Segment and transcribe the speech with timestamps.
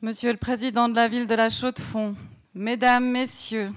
[0.00, 2.14] Monsieur le Président de la ville de la Chaux-de-Fonds,
[2.54, 3.72] Mesdames, Messieurs,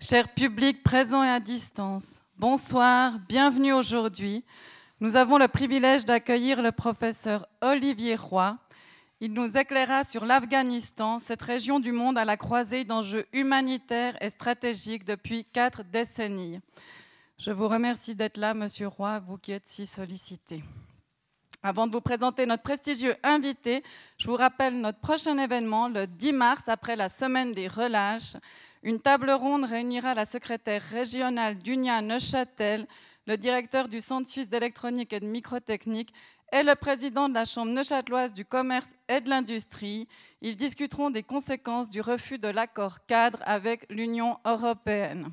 [0.00, 4.42] chers publics présents et à distance, bonsoir, bienvenue aujourd'hui.
[5.00, 8.56] Nous avons le privilège d'accueillir le professeur Olivier Roy.
[9.20, 14.30] Il nous éclaira sur l'Afghanistan, cette région du monde à la croisée d'enjeux humanitaires et
[14.30, 16.58] stratégiques depuis quatre décennies.
[17.36, 20.64] Je vous remercie d'être là, Monsieur Roy, vous qui êtes si sollicité.
[21.62, 23.82] Avant de vous présenter notre prestigieux invité,
[24.16, 28.36] je vous rappelle notre prochain événement le 10 mars après la semaine des relâches.
[28.82, 32.86] Une table ronde réunira la secrétaire régionale d'Unia Neuchâtel,
[33.26, 36.14] le directeur du Centre suisse d'électronique et de microtechnique
[36.50, 40.08] et le président de la Chambre neuchâteloise du commerce et de l'industrie.
[40.40, 45.30] Ils discuteront des conséquences du refus de l'accord cadre avec l'Union européenne.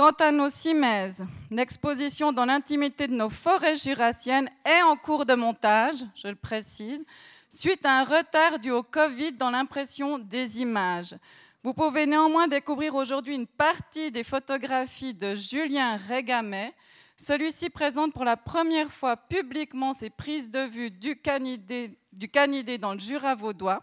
[0.00, 5.34] Quant à nos cimaises, l'exposition dans l'intimité de nos forêts jurassiennes est en cours de
[5.34, 7.04] montage, je le précise,
[7.50, 11.14] suite à un retard dû au Covid dans l'impression des images.
[11.62, 16.72] Vous pouvez néanmoins découvrir aujourd'hui une partie des photographies de Julien Régamet.
[17.18, 22.78] Celui-ci présente pour la première fois publiquement ses prises de vue du canidé, du canidé
[22.78, 23.82] dans le Jura vaudois.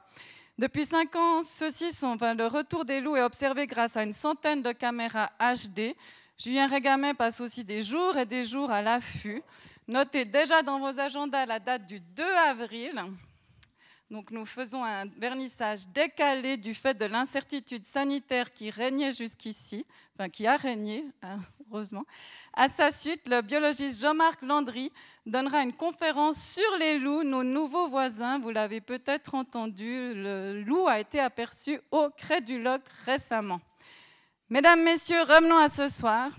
[0.58, 4.64] Depuis cinq ans, ceux-ci sont, le retour des loups est observé grâce à une centaine
[4.64, 5.96] de caméras HD.
[6.36, 9.44] Julien Régamet passe aussi des jours et des jours à l'affût.
[9.88, 13.04] Notez déjà dans vos agendas la date du 2 avril.
[14.10, 20.30] Donc nous faisons un vernissage décalé du fait de l'incertitude sanitaire qui régnait jusqu'ici, enfin
[20.30, 22.06] qui a régné, hein, heureusement.
[22.54, 24.94] À sa suite, le biologiste Jean-Marc Landry
[25.26, 28.40] donnera une conférence sur les loups, nos nouveaux voisins.
[28.40, 33.60] Vous l'avez peut-être entendu, le loup a été aperçu au Créduloc récemment.
[34.50, 36.32] Mesdames, Messieurs, revenons à ce soir.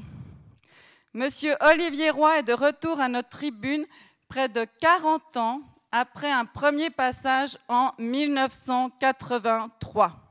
[1.13, 3.85] Monsieur Olivier Roy est de retour à notre tribune
[4.29, 5.61] près de 40 ans
[5.93, 10.25] après un premier passage en 1983.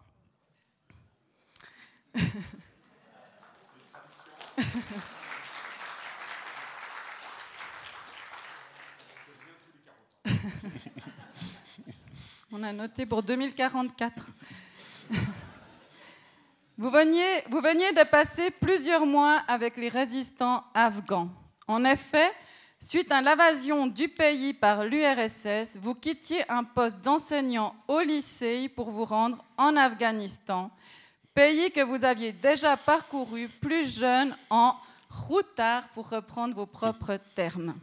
[12.52, 14.30] On a noté pour 2044.
[16.80, 21.30] Vous veniez, vous veniez de passer plusieurs mois avec les résistants afghans.
[21.68, 22.32] En effet,
[22.80, 28.92] suite à l'invasion du pays par l'URSS, vous quittiez un poste d'enseignant au lycée pour
[28.92, 30.72] vous rendre en Afghanistan,
[31.34, 34.76] pays que vous aviez déjà parcouru plus jeune en
[35.10, 37.76] routard, pour reprendre vos propres termes.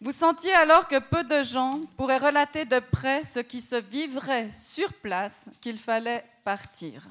[0.00, 4.50] Vous sentiez alors que peu de gens pourraient relater de près ce qui se vivrait
[4.52, 7.06] sur place, qu'il fallait partir.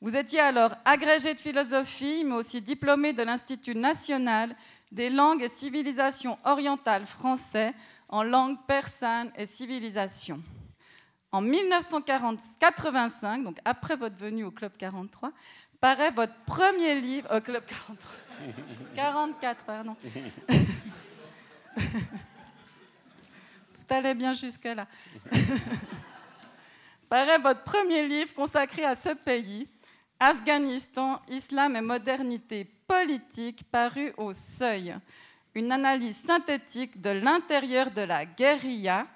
[0.00, 4.54] Vous étiez alors agrégé de philosophie, mais aussi diplômé de l'Institut national
[4.94, 7.74] des langues et civilisations orientales français
[8.08, 10.40] en langue persane et civilisation.
[11.32, 15.32] En 1985, donc après votre venue au Club 43,
[15.80, 18.16] paraît votre premier livre, au Club 43,
[18.94, 19.96] 44, pardon.
[21.76, 21.82] Tout
[23.90, 24.86] allait bien jusque-là.
[27.08, 29.68] paraît votre premier livre consacré à ce pays,
[30.20, 34.96] Afghanistan, Islam et modernité politique, paru au Seuil.
[35.54, 39.06] Une analyse synthétique de l'intérieur de la guérilla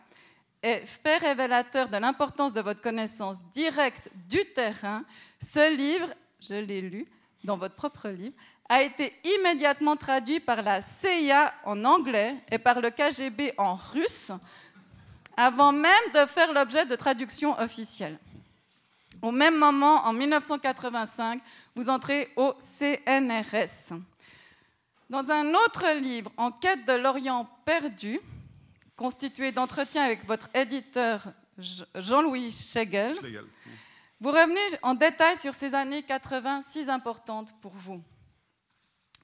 [0.63, 5.05] et fait révélateur de l'importance de votre connaissance directe du terrain.
[5.41, 7.07] Ce livre, je l'ai lu
[7.45, 8.35] dans votre propre livre,
[8.69, 14.33] a été immédiatement traduit par la CIA en anglais et par le KGB en russe,
[15.37, 18.19] avant même de faire l'objet de traduction officielle.
[19.23, 21.41] Au même moment, en 1985,
[21.75, 23.99] vous entrez au CNRS.
[25.11, 28.21] Dans un autre livre, En quête de l'Orient perdu,
[28.97, 31.33] constitué d'entretiens avec votre éditeur
[31.95, 33.17] Jean-Louis Schegel,
[34.21, 38.03] vous revenez en détail sur ces années 80 si importantes pour vous.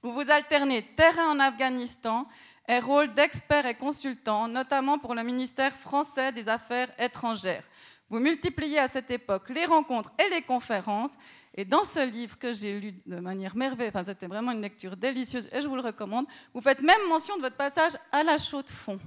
[0.03, 2.29] Vous vous alternez terrain en Afghanistan
[2.69, 7.65] et rôle d'expert et consultant, notamment pour le ministère français des Affaires étrangères.
[8.15, 11.15] Vous multipliez à cette époque les rencontres et les conférences.
[11.53, 14.97] Et dans ce livre que j'ai lu de manière merveilleuse, enfin, c'était vraiment une lecture
[14.97, 16.25] délicieuse et je vous le recommande,
[16.55, 19.01] vous faites même mention de votre passage à la chaux de fond.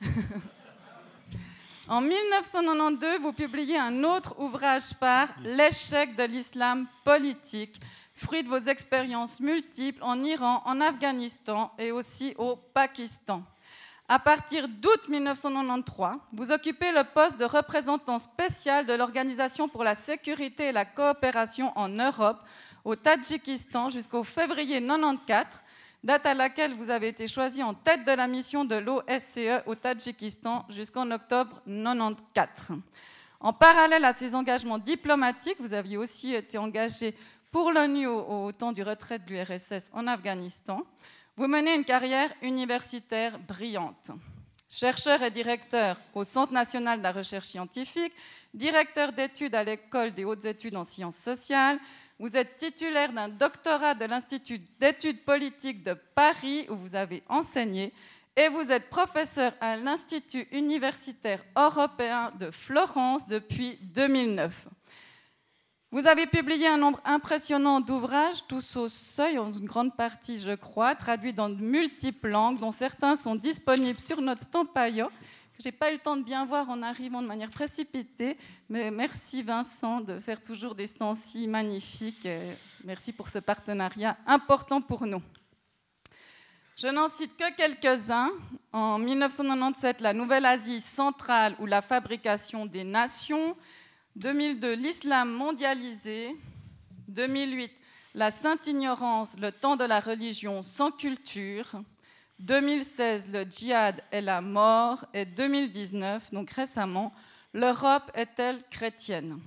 [1.88, 7.78] en 1992, vous publiez un autre ouvrage par L'échec de l'islam politique,
[8.14, 13.42] fruit de vos expériences multiples en Iran, en Afghanistan et aussi au Pakistan.
[14.08, 19.94] À partir d'août 1993, vous occupez le poste de représentant spécial de l'Organisation pour la
[19.94, 22.40] sécurité et la coopération en Europe
[22.84, 25.62] au Tadjikistan jusqu'au février 1994,
[26.02, 29.74] date à laquelle vous avez été choisi en tête de la mission de l'OSCE au
[29.76, 32.80] Tadjikistan jusqu'en octobre 1994.
[33.40, 37.14] En parallèle à ces engagements diplomatiques, vous aviez aussi été engagé
[37.50, 40.82] pour l'ONU au, temps du retrait de l'URSS en Afghanistan.
[41.36, 44.10] Vous menez une carrière universitaire brillante.
[44.68, 48.12] Chercheur et directeur au Centre national de la recherche scientifique,
[48.52, 51.78] directeur d'études à l'École des hautes études en sciences sociales,
[52.18, 57.94] vous êtes titulaire d'un doctorat de l'Institut d'études politiques de Paris où vous avez enseigné
[58.36, 64.68] et vous êtes professeur à l'Institut universitaire européen de Florence depuis 2009.
[65.92, 70.94] Vous avez publié un nombre impressionnant d'ouvrages, tous au seuil, en grande partie, je crois,
[70.94, 75.72] traduits dans de multiples langues, dont certains sont disponibles sur notre Stampaio, que je n'ai
[75.72, 78.38] pas eu le temps de bien voir en arrivant de manière précipitée.
[78.70, 82.26] Mais merci Vincent de faire toujours des si magnifiques.
[82.84, 85.20] merci pour ce partenariat important pour nous.
[86.78, 88.30] Je n'en cite que quelques-uns.
[88.72, 93.54] En 1997, la Nouvelle-Asie centrale ou la fabrication des nations.
[94.16, 96.36] 2002, l'islam mondialisé.
[97.08, 97.70] 2008,
[98.14, 101.82] la sainte ignorance, le temps de la religion sans culture.
[102.38, 105.04] 2016, le djihad et la mort.
[105.14, 107.12] Et 2019, donc récemment,
[107.54, 109.40] l'Europe est-elle chrétienne?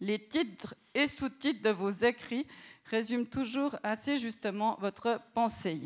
[0.00, 2.46] Les titres et sous-titres de vos écrits
[2.84, 5.80] résument toujours assez justement votre pensée.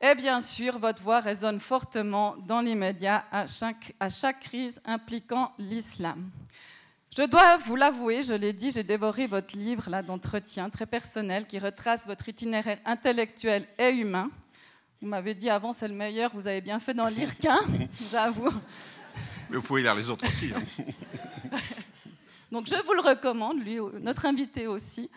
[0.00, 5.52] Et bien sûr, votre voix résonne fortement dans l'immédiat à chaque, à chaque crise impliquant
[5.58, 6.30] l'islam.
[7.16, 11.46] Je dois vous l'avouer, je l'ai dit, j'ai dévoré votre livre là d'entretien très personnel
[11.46, 14.30] qui retrace votre itinéraire intellectuel et humain.
[15.00, 17.60] Vous m'avez dit avant c'est le meilleur, vous avez bien fait d'en lire qu'un,
[18.10, 18.52] j'avoue.
[19.48, 20.52] Mais vous pouvez lire les autres aussi.
[20.54, 20.84] Hein.
[22.52, 25.08] Donc je vous le recommande, lui, notre invité aussi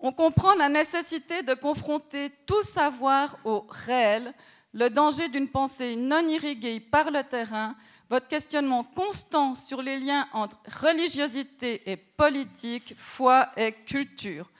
[0.00, 4.32] on comprend la nécessité de confronter tout savoir au réel,
[4.72, 7.74] le danger d'une pensée non irriguée par le terrain,
[8.10, 14.50] votre questionnement constant sur les liens entre religiosité et politique, foi et culture.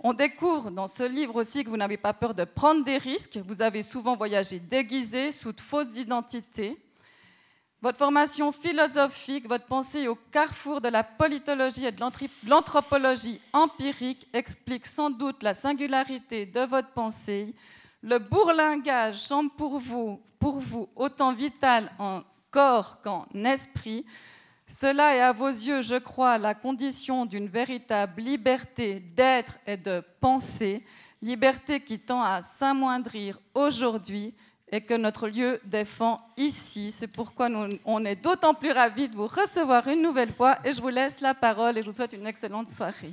[0.00, 3.38] On découvre dans ce livre aussi que vous n'avez pas peur de prendre des risques,
[3.46, 6.78] vous avez souvent voyagé déguisé sous de fausses identités.
[7.80, 12.00] Votre formation philosophique, votre pensée au carrefour de la politologie et de
[12.48, 17.54] l'anthropologie empirique explique sans doute la singularité de votre pensée.
[18.02, 24.04] Le bourlingage semble pour vous, pour vous autant vital en corps qu'en esprit.
[24.66, 30.02] Cela est à vos yeux, je crois, la condition d'une véritable liberté d'être et de
[30.18, 30.84] penser,
[31.22, 34.34] liberté qui tend à s'amoindrir aujourd'hui
[34.70, 36.92] et que notre lieu défend ici.
[36.96, 37.48] C'est pourquoi
[37.84, 41.20] on est d'autant plus ravis de vous recevoir une nouvelle fois et je vous laisse
[41.20, 43.12] la parole et je vous souhaite une excellente soirée.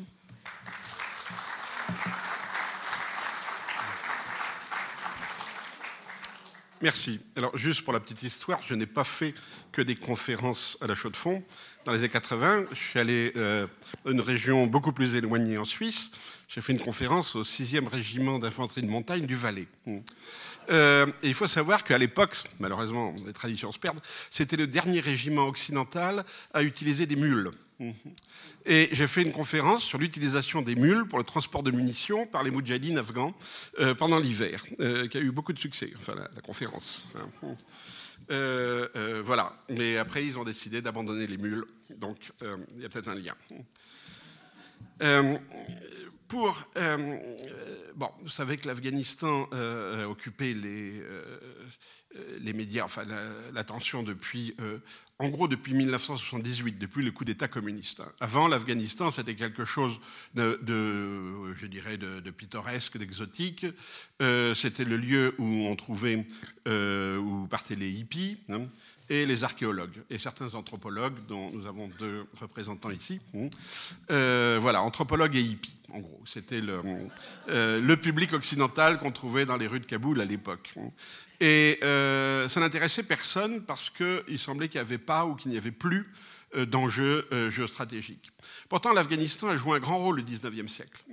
[6.81, 7.19] Merci.
[7.36, 9.34] Alors, juste pour la petite histoire, je n'ai pas fait
[9.72, 11.42] que des conférences à la Chaux de Fonds.
[11.86, 13.68] Dans les années 80, je suis allé euh,
[14.04, 16.12] dans une région beaucoup plus éloignée en Suisse.
[16.48, 19.68] J'ai fait une conférence au 6e régiment d'infanterie de montagne du Valais.
[20.72, 24.02] Euh, et il faut savoir qu'à l'époque, malheureusement, les traditions se perdent,
[24.32, 27.52] c'était le dernier régiment occidental à utiliser des mules.
[28.66, 32.42] Et j'ai fait une conférence sur l'utilisation des mules pour le transport de munitions par
[32.42, 33.36] les moudjahidines afghans
[33.80, 37.04] euh, pendant l'hiver, euh, qui a eu beaucoup de succès, enfin la, conférence.
[38.30, 39.54] Voilà.
[39.69, 41.66] Mais après, ils ont décidé d'abandonner les mules,
[41.98, 42.31] donc
[42.75, 43.36] il y a peut-être un lien.
[46.27, 51.01] Pour, euh, euh, bon, vous savez que l'Afghanistan euh, occupé les,
[52.39, 53.03] les médias, enfin
[53.53, 54.55] l'attention depuis,
[55.19, 58.01] en gros depuis 1978, depuis le coup d'État communiste.
[58.19, 60.00] Avant, l'Afghanistan, c'était quelque chose
[60.34, 60.60] de,
[61.55, 63.65] je dirais, de, pittoresque, d'exotique.
[64.19, 66.25] c'était le lieu où on trouvait,
[66.67, 68.38] où partaient les hippies.
[68.50, 68.67] Hein
[69.09, 73.19] et les archéologues et certains anthropologues, dont nous avons deux représentants ici.
[74.12, 76.21] Euh, voilà, anthropologues et hippies, en gros.
[76.25, 76.81] C'était le,
[77.50, 80.74] euh, le, public occidental qu'on trouvait dans les rues de Kaboul à l'époque.
[81.39, 85.57] Et euh, ça n'intéressait personne parce qu'il semblait qu'il n'y avait pas ou qu'il n'y
[85.57, 86.12] avait plus
[86.55, 88.31] d'enjeux géostratégiques.
[88.69, 91.03] Pourtant, l'Afghanistan a joué un grand rôle au XIXe siècle.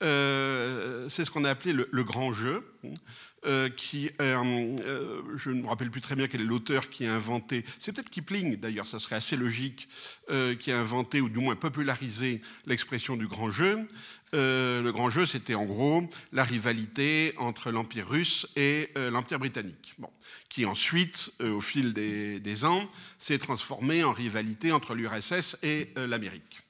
[0.00, 2.62] C'est ce qu'on a appelé le, grand jeu.
[3.46, 7.06] Euh, qui, euh, euh, je ne me rappelle plus très bien quel est l'auteur qui
[7.06, 9.88] a inventé, c'est peut-être Kipling d'ailleurs, ça serait assez logique,
[10.58, 13.86] qui a inventé ou du moins popularisé l'expression du grand jeu.
[14.32, 19.94] le grand jeu, c'était en gros la rivalité entre l'Empire russe et l'Empire britannique,
[20.48, 22.88] qui ensuite, au fil des, des ans,
[23.20, 26.60] s'est transformé en rivalité entre l'URSS et l'Amérique.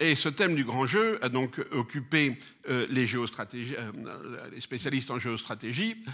[0.00, 2.38] Et ce thème du grand jeu a donc occupé
[2.68, 6.04] les, les, spécialistes en géostratégie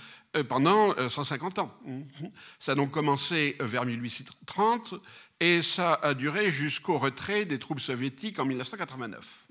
[0.48, 1.76] pendant 150 ans.
[2.58, 4.94] Ça a donc commencé vers 1830
[5.40, 9.48] et ça a duré jusqu'au retrait des troupes soviétiques en 1989.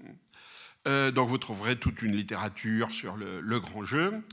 [1.14, 4.24] donc vous trouverez toute une littérature sur le grand jeu.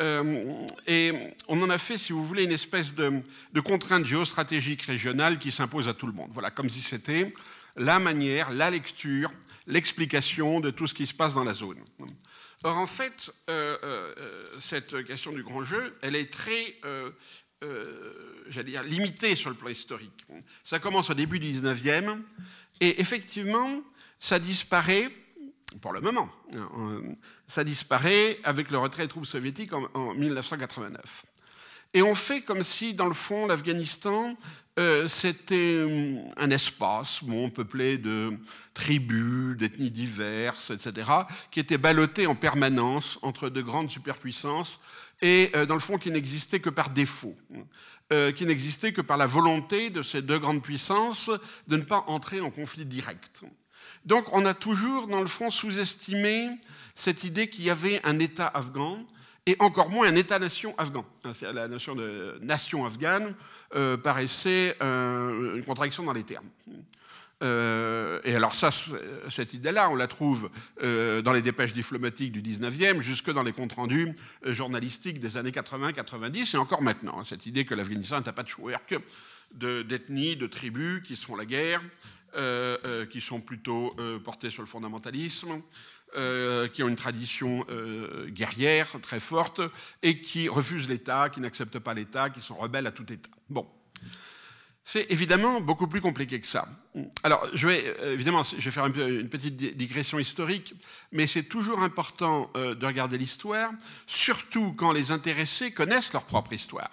[0.00, 1.12] Euh, et
[1.48, 3.22] on en a fait, si vous voulez, une espèce de,
[3.64, 6.30] contrainte géostratégique régionale qui s'impose à tout le monde.
[6.32, 7.32] Voilà, comme si c'était
[7.76, 9.32] la manière, la lecture,
[9.66, 11.78] l'explication de tout ce qui se passe dans la zone.
[12.62, 16.80] Or, en fait, euh, euh, cette question du grand jeu, elle est très,
[18.48, 20.26] j'allais dire, limitée sur le plan historique.
[20.62, 22.20] Ça commence au début du 19e,
[22.80, 23.82] et effectivement,
[24.18, 25.10] ça disparaît
[25.80, 26.30] pour le moment.
[27.46, 31.26] Ça disparaît avec le retrait des troupes soviétiques en, 1989.
[31.94, 34.36] Et on fait comme si, dans le fond, l'Afghanistan,
[34.80, 38.36] euh, c'était euh, un espace bon, peuplé de
[38.74, 41.08] tribus, d'ethnies diverses, etc.,
[41.52, 44.80] qui était ballotté en permanence entre de grandes superpuissances
[45.22, 47.36] et, euh, dans le fond, qui n'existait que par défaut,
[48.36, 51.30] qui n'existait que par la volonté de ces deux grandes puissances
[51.66, 53.42] de ne pas entrer en conflit direct.
[54.04, 56.48] Donc on a toujours, dans le fond, sous-estimé
[56.94, 59.04] cette idée qu'il y avait un État afghan
[59.46, 61.04] et encore moins un État-nation afghan.
[61.42, 63.34] La notion de nation afghane
[63.74, 66.48] euh, paraissait euh, une contradiction dans les termes.
[67.42, 68.54] Euh, et alors
[69.28, 70.48] cette idée-là, on la trouve
[70.80, 74.14] dans les dépêches diplomatiques du 19e, jusque dans les comptes rendus
[74.46, 77.22] journalistiques des années 80-90, et encore maintenant.
[77.22, 78.96] Cette idée que l'Afghanistan est un patchwork
[79.52, 81.82] d'ethnies, de, tribus qui se font la guerre,
[83.10, 85.60] qui sont plutôt portés sur le fondamentalisme,
[86.72, 87.66] qui ont une tradition
[88.28, 89.60] guerrière très forte
[90.02, 93.30] et qui refusent l'État, qui n'acceptent pas l'État, qui sont rebelles à tout État.
[93.48, 93.68] Bon.
[94.86, 96.68] C'est évidemment beaucoup plus compliqué que ça.
[97.22, 100.74] Alors, je vais évidemment, je vais faire une petite digression historique,
[101.10, 103.70] mais c'est toujours important de regarder l'histoire,
[104.06, 106.90] surtout quand les intéressés connaissent leur propre histoire.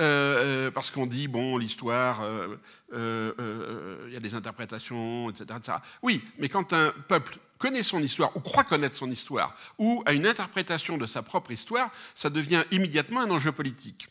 [0.00, 5.58] Euh, euh, parce qu'on dit, bon, l'histoire, euh, il y a des interprétations, etc.,
[6.02, 10.12] Oui, mais quand un peuple connaît son histoire, ou croit connaître son histoire, ou a
[10.12, 14.08] une interprétation de sa propre histoire, ça devient immédiatement un enjeu politique.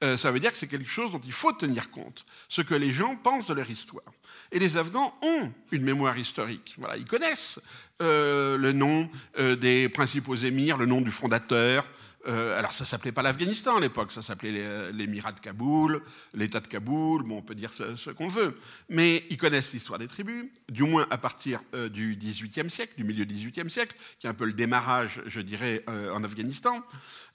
[0.00, 2.90] ça veut dire que c'est quelque chose dont il faut tenir compte, ce que les
[2.90, 4.12] gens pensent de leur histoire.
[4.50, 6.74] Et les Afghans ont une mémoire historique.
[6.78, 7.60] Voilà, ils connaissent
[8.00, 9.08] le nom
[9.38, 11.86] des principaux émirs, le nom du fondateur,
[12.26, 16.02] euh, alors ça s'appelait pas l'Afghanistan à l'époque, ça s'appelait l'Émirat de Kaboul,
[16.34, 18.56] l'État de Kaboul, bon, on peut dire ce, qu'on veut.
[18.88, 23.04] Mais ils connaissent l'histoire des tribus, du moins à partir euh, du XVIIIe siècle, du
[23.04, 26.82] milieu XVIIIe siècle, qui est un peu le démarrage, je dirais, euh, en Afghanistan.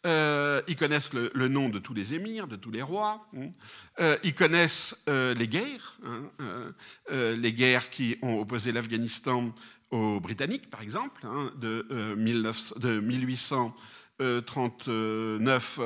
[0.05, 3.27] ils connaissent le, nom de tous les émirs, de tous les rois.
[3.35, 4.17] Hein.
[4.23, 6.73] ils connaissent les guerres, hein,
[7.09, 9.51] les guerres qui ont opposé l'Afghanistan
[9.89, 13.73] aux Britanniques, par exemple, hein, de, 19, de 1800
[14.17, 15.79] 39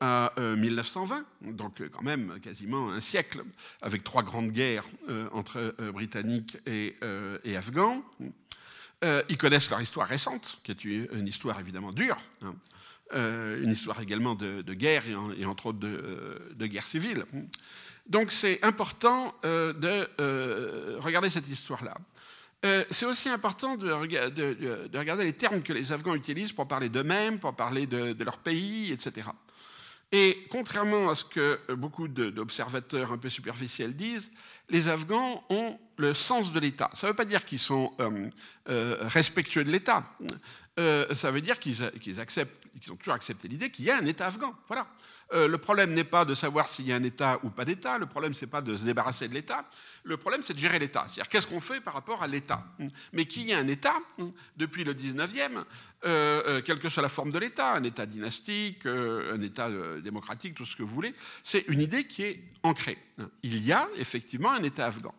[0.00, 3.42] à 1920, donc quand même quasiment un siècle,
[3.80, 8.02] avec trois grandes guerres euh, entre euh, Britanniques et, euh, Afghans.
[9.02, 12.54] ils connaissent leur histoire récente, qui est une histoire évidemment dure, hein.
[13.12, 17.24] une histoire également de, guerre et, entre autres de, de guerre civile.
[18.06, 20.08] Donc c'est important de
[21.00, 21.96] regarder cette histoire-là.
[22.64, 27.38] Euh, c'est aussi important de, regarder les termes que les Afghans utilisent pour parler d'eux-mêmes,
[27.38, 29.28] pour parler de, leur pays, etc.
[30.12, 34.30] Et contrairement à ce que beaucoup d'observateurs un peu superficiels disent,
[34.70, 36.90] les Afghans ont le sens de l'État.
[36.94, 38.30] Ça ne veut pas dire qu'ils sont euh,
[38.68, 40.04] euh, respectueux de l'État.
[40.76, 44.26] Ça veut dire qu'ils acceptent, qu'ils ont toujours accepté l'idée qu'il y a un État
[44.26, 44.54] afghan.
[44.66, 44.86] Voilà.
[45.32, 47.98] Euh, le problème n'est pas de savoir s'il y a un État ou pas d'État,
[47.98, 49.64] le problème c'est pas de se débarrasser de l'État,
[50.04, 51.06] le problème c'est de gérer l'État.
[51.08, 52.64] C'est-à-dire qu'est-ce qu'on fait par rapport à l'État?
[53.12, 53.94] Mais qu'il y ait un État,
[54.56, 55.64] depuis le 19e, euh,
[56.04, 59.70] euh, quelle que soit la forme de l'État, un État dynastique, un État
[60.02, 62.98] démocratique, tout ce que vous voulez, c'est une idée qui est ancrée.
[63.42, 65.14] Il y a effectivement un État afghan.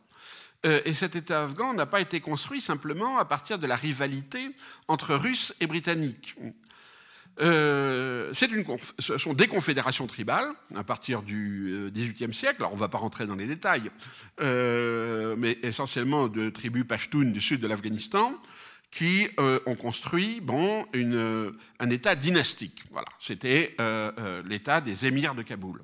[0.66, 4.50] Et cet État afghan n'a pas été construit simplement à partir de la rivalité
[4.88, 6.36] entre Russes et Britanniques.
[7.42, 8.66] Euh, une,
[9.00, 12.58] ce sont des confédérations tribales à partir du XVIIIe euh, siècle.
[12.60, 13.92] Alors on ne va pas rentrer dans les détails,
[14.42, 18.34] euh, mais essentiellement de tribus pashtunes du sud de l'Afghanistan
[18.92, 22.82] qui ont construit bon, un État dynastique.
[22.92, 23.76] Voilà, c'était
[24.46, 25.82] l'État des émirs de Kaboul.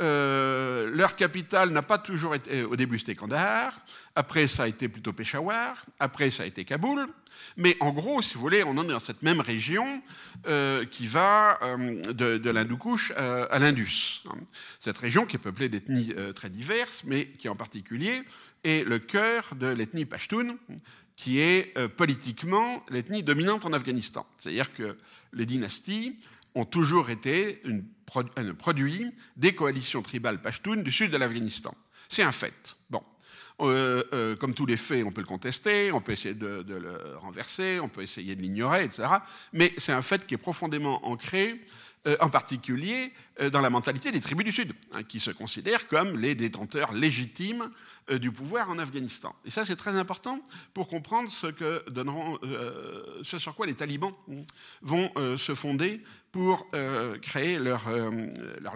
[0.00, 2.62] Euh, leur capitale n'a pas toujours été.
[2.62, 3.80] Au début, c'était Kandahar.
[4.14, 5.84] Après, ça a été plutôt Peshawar.
[5.98, 7.08] Après, ça a été Kaboul.
[7.56, 10.00] Mais en gros, si vous voulez, on en est dans cette même région
[10.46, 14.22] euh, qui va euh, de, de l'Hindoukouche à l'Indus.
[14.80, 18.22] Cette région qui est peuplée d'ethnies très diverses, mais qui en particulier
[18.64, 20.56] est le cœur de l'ethnie Pashtun,
[21.16, 24.26] qui est politiquement l'ethnie dominante en Afghanistan.
[24.38, 24.96] C'est-à-dire que
[25.32, 26.16] les dynasties
[26.54, 27.62] ont toujours été
[28.36, 31.74] un produit des coalitions tribales pashtunes du sud de l'Afghanistan.
[32.08, 32.76] C'est un fait.
[32.90, 33.02] Bon.
[33.60, 37.16] Euh, euh, comme tous les faits, on peut le contester, on peut essayer de, le
[37.16, 39.08] renverser, on peut essayer de l'ignorer, etc.
[39.52, 41.60] Mais c'est un fait qui est profondément ancré
[42.06, 45.88] euh, en particulier euh, dans la mentalité des tribus du Sud, hein, qui se considèrent
[45.88, 47.70] comme les détenteurs légitimes
[48.10, 49.34] euh, du pouvoir en Afghanistan.
[49.44, 50.40] Et ça, c'est très important
[50.74, 51.48] pour comprendre ce,
[53.38, 54.12] sur quoi les talibans
[54.80, 56.00] vont se fonder
[56.30, 56.70] pour
[57.20, 57.82] créer leur,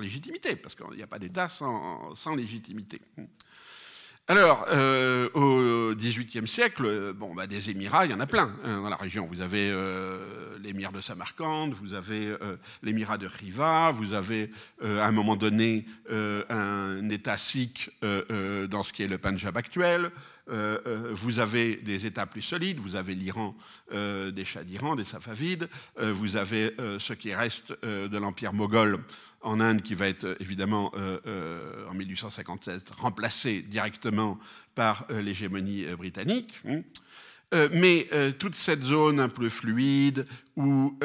[0.00, 3.00] légitimité, parce qu'il n'y a pas d'État sans, sans légitimité.
[4.33, 8.81] Alors, euh, au XVIIIe siècle, bon, bah, des émirats, il y en a plein hein,
[8.81, 9.29] dans la région.
[9.31, 14.51] Vous avez euh, l'émir de Samarcande, vous avez euh, l'émirat de Riva, vous avez
[14.83, 20.09] à un moment donné un État sikh dans ce qui est le Punjab actuel, euh,
[20.09, 23.57] euh, vous avez des États plus solides, vous avez l'Iran,
[23.93, 25.69] euh, des Shahs d'Iran, des Safavides,
[25.99, 28.99] vous avez ce qui reste de l'Empire moghol
[29.41, 34.39] en Inde qui va être évidemment en 1857 remplacé directement
[34.75, 36.61] par l'hégémonie britannique.
[36.67, 36.83] Hein.
[37.73, 38.09] mais
[38.39, 40.99] toute cette zone un peu fluide, ou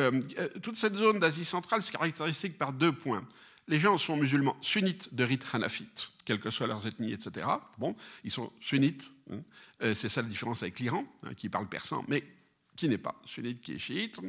[0.61, 3.23] toute cette zone d'Asie centrale, c'est caractéristique par deux points
[3.67, 7.45] les gens sont musulmans sunnites de rite hanafite, quelles que soient leurs ethnies, etc.
[7.77, 9.11] Bon, ils sont sunnites.
[9.31, 9.41] Hein.
[9.83, 12.23] Euh, c'est ça la différence avec l'Iran, hein, qui parle persan, mais
[12.75, 14.19] qui n'est pas sunnite, qui est chiite.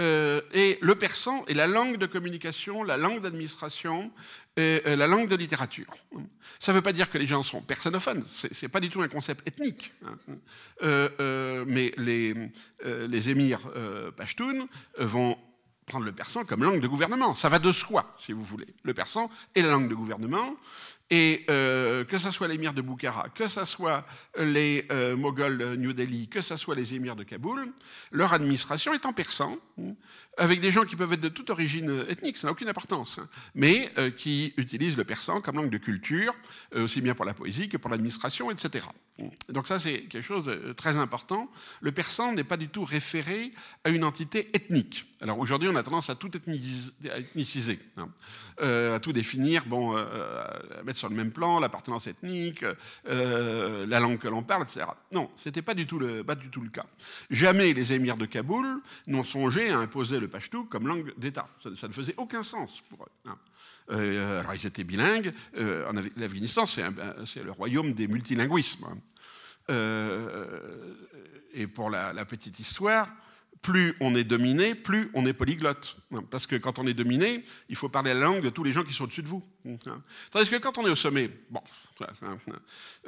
[0.00, 4.10] Euh, et le persan est la langue de communication, la langue d'administration,
[4.56, 5.92] et euh, la langue de littérature.
[6.58, 9.02] Ça ne veut pas dire que les gens sont personophones, ce n'est pas du tout
[9.02, 9.92] un concept ethnique.
[10.06, 11.64] Hein.
[11.66, 12.34] mais les,
[12.84, 13.60] les émirs
[14.16, 15.36] pashtuns vont
[15.86, 17.34] prendre le persan comme langue de gouvernement.
[17.34, 18.68] Ça va de soi, si vous voulez.
[18.84, 20.56] Le persan est la langue de gouvernement.
[21.14, 24.06] Et euh, que ce soit l'émir de Boukhara, que ce soit
[24.38, 27.70] les euh, Moghols de New Delhi, que ce soit les émirs de Kaboul,
[28.12, 29.58] leur administration est en persan,
[30.38, 33.28] avec des gens qui peuvent être de toute origine ethnique, ça n'a aucune importance, hein,
[33.54, 36.34] mais euh, qui utilisent le persan comme langue de culture,
[36.74, 38.86] aussi bien pour la poésie que pour l'administration, etc.
[39.48, 41.50] Donc ça, c'est quelque chose de très important.
[41.80, 43.52] Le persan n'est pas du tout référé
[43.84, 45.06] à une entité ethnique.
[45.20, 48.08] Alors aujourd'hui, on a tendance à tout ethniciser, hein.
[48.58, 52.64] à tout définir, bon, à mettre sur le même plan, l'appartenance ethnique,
[53.08, 54.86] euh, la langue que l'on parle, etc.
[55.12, 56.86] Non, ce n'était pas, du tout le, pas du tout le cas.
[57.30, 61.48] Jamais les émirs de Kaboul n'ont songé à imposer le pashtou comme langue d'État.
[61.58, 63.12] Ça, ne faisait aucun sens pour eux.
[63.26, 63.36] Hein.
[63.90, 65.32] Euh, alors ils étaient bilingues.
[65.56, 68.86] Euh, L'Afghanistan, c'est le royaume des multilinguismes.
[68.86, 68.98] Hein.
[71.52, 73.08] et pour la petite histoire,
[73.62, 75.96] plus on est dominé, plus on est polyglotte.
[76.30, 78.82] Parce que quand on est dominé, il faut parler la langue de tous les gens
[78.82, 79.42] qui sont au-dessus de vous.
[80.30, 81.62] Tandis que quand on est au sommet, bon,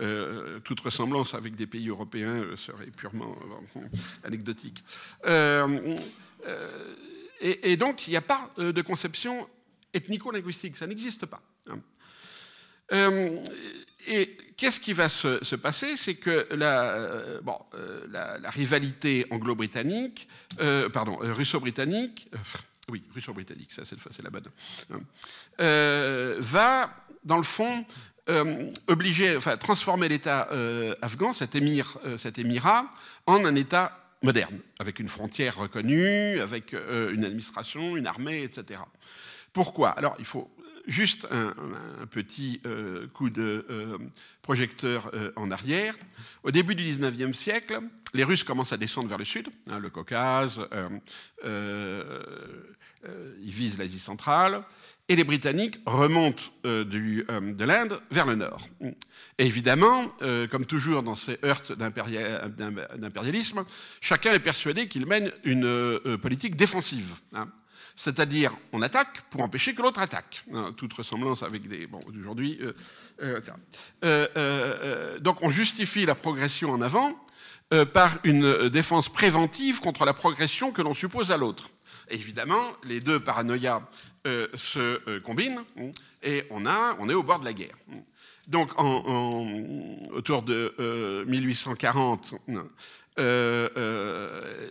[0.00, 3.36] euh, toute ressemblance avec des pays européens serait purement
[4.22, 4.84] anecdotique.
[5.26, 5.94] Euh,
[6.46, 6.94] euh,
[7.40, 9.48] et, donc, il n'y a pas de conception
[9.92, 11.42] ethnico-linguistique, ça n'existe pas.
[14.06, 15.96] Et qu'est-ce qui va se, passer?
[15.96, 20.28] C'est que la, euh, bon, euh, la, rivalité anglo-britannique,
[20.60, 22.30] euh, pardon, russo-britannique,
[22.88, 24.44] oui, russo-britannique, ça cette fois c'est la bonne,
[24.92, 25.00] hein,
[26.38, 26.90] va,
[27.24, 27.84] dans le fond,
[28.86, 30.48] obliger, enfin, transformer l'État
[31.00, 32.90] afghan, cet, émir, cet émirat,
[33.26, 38.80] en un État moderne, avec une frontière reconnue, avec une administration, une armée, etc.
[39.54, 39.90] Pourquoi?
[39.90, 40.53] Alors, il faut
[40.86, 41.54] juste un,
[42.10, 43.98] petit euh, coup de euh,
[44.42, 45.96] projecteur euh, en arrière.
[46.42, 47.80] Au début du 19e siècle,
[48.12, 50.66] les Russes commencent à descendre vers le sud, hein, le Caucase,
[51.44, 54.62] ils visent l'Asie centrale,
[55.08, 58.68] et les Britanniques remontent de l'Inde vers le nord.
[59.36, 60.08] Évidemment,
[60.50, 63.64] comme toujours dans ces heurts d'impérialisme,
[64.00, 67.16] chacun est persuadé qu'il mène une politique défensive.
[67.34, 67.50] Hein
[67.96, 70.44] c'est-à-dire on attaque pour empêcher que l'autre attaque.
[70.52, 71.86] Hein, toute ressemblance avec des...
[71.86, 72.58] Bon, aujourd'hui...
[72.60, 72.72] Euh,
[73.22, 77.16] euh, euh, donc on justifie la progression en avant
[77.92, 81.70] par une défense préventive contre la progression que l'on suppose à l'autre.
[82.08, 83.82] Évidemment, les deux paranoïas
[84.24, 85.90] se combinent hein,
[86.22, 87.74] et on, a, on est au bord de la guerre.
[88.48, 88.72] Donc,
[90.12, 92.34] autour de 1840,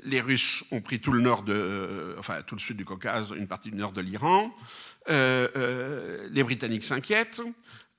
[0.06, 3.48] les Russes ont pris tout le nord de, enfin tout le sud du Caucase, une
[3.48, 4.52] partie du nord de l'Iran.
[5.08, 7.42] les Britanniques s'inquiètent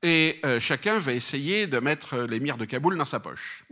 [0.02, 3.64] et chacun va essayer de mettre l'émir de Kaboul dans sa poche.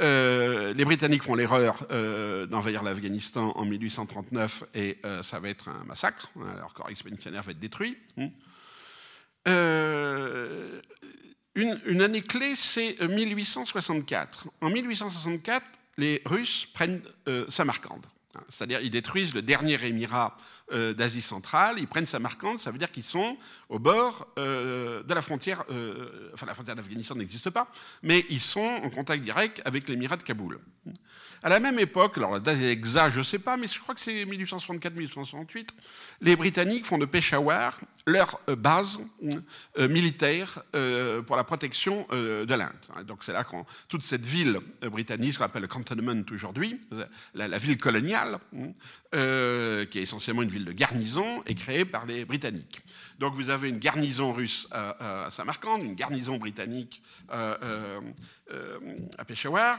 [0.00, 5.68] Euh, les Britanniques font l'erreur euh, d'envahir l'Afghanistan en 1839 et euh, ça va être
[5.68, 6.30] un massacre.
[6.36, 7.98] Leur corps expéditionnaire va être détruit.
[11.54, 11.74] Hmm.
[11.86, 14.48] Une, année clé, c'est 1864.
[14.60, 15.64] En 1864,
[15.98, 17.02] les Russes prennent
[17.48, 18.06] Samarcande.
[18.48, 20.36] C'est-à-dire, ils détruisent le dernier émirat
[20.72, 23.36] euh, d'Asie centrale, ils prennent Samarkand, ça veut dire qu'ils sont
[23.68, 27.70] au bord euh, de la frontière, euh, enfin la frontière d'Afghanistan n'existe pas,
[28.02, 30.58] mais ils sont en contact direct avec l'émirat de Kaboul.
[31.42, 33.94] À la même époque, alors la date exacte, je ne sais pas, mais je crois
[33.94, 35.68] que c'est 1864-1868,
[36.22, 39.00] les Britanniques font de Peshawar leur base
[39.76, 40.62] militaire
[41.26, 43.06] pour la protection de l'Inde.
[43.06, 46.80] Donc c'est là qu'on toute cette ville britannique, qu'on appelle le cantonnement aujourd'hui,
[47.34, 48.21] la ville coloniale,
[49.12, 52.80] qui est essentiellement une ville de garnison est créée par les Britanniques.
[53.18, 58.00] Donc vous avez une garnison russe à, Samarkand, une garnison britannique euh,
[58.50, 58.78] euh,
[59.18, 59.78] à Peshawar,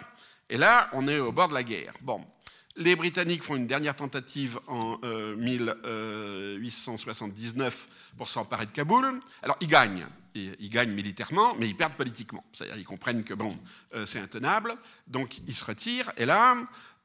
[0.49, 1.93] et là on est au bord de la guerre.
[2.01, 2.25] Bon,
[2.75, 4.97] les Britanniques font une dernière tentative en
[5.37, 9.19] 1879 euh, pour s'emparer de Kaboul.
[9.41, 12.43] Alors ils gagnent, ils, gagnent militairement, mais ils perdent politiquement.
[12.53, 13.55] C'est-à-dire ils comprennent que bon,
[14.05, 14.75] c'est intenable,
[15.07, 16.11] donc ils se retirent.
[16.17, 16.55] Et là,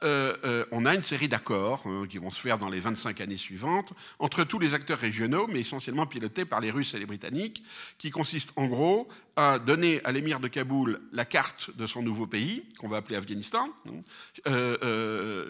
[0.05, 3.21] euh, euh, on a une série d'accords euh, qui vont se faire dans les 25
[3.21, 7.07] années suivantes entre tous les acteurs régionaux, mais essentiellement pilotés par les Russes et les
[7.07, 7.65] Britanniques,
[7.99, 12.29] qui consistent en gros à donner à l'émir de Kaboul la carte de son nouveau
[12.29, 13.69] pays, qu'on va appeler Afghanistan,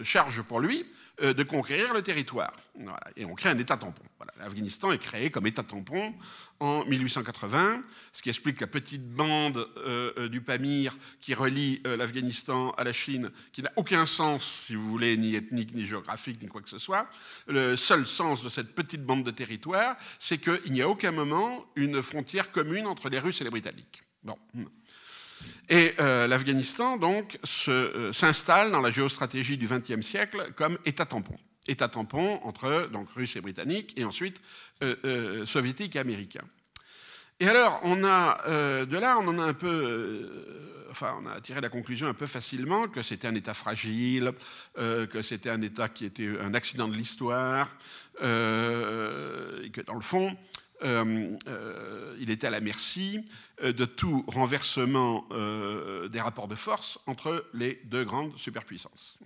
[0.03, 0.85] charge pour lui
[1.21, 2.53] de conquérir le territoire.
[3.15, 4.03] Et on crée un État tampon.
[4.37, 6.13] L'Afghanistan est créé comme État tampon
[6.59, 9.67] en 1880, ce qui explique la petite bande
[10.29, 15.17] du Pamir qui relie l'Afghanistan à la Chine, qui n'a aucun sens si vous voulez,
[15.17, 17.09] ni ethnique, ni géographique, ni quoi que ce soit.
[17.47, 21.65] Le seul sens de cette petite bande de territoire, c'est qu'il n'y a aucun moment
[21.75, 24.03] une frontière commune entre les Russes et les Britanniques.
[24.23, 24.37] Bon.
[25.69, 31.35] Et euh, l'Afghanistan, donc, euh, s'installe dans la géostratégie du XXe siècle comme État tampon.
[31.67, 34.41] État tampon entre donc, Russes et Britanniques, et ensuite
[34.83, 36.45] euh, Soviétiques et Américains.
[37.39, 40.29] Et alors, on a, de là, on en a un peu
[40.89, 44.33] enfin, on a tiré la conclusion un peu facilement que c'était un État fragile,
[44.77, 47.75] euh, que c'était un État qui était un accident de l'histoire,
[48.21, 50.35] euh, et que dans le fond,
[50.83, 53.25] euh, il était à la merci
[53.61, 55.27] de tout renversement
[56.09, 59.19] des rapports de force entre les deux grandes superpuissances.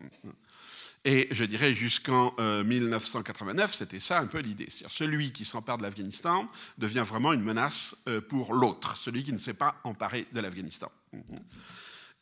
[1.05, 4.69] Et je dirais jusqu'en 1989, c'était ça un peu l'idée.
[4.87, 7.95] Celui qui s'empare de l'Afghanistan devient vraiment une menace
[8.29, 10.91] pour l'autre, celui qui ne s'est pas emparé de l'Afghanistan.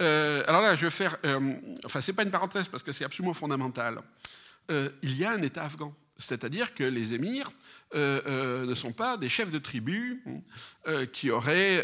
[0.01, 1.17] Euh, alors là, je vais faire.
[1.25, 3.99] Euh, enfin, c'est pas une parenthèse parce que c'est absolument fondamental.
[4.71, 5.93] Euh, il y a un État afghan.
[6.21, 7.51] C'est-à-dire que les émirs
[7.93, 10.17] ne sont pas des chefs de tribus
[11.11, 11.83] qui auraient,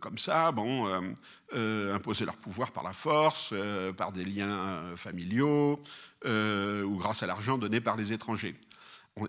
[0.00, 1.14] comme ça, bon,
[1.52, 3.54] imposé leur pouvoir par la force,
[3.96, 5.80] par des liens familiaux
[6.24, 8.56] ou grâce à l'argent donné par les étrangers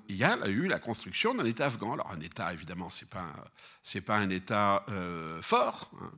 [0.09, 1.93] il y a eu la construction d'un État afghan.
[1.93, 3.33] Alors un État, évidemment, ce n'est pas,
[4.05, 4.83] pas, un État
[5.41, 6.11] fort, hein.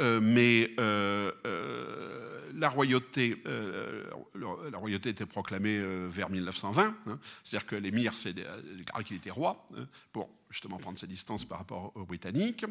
[0.00, 7.18] Euh, mais euh, euh, la, royauté, la royauté était proclamée vers 1920, hein.
[7.42, 11.58] c'est-à-dire que l'émir s'est déclaré qu'il était roi, hein, pour justement prendre ses distances par
[11.58, 12.64] rapport aux Britanniques.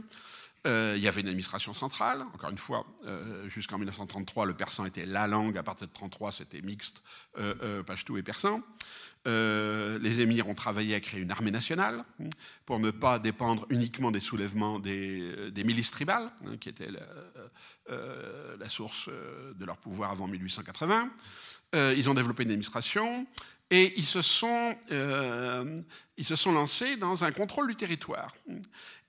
[0.65, 2.85] il y avait une administration centrale, encore une fois,
[3.47, 7.03] jusqu'en 1933, le persan était la langue, à partir de 1933, c'était mixte,
[7.85, 8.61] pashtou et persan.
[9.27, 12.03] Euh, les émirs ont travaillé à créer une armée nationale
[12.65, 17.01] pour ne pas dépendre uniquement des soulèvements des, euh, milices tribales, hein, qui étaient la,
[17.89, 21.09] euh, source de leur pouvoir avant 1880.
[21.73, 23.25] ils ont développé une administration
[23.69, 24.75] et ils se, sont,
[26.17, 28.33] ils se sont lancés dans un contrôle du territoire.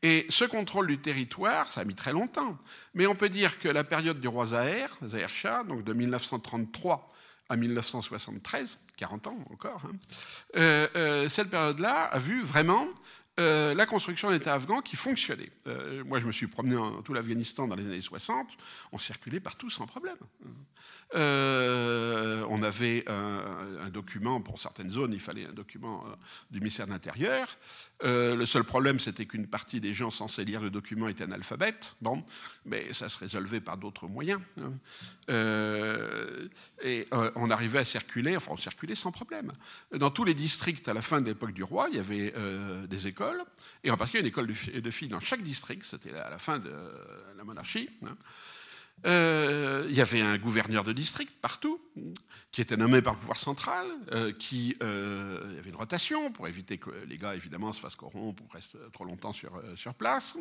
[0.03, 2.57] Et ce contrôle du territoire, ça a mis très longtemps.
[2.95, 7.09] Mais on peut dire que la période du roi Zahir, Zahir Shah, donc de 1933
[7.49, 9.97] à 1973, 40 ans encore, hein,
[10.57, 12.89] euh, euh, cette période-là a vu vraiment
[13.39, 15.51] euh, la construction d'un État afghan qui fonctionnait.
[15.69, 18.57] Euh, moi, je me suis promené en tout l'Afghanistan dans les années 60,
[18.91, 20.17] on circulait partout sans problème.
[21.15, 26.05] Euh, on avait un, document, pour certaines zones, il fallait un document
[26.51, 27.57] du ministère de l'Intérieur.
[28.03, 31.97] le seul problème, c'était qu'une partie des gens censés lire le document étaient analphabètes.
[32.03, 32.25] Bon,
[32.67, 34.41] mais ça se résolvait par d'autres moyens.
[34.61, 34.73] Hein.
[36.83, 39.53] et on arrivait à circuler, enfin, on circulait sans problème.
[39.93, 42.35] Dans tous les districts, à la fin de l'époque du roi, il y avait
[42.89, 43.28] des écoles
[43.85, 46.73] et en particulier une école de filles dans chaque district, c'était à la fin de
[47.37, 47.89] la monarchie.
[48.05, 48.17] Hein.
[49.07, 51.81] Euh, il y avait un gouverneur de district partout,
[52.51, 56.33] qui était nommé par le pouvoir central, euh, qui euh, il y avait une rotation
[56.33, 59.53] pour éviter que les gars, évidemment, se fassent corrompre ou restent trop longtemps sur,
[59.97, 60.37] place.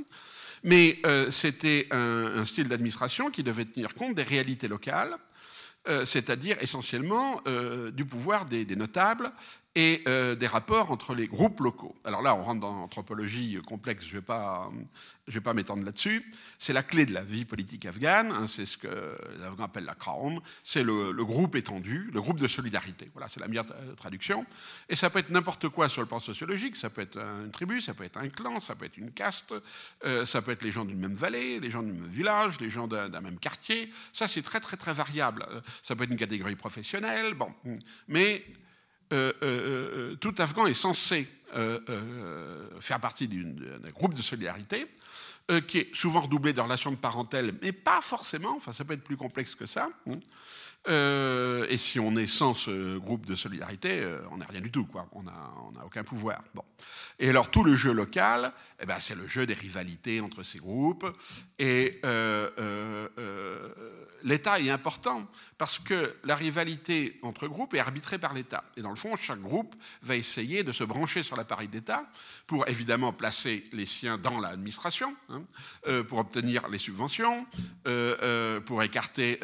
[0.63, 5.17] Mais c'était un, style d'administration qui devait tenir compte des réalités locales,
[6.05, 7.41] c'est-à-dire essentiellement
[7.91, 9.31] du pouvoir des notables
[9.77, 11.95] et euh, des rapports entre les groupes locaux.
[12.03, 14.71] Alors là, on rentre dans l'anthropologie complexe, je ne vais pas,
[15.43, 16.25] pas m'étendre là-dessus.
[16.57, 19.85] C'est la clé de la vie politique afghane, hein, c'est ce que les Afghans appellent
[19.85, 23.11] la Kraum, c'est le, groupe étendu, le groupe de solidarité.
[23.13, 24.47] Voilà, c'est la meilleure traduction.
[24.89, 27.79] Et ça peut être n'importe quoi sur le plan sociologique, ça peut être une tribu,
[27.79, 29.53] ça peut être un clan, ça peut être une caste,
[30.05, 32.71] euh, ça peut être les gens d'une même vallée, les gens du même village, les
[32.71, 33.93] gens d'un même quartier.
[34.11, 35.45] Ça, c'est très, très, très variable.
[35.83, 37.53] Ça peut être une catégorie professionnelle, bon.
[38.07, 38.43] Mais
[39.13, 41.27] euh, euh, euh, tout Afghan est censé
[42.79, 44.85] faire partie d'un groupe de solidarité
[45.65, 49.03] qui est souvent redoublé de relations de parentèle, mais pas forcément, enfin ça peut être
[49.03, 49.89] plus complexe que ça.
[50.07, 51.65] Hein.
[51.69, 55.07] et si on est sans ce groupe de solidarité, on n'est rien du tout, quoi.
[55.13, 56.43] on n'a aucun pouvoir.
[56.53, 56.63] Bon.
[57.17, 60.59] Et alors tout le jeu local, eh ben, c'est le jeu des rivalités entre ces
[60.59, 61.05] groupes.
[61.59, 61.99] Et
[64.23, 68.63] l'État est important parce que la rivalité entre groupes est arbitrée par l'État.
[68.75, 72.05] Et dans le fond, chaque groupe va essayer de se brancher sur l'appareil d'État
[72.45, 75.43] pour évidemment placer les siens dans l'administration, hein,
[75.87, 77.45] euh, pour obtenir les subventions,
[77.87, 79.39] euh, euh, pour écarter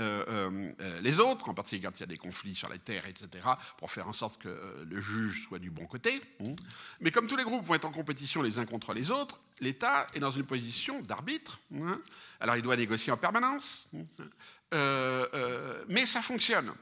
[1.02, 3.46] les autres, en particulier quand il y a des conflits sur les terres, etc.,
[3.78, 6.22] pour faire en sorte que le juge soit du bon côté.
[6.41, 6.54] Hein.
[7.00, 9.22] Mais comme tous les groupes vont être en compétition les uns contre les autres,
[9.59, 11.59] l'État est dans une position d'arbitre.
[11.75, 11.99] Hein.
[12.39, 13.89] Alors il doit négocier en permanence.
[14.73, 16.73] Euh, euh, mais ça fonctionne.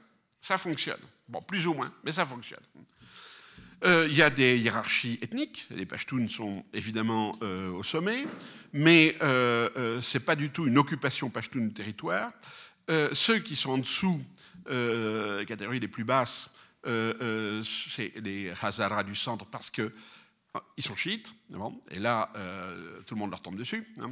[0.41, 0.99] Ça fonctionne.
[1.27, 2.63] Bon, plus ou moins, mais ça fonctionne.
[3.83, 5.67] Euh, il y a des hiérarchies ethniques.
[5.71, 8.25] Les Pashtuns sont évidemment au sommet,
[8.73, 12.31] mais ce n'est pas du tout une occupation Pashtun du territoire.
[13.13, 14.21] ceux qui sont en dessous,
[14.65, 16.49] catégorie les plus basses,
[16.83, 19.91] c'est les Hazaras du centre parce que
[20.77, 21.33] ils sont chiites,
[21.91, 24.11] et là, euh, tout le monde leur tombe dessus, hein,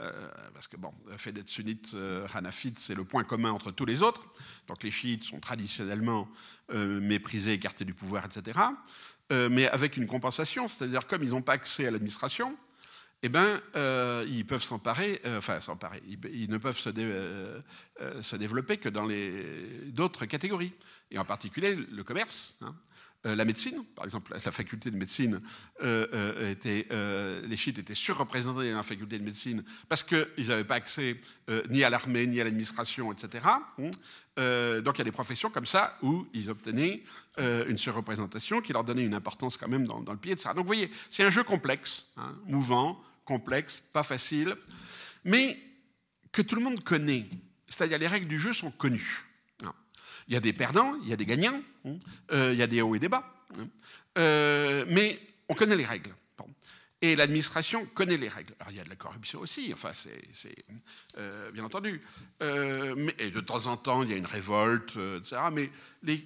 [0.00, 0.10] euh,
[0.52, 3.86] parce que, bon, le fait d'être sunnite, euh, hanafite, c'est le point commun entre tous
[3.86, 4.26] les autres.
[4.68, 6.28] Donc les chiites sont traditionnellement
[6.72, 8.58] méprisés, écartés du pouvoir, etc.
[9.30, 12.56] mais avec une compensation, c'est-à-dire comme ils n'ont pas accès à l'administration,
[13.22, 13.60] eh ben,
[14.26, 16.90] ils peuvent s'emparer, enfin s'emparer, ils, ne peuvent se,
[18.22, 19.06] se, développer que dans
[19.86, 20.72] d'autres catégories,
[21.10, 22.56] et en particulier le commerce.
[22.62, 22.74] Hein.
[23.24, 25.40] Euh, la médecine, par exemple, la faculté de médecine,
[25.82, 26.88] euh, euh, était,
[27.46, 31.20] les chiites étaient surreprésentés dans la faculté de médecine parce qu'ils n'avaient pas accès
[31.70, 33.44] ni à l'armée, ni à l'administration, etc.
[33.78, 33.90] Hum.
[34.82, 37.02] donc il y a des professions comme ça où ils obtenaient
[37.38, 40.54] une surreprésentation qui leur donnait une importance quand même dans, le de ça.
[40.54, 44.56] Donc vous voyez, c'est un jeu complexe, hein, mouvant, complexe, pas facile,
[45.24, 45.58] mais
[46.32, 47.26] que tout le monde connaît.
[47.68, 49.31] C'est-à-dire les règles du jeu sont connues.
[50.28, 51.96] Il y a des perdants, il y a des gagnants, hein.
[52.32, 53.24] euh, il y a des hauts et des bas.
[53.58, 53.68] Hein.
[54.18, 56.14] Euh, mais on connaît les règles.
[57.04, 58.54] Et l'administration connaît les règles.
[58.60, 60.54] Alors il y a de la corruption aussi, enfin c'est
[61.18, 62.00] euh, bien entendu.
[62.40, 65.42] mais, et de temps en temps, il y a une révolte, etc.
[65.52, 65.68] Mais
[66.04, 66.24] les,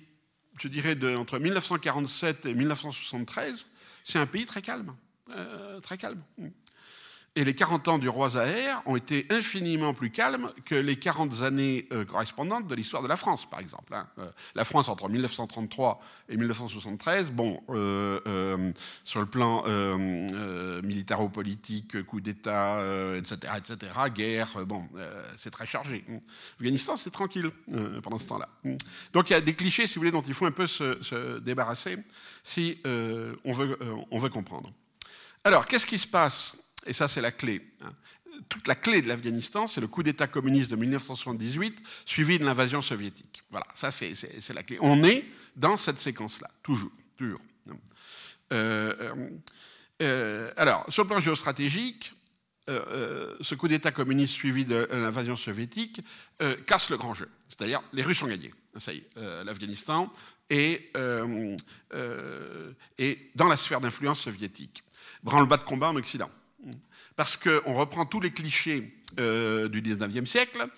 [0.61, 3.67] je dirais de, entre 1947 et 1973,
[4.05, 4.95] c'est un pays très calme.
[5.83, 6.23] très calme.
[7.39, 11.43] Et les 40 ans du roi Zahir ont été infiniment plus calmes que les 40
[11.43, 13.95] années euh, correspondantes de l'histoire de la France, par exemple.
[13.95, 14.09] Hein.
[14.19, 18.73] Euh, la France, entre 1933 et 1973, bon, euh,
[19.05, 19.65] sur le plan
[20.83, 22.81] militaro-politique, coup d'État,
[23.17, 24.89] etc., etc., guerre, bon,
[25.37, 26.07] c'est très chargé.
[26.59, 27.51] L'Afghanistan, c'est tranquille
[28.03, 28.49] pendant ce temps-là.
[29.13, 31.03] Donc il y a des clichés, si vous voulez, dont il faut un peu se,
[31.03, 31.99] se débarrasser
[32.43, 34.73] si on veut comprendre.
[35.45, 37.63] Alors, qu'est-ce qui se passe et ça c'est la clé.
[37.83, 37.93] Hein.
[38.49, 42.83] Toute la clé de l'Afghanistan, c'est le coup d'État communiste de 1978, suivi de l'invasion
[42.83, 43.43] soviétique.
[43.51, 44.79] Voilà, ça c'est la clé.
[44.81, 45.25] On est
[45.57, 46.93] dans cette séquence-là, toujours.
[47.17, 47.39] toujours.
[48.53, 49.29] Euh, euh,
[50.03, 52.13] euh, alors, sur le plan géostratégique,
[52.69, 56.01] ce coup d'État communiste suivi de l'invasion soviétique
[56.67, 57.29] casse le grand jeu.
[57.49, 58.53] C'est-à-dire, les Russes ont gagné.
[58.77, 59.09] Ça y est,
[59.45, 60.11] l'Afghanistan
[60.51, 60.93] est,
[62.99, 64.83] est, dans la sphère d'influence soviétique.
[65.23, 66.29] Branle-bas de combat en Occident
[67.17, 70.69] parce qu'on reprend tous les clichés euh, du 19e siècle.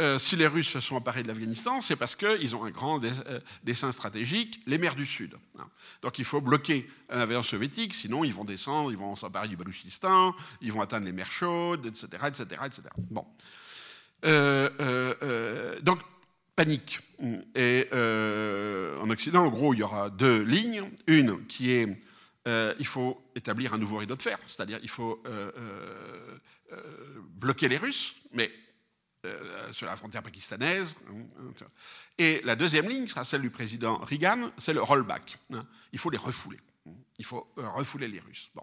[0.00, 3.04] Euh, si les Russes se sont emparés de l'Afghanistan, c'est parce qu'ils ont un grand
[3.04, 5.36] euh, dessin stratégique, les mers du Sud.
[5.58, 5.68] Hein.
[6.00, 10.34] Donc il faut bloquer l'invasion soviétique, sinon ils vont descendre, ils vont s'emparer du Baluchistan,
[10.62, 12.06] ils vont atteindre les mers chaudes, etc.
[12.26, 12.82] etc., etc.
[13.10, 13.26] Bon.
[15.82, 16.00] donc,
[16.56, 17.00] panique.
[17.54, 20.90] Et en Occident, en gros, il y aura deux lignes.
[21.06, 22.00] Une qui est
[22.46, 25.22] il faut établir un nouveau rideau de fer, c'est-à-dire il faut
[27.36, 28.50] bloquer les Russes, mais
[29.72, 30.96] sur la frontière pakistanaise.
[31.10, 31.66] Hein,
[32.16, 35.38] Et la deuxième ligne sera celle du président Reagan, c'est le rollback.
[35.52, 35.60] Hein.
[35.92, 36.58] Il faut les refouler.
[37.18, 38.50] Il faut refouler les Russes.
[38.54, 38.62] Bon.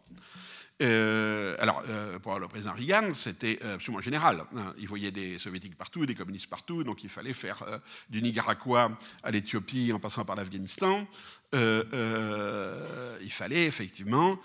[0.81, 4.43] Euh, alors, euh, pour le président Reagan, c'était absolument général.
[4.55, 4.73] Hein.
[4.77, 8.95] Il voyait des soviétiques partout, des communistes partout, donc il fallait faire euh, du Nicaragua
[9.23, 11.07] à l'Éthiopie en passant par l'Afghanistan.
[11.53, 14.39] il fallait effectivement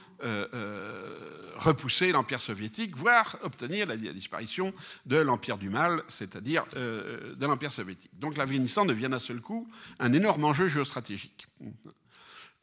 [1.56, 4.72] repousser l'Empire soviétique, voire obtenir la, disparition
[5.04, 8.12] de l'Empire du Mal, c'est-à-dire de l'Empire soviétique.
[8.18, 11.46] Donc l'Afghanistan devient d'un seul coup un énorme enjeu géostratégique.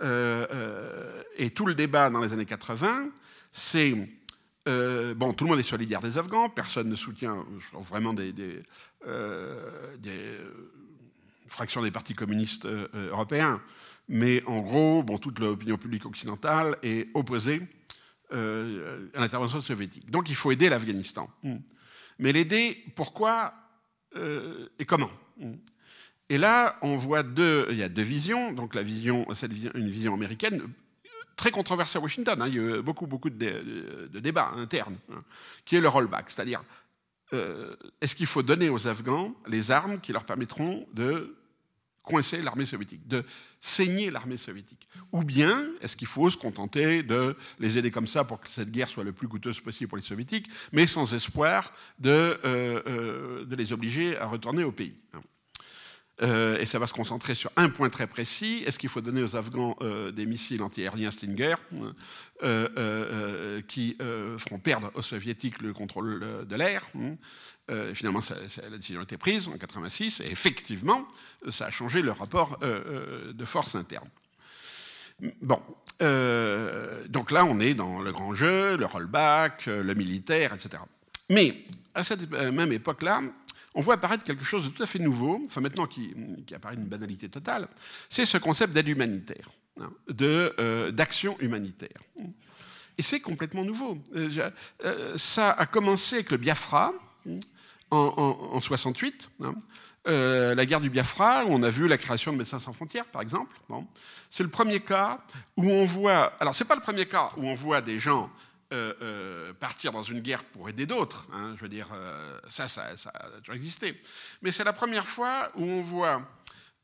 [0.02, 3.12] Et tout le débat dans les années 80
[3.52, 3.96] c'est
[4.68, 8.34] euh, bon, tout le monde est solidaire des Afghans, personne ne soutient vraiment des,
[9.08, 9.96] euh,
[11.48, 13.62] fractions des partis communistes euh, européens,
[14.08, 17.62] mais en gros, bon, toute l'opinion publique occidentale est opposée
[18.32, 20.12] à l'intervention soviétique.
[20.12, 21.28] Donc il faut aider l'Afghanistan.
[21.42, 21.56] Mm.
[22.20, 23.56] Mais l'aider, pourquoi
[24.16, 25.10] et comment?
[25.38, 25.54] Mm.
[26.30, 28.54] Et là, on voit deux, il y a deux visions.
[28.54, 30.62] Donc la vision, c'est une vision américaine
[31.36, 32.42] très controversé à Washington.
[32.42, 32.48] Hein.
[32.48, 35.24] il y a eu beaucoup, beaucoup de, débats internes, hein,
[35.66, 36.30] qui est le rollback.
[36.30, 36.62] C'est-à-dire,
[37.34, 41.36] euh, est-ce qu'il faut donner aux Afghans les armes qui leur permettront de
[42.04, 43.24] coincer l'armée soviétique, de
[43.60, 44.88] saigner l'armée soviétique?
[45.12, 48.72] Ou bien, est-ce qu'il faut se contenter de les aider comme ça pour que cette
[48.72, 53.46] guerre soit le plus coûteuse possible pour les soviétiques, mais sans espoir de, euh, euh,
[53.46, 55.22] de les obliger à retourner au pays hein?
[56.22, 58.64] Euh, et ça va se concentrer sur un point très précis.
[58.66, 61.56] Est-ce qu'il faut donner aux Afghans euh, des missiles antiaériens Stinger
[62.44, 63.98] euh, qui
[64.38, 66.86] feront perdre aux Soviétiques le contrôle de l'air
[67.94, 68.22] Finalement,
[68.64, 71.08] la décision a été prise en 86 et effectivement,
[71.50, 74.08] ça a changé le rapport de force interne.
[75.42, 75.62] Bon,
[77.10, 80.82] donc là, on est dans le grand jeu, le rollback, le militaire, etc.
[81.30, 83.22] Mais à cette même époque-là,
[83.76, 86.16] on voit apparaître quelque chose de tout à fait nouveau, enfin maintenant qui,
[86.54, 87.68] apparaît une banalité totale,
[88.10, 92.02] c'est ce concept d'aide humanitaire, hein, euh, d'action humanitaire.
[92.98, 93.98] Et c'est complètement nouveau.
[94.16, 94.52] Euh,
[94.84, 96.94] euh, ça a commencé avec le Biafra
[97.92, 99.30] en, 68.
[99.42, 99.56] Hein.
[100.06, 103.22] la guerre du Biafra, où on a vu la création de Médecins sans frontières, par
[103.22, 103.56] exemple.
[104.30, 105.24] C'est le premier cas
[105.58, 106.34] où on voit.
[106.40, 108.30] Alors, c'est pas le premier cas où on voit des gens
[108.72, 111.26] euh, euh, partir dans une guerre pour aider d'autres.
[111.34, 114.00] Hein, je veux dire, euh, ça, ça, a toujours existé.
[114.44, 116.22] Mais c'est la première fois où on voit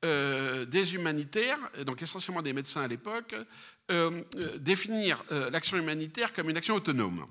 [0.04, 3.36] des humanitaires, donc essentiellement des médecins à l'époque,
[4.60, 7.26] définir l'action humanitaire comme une action autonome,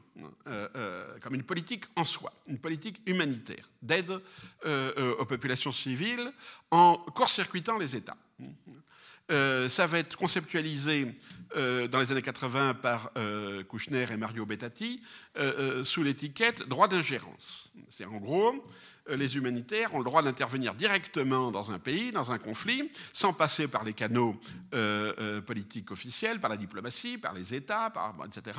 [1.21, 4.19] comme une politique en soi, une politique humanitaire, d'aide
[4.67, 6.33] aux populations civiles
[6.73, 8.17] en court-circuitant les États.
[9.31, 11.15] Euh, ça va être conceptualisé
[11.57, 15.03] euh, dans les années 80 par euh, Kouchner et Mario Bettati
[15.83, 17.73] sous l'étiquette droit d'ingérence.
[17.89, 18.65] C'est en gros,
[19.09, 23.69] les humanitaires ont le droit d'intervenir directement dans un pays, dans un conflit, sans passer
[23.69, 24.37] par les canaux
[24.75, 27.93] euh, euh, politiques officiels, par la diplomatie, par les États,
[28.25, 28.59] etc.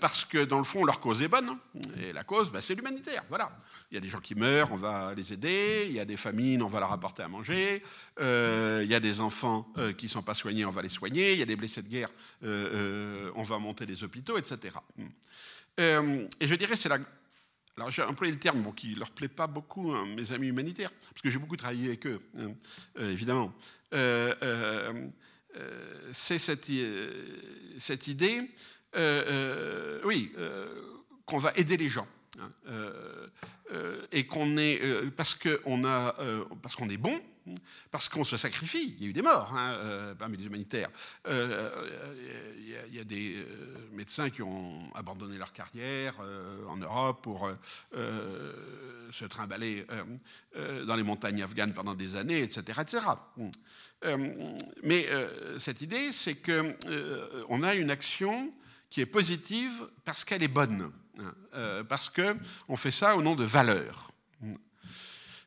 [0.00, 1.56] parce que dans le fond, leur cause est bonne.
[2.00, 3.24] Et la cause, bah, c'est l'humanitaire.
[3.28, 3.54] Voilà.
[3.90, 5.86] Il y a des gens qui meurent, on va les aider.
[5.88, 7.82] Il y a des famines, on va leur apporter à manger.
[8.18, 11.32] il y a des enfants qui ne sont pas soignés, on va les soigner.
[11.32, 12.10] Il y a des blessés de guerre,
[12.42, 14.74] on va monter des hôpitaux, etc.
[15.78, 16.98] et je dirais, c'est la
[17.76, 20.90] alors j'ai employé le terme qui ne leur plaît pas beaucoup, hein, mes amis humanitaires,
[20.90, 22.52] parce que j'ai beaucoup travaillé avec eux, hein,
[22.98, 23.52] euh, évidemment.
[23.94, 25.08] Euh, euh,
[26.12, 28.50] c'est cette, idée,
[30.04, 30.32] oui,
[31.26, 32.06] qu'on va aider les gens.
[32.38, 32.52] Hein,
[34.12, 34.80] et qu'on est
[35.16, 37.20] parce qu'on qu'on est bon
[37.90, 38.94] parce qu'on se sacrifie.
[38.98, 40.90] Il y a eu des morts hein, euh, parmi les humanitaires.
[41.26, 43.44] Euh, euh, il y, a des
[43.92, 46.14] médecins qui ont abandonné leur carrière
[46.68, 47.50] en Europe pour
[47.92, 49.86] se trimballer
[50.86, 52.80] dans les montagnes afghanes pendant des années, etc.
[52.82, 53.06] etc.
[54.82, 55.08] mais
[55.58, 58.52] cette idée, c'est qu'on a une action
[58.88, 63.44] qui est positive parce qu'elle est bonne, hein, parce qu'on fait ça au nom de
[63.44, 64.12] valeurs.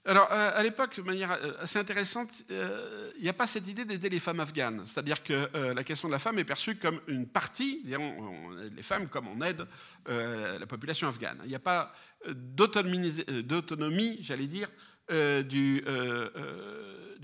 [0.06, 3.66] Alors, euh, à l'époque, de manière euh, assez intéressante, euh, il n'y a pas cette
[3.68, 4.86] idée d'aider les femmes afghanes.
[4.86, 8.84] C'est-à-dire que la question de la femme est perçue comme une partie, on aide les
[8.84, 9.66] femmes comme on aide
[10.08, 11.40] la population afghane.
[11.44, 11.94] Il n'y a pas
[12.28, 13.24] d'autonomie,
[14.22, 14.68] j'allais dire,
[15.46, 15.84] du,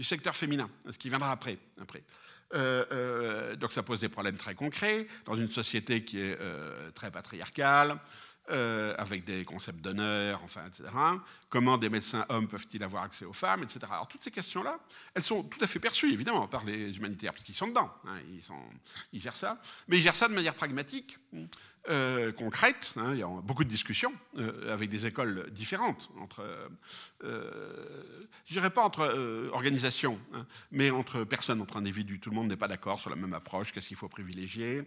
[0.02, 1.58] secteur féminin, ce qui viendra après.
[3.58, 6.38] donc ça pose des problèmes très concrets dans une société qui est
[6.94, 8.00] très patriarcale,
[8.52, 10.90] euh, avec des concepts d'honneur, enfin, etc.,
[11.50, 13.80] comment des médecins hommes peuvent-ils avoir accès aux femmes, etc.
[13.90, 14.80] Alors toutes ces questions-là,
[15.14, 18.18] elles sont tout à fait perçues, évidemment, par les humanitaires, parce qu'ils sont dedans, hein,
[18.32, 18.60] ils, sont,
[19.14, 21.18] gèrent ça, mais ils gèrent ça de manière pragmatique.
[21.88, 22.94] Euh, concrète.
[22.98, 26.44] Hein, il y a beaucoup de discussions euh, avec des écoles différentes, entre,
[27.24, 32.20] euh, je dirais pas entre organisations, hein, mais entre personnes, entre individus.
[32.20, 34.84] Tout le monde n'est pas d'accord sur la même approche, qu'est-ce qu'il faut privilégier.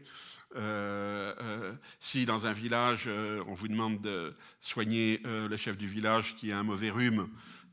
[1.98, 6.62] si dans un village, on vous demande de soigner le chef du village qui un
[6.62, 7.28] mauvais rhume,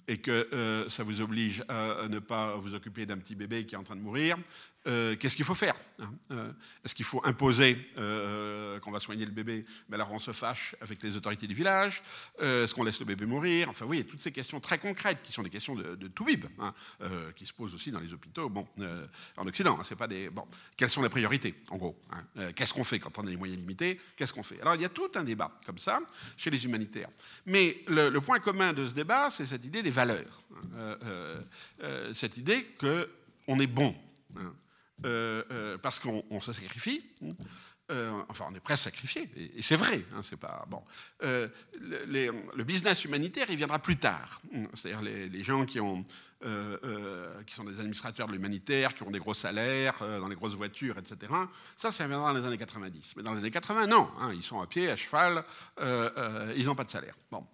[0.07, 3.77] et que ça vous oblige à, ne pas vous occuper d'un petit bébé qui est
[3.77, 4.37] en train de mourir,
[4.87, 6.51] euh, qu'est-ce qu'il faut faire hein, euh,
[6.85, 10.73] Est-ce qu'il faut imposer euh, qu'on va soigner le bébé Mais alors on se fâche
[10.79, 12.01] avec les autorités du village
[12.39, 15.33] Est-ce qu'on laisse le bébé mourir Enfin, vous voyez, toutes ces questions très concrètes qui
[15.33, 16.73] sont des questions de, tout bib, hein,
[17.35, 18.67] qui se posent aussi dans les hôpitaux, bon,
[19.37, 19.77] en Occident.
[19.79, 20.29] Hein, pas des.
[20.29, 20.45] Bon,
[20.77, 21.99] quelles sont les priorités, en gros
[22.55, 24.61] Qu'est-ce qu'on fait quand on a des moyens limités Qu'est-ce qu'on fait?
[24.61, 25.99] Alors il y a tout un débat comme ça
[26.37, 27.09] chez les humanitaires.
[27.45, 30.41] Mais le, point commun de ce débat, c'est cette idée des valeurs,
[32.13, 33.93] cette idée qu'on est bon.
[35.05, 37.03] Euh, euh, parce qu'on se sacrifie.
[37.91, 40.03] Euh, enfin, on est prêt à sacrifier, et, c'est vrai.
[40.13, 40.83] Hein, c'est pas bon.
[41.21, 44.41] le business humanitaire, il viendra plus tard.
[44.73, 46.03] C'est-à-dire les, gens qui ont,
[47.47, 50.97] qui sont des administrateurs de l'humanitaire, qui ont des gros salaires, dans les grosses voitures,
[50.99, 51.33] etc.
[51.75, 53.13] Ça, ça viendra dans les années 90.
[53.15, 54.07] Mais dans les années 80, non.
[54.19, 55.43] Hein, ils sont à pied, à cheval,
[56.55, 57.15] ils n'ont pas de salaire.
[57.31, 57.47] Bon.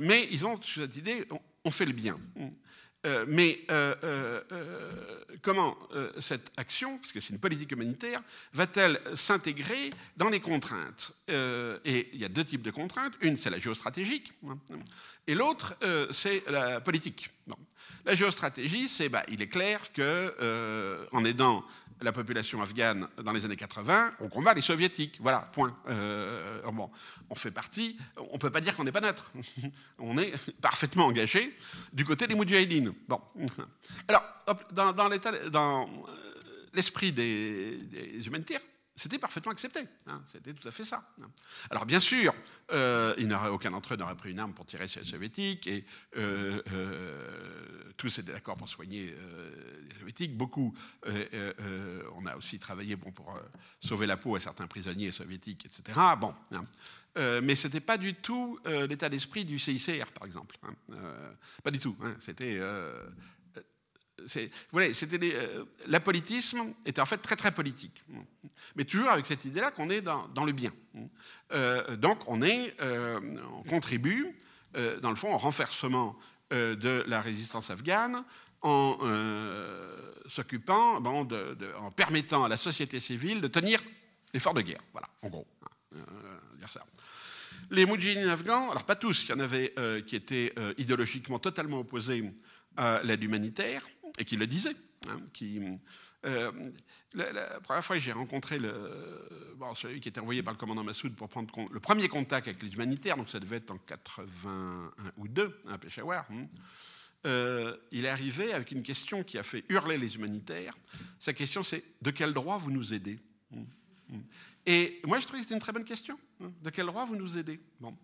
[0.00, 1.28] mais ils ont cette idée,
[1.64, 2.18] on fait le bien.
[3.06, 4.42] Euh, mais euh, euh,
[5.40, 5.78] comment
[6.18, 8.18] cette action, parce que c'est une politique humanitaire,
[8.52, 11.12] va-t-elle s'intégrer dans les contraintes?
[11.28, 13.14] Et il y a deux types de contraintes.
[13.20, 14.58] Une, c'est la géostratégique, hein,
[15.26, 15.76] et l'autre,
[16.10, 17.30] c'est la politique.
[18.04, 21.64] La géostratégie, c'est, bah, il est clair que en aidant
[22.00, 25.18] la population afghane dans les années 80, on combat les soviétiques.
[25.20, 25.76] Voilà, point.
[25.88, 26.90] Euh, bon,
[27.30, 29.32] on fait partie, on ne peut pas dire qu'on n'est pas neutre.
[29.98, 31.56] on est parfaitement engagé
[31.92, 32.92] du côté des Moudjahidines.
[33.08, 33.20] Bon.
[34.06, 34.22] Alors,
[34.72, 35.86] dans, dans euh,
[36.72, 38.62] l'esprit des humanitaires,
[38.98, 39.80] c'était parfaitement accepté.
[40.08, 41.08] Hein, c'était tout à fait ça.
[41.22, 41.30] Hein.
[41.70, 42.34] Alors bien sûr,
[42.72, 45.84] euh, il aucun d'entre eux n'aurait pris une arme pour tirer sur les soviétiques et
[46.16, 49.14] euh, euh, tous étaient d'accord pour soigner
[49.88, 50.36] les soviétiques.
[50.36, 50.74] Beaucoup,
[51.06, 53.40] on a aussi travaillé pour
[53.80, 55.98] sauver la peau à certains prisonniers soviétiques, etc.
[56.20, 57.40] Bon, hein.
[57.40, 60.56] mais ce n'était pas du tout l'état d'esprit du CICR, par exemple.
[61.62, 61.96] pas du tout.
[62.18, 62.60] C'était
[64.72, 68.04] voyez, c'était euh, l'apolitisme était en fait très très politique,
[68.76, 70.72] mais toujours avec cette idée-là qu'on est dans, le bien.
[71.52, 73.20] Euh, donc on est, euh,
[73.52, 74.36] on contribue
[75.02, 76.16] dans le fond au renversement
[76.50, 78.22] de la résistance afghane
[78.60, 78.98] en
[80.26, 81.26] s'occupant, bon,
[81.80, 83.82] en permettant à la société civile de tenir
[84.34, 84.82] l'effort de guerre.
[84.92, 85.96] Voilà, en gros, hein,
[86.58, 86.84] dire ça.
[87.70, 89.74] Les moudjahidines afghans, alors pas tous, il y en avait
[90.06, 92.30] qui étaient idéologiquement totalement opposés
[92.76, 93.82] à l'aide humanitaire
[94.18, 94.76] et qui le disait.
[95.08, 95.20] Hein,
[96.26, 96.50] euh,
[97.14, 98.58] la, première fois que j'ai rencontré
[99.76, 102.72] celui qui était envoyé par le commandant Massoud pour prendre le premier contact avec les
[102.74, 106.46] humanitaires, donc ça devait être en 81 ou 2 à Peshawar, hein,
[107.26, 110.76] euh, il est arrivé avec une question qui a fait hurler les humanitaires.
[111.18, 113.18] Sa question c'est de quel droit vous nous aidez?
[113.54, 113.64] Hein,
[114.66, 116.18] Et moi je trouvais que c'était une très bonne question.
[116.40, 117.60] De quel droit vous nous aidez?
[117.80, 117.96] Bon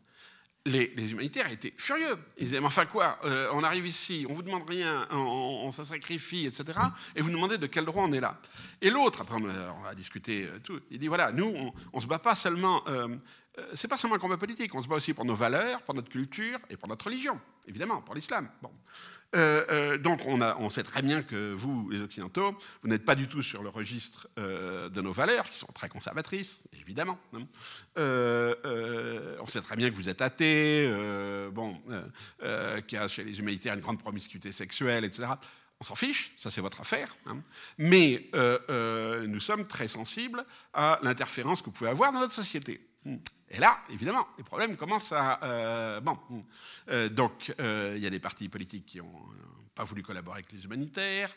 [0.67, 2.17] les, humanitaires étaient furieux.
[2.39, 5.85] Ils disaient, mais enfin quoi, euh, on arrive ici, on vous demande rien, on, se
[5.85, 6.79] sacrifie, etc.
[7.15, 8.41] Et vous demandez de quel droit on est là.
[8.81, 12.07] Et l'autre, après on a discuté euh, tout, il dit, voilà, nous, on ne se
[12.07, 13.09] bat pas seulement, euh,
[13.75, 16.09] c'est pas seulement un combat politique, on se bat aussi pour nos valeurs, pour notre
[16.09, 18.49] culture et pour notre religion, évidemment, pour l'islam.
[19.35, 23.27] Euh, euh, donc on, sait très bien que vous, les Occidentaux, vous n'êtes pas du
[23.27, 27.19] tout sur le registre euh, de nos valeurs, qui sont très conservatrices, évidemment.
[27.33, 27.47] Hein.
[27.97, 30.89] on sait très bien que vous êtes athée,
[31.53, 31.81] bon,
[32.87, 35.29] qu'il y a chez les humanitaires une grande promiscuité sexuelle, etc.
[35.81, 37.17] On s'en fiche, ça c'est votre affaire.
[37.27, 37.39] Hein.
[37.79, 38.31] Mais
[39.27, 42.81] nous sommes très sensibles à l'interférence que vous pouvez avoir dans notre société.
[43.55, 45.39] Et là, évidemment, les problèmes commencent à...
[45.45, 46.19] Euh, bon,
[46.91, 49.23] euh, donc, euh, il y a des partis politiques qui n'ont
[49.77, 51.35] pas voulu collaborer avec les humanitaires,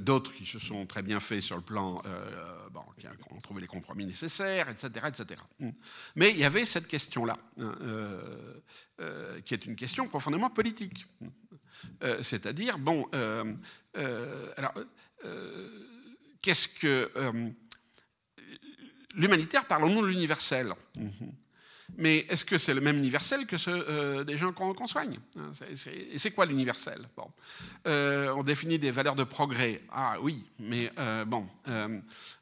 [0.00, 2.02] d'autres qui se sont très bien faits sur le plan,
[2.70, 5.42] bon, qui ont trouvé les compromis nécessaires, etc., etc.
[6.14, 7.74] Mais il y avait cette question-là, hein,
[9.44, 11.04] qui est une question profondément politique.
[12.22, 13.08] C'est-à-dire, bon,
[13.92, 14.74] alors,
[16.42, 17.10] qu'est-ce que
[19.16, 20.72] l'humanitaire parle au nom de l'universel.
[20.96, 21.32] Mhm.
[21.98, 25.20] Mais est-ce que c'est le même universel que ceux des gens qu'on soigne?
[25.38, 25.52] Hein,
[26.12, 27.06] Et c'est quoi l'universel?
[27.16, 27.30] Bon.
[27.84, 29.80] On définit des valeurs de progrès.
[29.90, 30.90] Ah oui, mais
[31.26, 31.46] bon,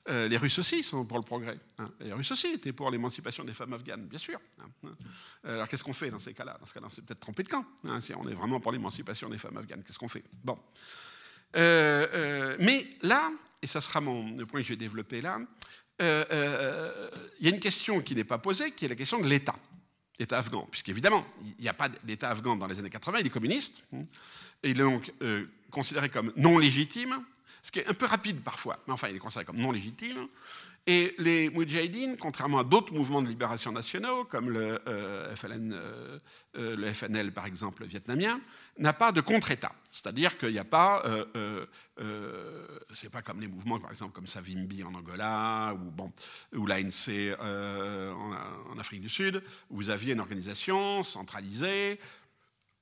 [0.09, 1.59] les Russes aussi sont pour le progrès.
[1.79, 1.85] Hein.
[2.01, 4.41] Les Russes aussi étaient pour l'émancipation des femmes afghanes, bien sûr.
[4.61, 4.89] Hein.
[5.45, 6.57] Alors qu'est-ce qu'on fait dans ces cas-là?
[6.59, 7.67] Dans ce cas-là, c'est peut-être trompé de camp.
[8.01, 10.25] si on est vraiment pour l'émancipation des femmes afghanes, qu'est-ce qu'on fait?
[10.43, 10.59] Bon.
[11.55, 15.39] mais là, et ça sera mon, le point que je vais développer là,
[16.03, 19.21] euh, euh, il y a une question qui n'est pas posée, qui est la question
[19.21, 19.55] de l'État,
[20.19, 21.25] l'État afghan, puisqu'évidemment,
[21.59, 23.81] il n'y a pas d'État afghan dans les années 80, il est communiste,
[24.63, 27.23] et il est donc euh, considéré comme non légitime,
[27.63, 30.29] ce qui est un peu rapide parfois, mais enfin, il est considéré comme non légitime.
[30.87, 36.19] Et les Mujahideen, contrairement à d'autres mouvements de libération nationaux, comme le, euh, FLN, euh,
[36.59, 38.39] euh, FNL par exemple vietnamien,
[38.79, 39.73] n'a pas de contre-État.
[39.91, 41.03] C'est-à-dire qu'il n'y a pas,
[42.93, 45.75] c'est pas comme les mouvements par exemple comme Savimbi en Angola
[46.53, 47.09] ou, l'ANC
[47.41, 51.99] en, Afrique du Sud, où vous aviez une organisation centralisée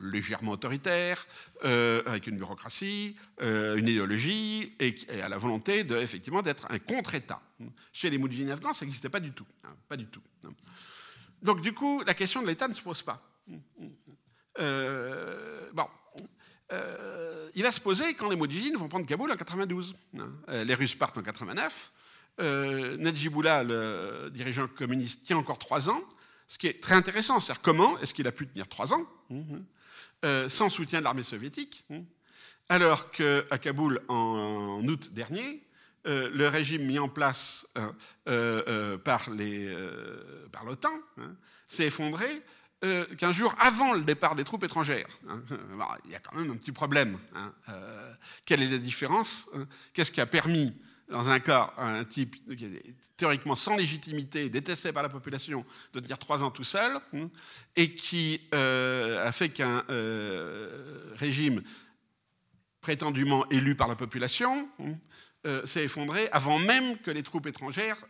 [0.03, 1.27] légèrement autoritaire,
[1.65, 7.41] euh, avec une bureaucratie, euh, une idéologie, et, à la volonté effectivement d'être un contre-État.
[7.93, 9.47] Chez les Moudjahidines afghans, ça n'existait pas du tout.
[9.65, 10.23] Hein, pas du tout.
[11.43, 13.23] Donc du coup, la question de l'État ne se pose pas.
[14.59, 15.87] Euh, bon.
[17.55, 19.95] il va se poser quand les Moudjahidines vont prendre Kaboul en 92.
[20.19, 20.65] Hein.
[20.65, 21.93] les Russes partent en 89.
[22.39, 26.03] Najibullah, le dirigeant communiste, tient encore trois ans.
[26.49, 29.07] Ce qui est très intéressant, c'est comment est-ce qu'il a pu tenir trois ans
[30.25, 32.03] euh, sans soutien de l'armée soviétique, hein.
[32.69, 35.67] alors qu'à Kaboul, en, août dernier,
[36.07, 37.67] euh, le régime mis en place
[38.29, 41.35] euh, par l'OTAN hein,
[41.69, 42.43] s'est effondré
[43.17, 45.07] qu'un jour avant le départ des troupes étrangères.
[45.29, 45.41] Hein.
[46.05, 47.17] il y a quand même un petit problème.
[48.45, 49.49] quelle est la différence
[49.93, 50.75] Qu'est-ce qui a permis
[51.13, 56.01] dans un cas, un type qui est théoriquement sans légitimité, détesté par la population, de
[56.01, 57.31] tenir trois ans tout seul, hein,
[57.77, 61.63] et qui euh, a fait qu'un euh, régime
[62.81, 64.95] prétendument élu par la population hein,
[65.47, 68.03] euh, s'est effondré avant même que les troupes étrangères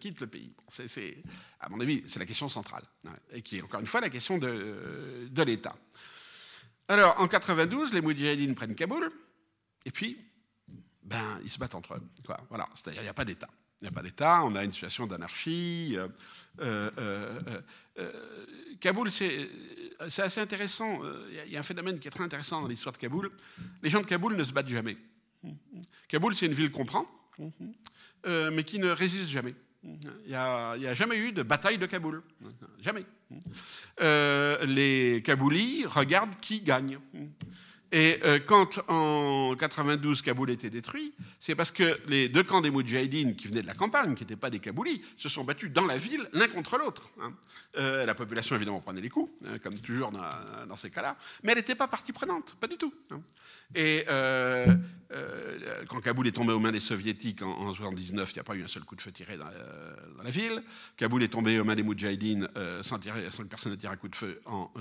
[0.00, 0.52] quittent le pays.
[0.68, 1.18] C'est,
[1.60, 2.84] à mon avis, c'est la question centrale,
[3.32, 5.76] et qui est encore une fois la question de, de l'État.
[6.88, 9.10] Alors, en 92, les Moudjahidines prennent Kaboul,
[9.84, 10.16] et puis
[11.06, 12.02] ben, ils se battent entre eux.
[12.48, 13.48] Voilà, c'est-à-dire il n'y a pas d'État.
[13.80, 15.96] Il n'y a pas d'État, on a une situation d'anarchie.
[15.96, 16.08] Euh,
[16.60, 17.40] euh,
[17.98, 18.46] euh,
[18.80, 19.48] Kaboul, c'est
[20.00, 21.00] assez intéressant.
[21.46, 23.30] Il y a un phénomène qui est très intéressant dans l'histoire de Kaboul.
[23.82, 24.96] Les gens de Kaboul ne se battent jamais.
[26.08, 27.06] Kaboul, c'est une ville qu'on prend,
[28.26, 29.54] mais qui ne résiste jamais.
[29.84, 32.22] Il n'y a, a, jamais eu de bataille de Kaboul.
[32.80, 33.04] Jamais.
[34.66, 36.98] les Kaboulis regardent qui gagne.
[37.92, 42.70] Et euh, quand en 92 Kaboul était détruit, c'est parce que les deux camps des
[42.70, 45.86] Moudjahidines qui venaient de la campagne, qui n'étaient pas des Kaboulis, se sont battus dans
[45.86, 47.10] la ville l'un contre l'autre.
[47.20, 47.32] Hein.
[47.78, 51.58] Euh, la population évidemment prenait les coups, hein, comme toujours dans, ces cas-là, mais elle
[51.58, 52.92] n'était pas partie prenante, pas du tout.
[53.12, 53.20] Hein.
[53.74, 54.74] Et euh,
[55.88, 58.64] quand Kaboul est tombé aux mains des soviétiques en, 1979, il n'y a pas eu
[58.64, 59.46] un seul coup de feu tiré dans,
[60.22, 60.62] la ville.
[60.96, 62.48] Kaboul est tombé aux mains des Moudjahidines
[62.82, 62.98] sans,
[63.30, 64.72] sans que personne ne tire un coup de feu en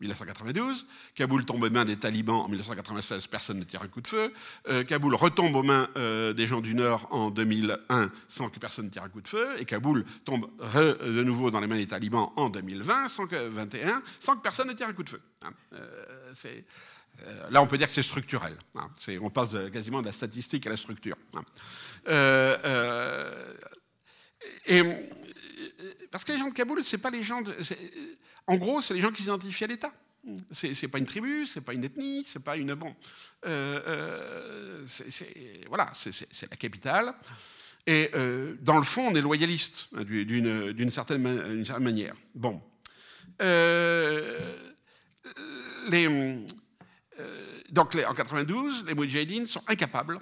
[0.00, 0.86] 1992.
[1.14, 4.32] Kaboul tombe aux mains des talibans en 1996, personne ne tire un coup de feu.
[4.68, 8.86] Euh, Kaboul retombe aux mains euh, des gens du Nord en 2001 sans que personne
[8.86, 9.48] ne tire un coup de feu.
[9.58, 14.02] Et Kaboul tombe de nouveau dans les mains des talibans en 2020, sans que, 21,
[14.20, 15.20] sans que personne ne tire un coup de feu.
[15.44, 15.52] Hein.
[15.74, 18.56] Euh, là, on peut dire que c'est structurel.
[18.76, 18.90] Hein.
[19.22, 21.16] on passe quasiment de la statistique à la structure.
[21.34, 21.42] Hein.
[24.66, 24.82] et,
[26.10, 27.42] parce que les gens de Kaboul, c'est pas les gens
[28.46, 29.92] en gros, c'est les gens qui s'identifient à l'État.
[30.50, 32.94] C'est, n'est pas une tribu, c'est pas une ethnie, c'est pas une bon.
[33.44, 34.84] Euh, euh,
[35.68, 37.14] voilà, c'est, la capitale.
[37.86, 41.22] Et euh, dans le fond, on est loyaliste hein, d'une, certaine,
[41.78, 42.16] manière.
[42.34, 42.60] Bon.
[47.70, 50.18] donc en 92, les Moudjahidines sont incapables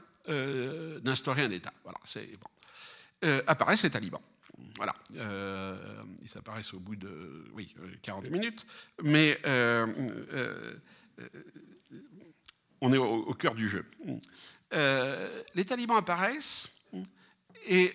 [1.03, 1.73] d'instaurer un État.
[1.83, 3.31] Voilà, c'est bon.
[3.47, 4.21] apparaissent les talibans.
[4.77, 5.77] Voilà, euh,
[6.23, 8.67] ils apparaissent au bout de oui, 40 minutes,
[9.03, 9.87] mais euh,
[10.33, 10.75] euh,
[12.81, 13.85] on est au, cœur du jeu.
[14.73, 16.69] les talibans apparaissent,
[17.67, 17.95] et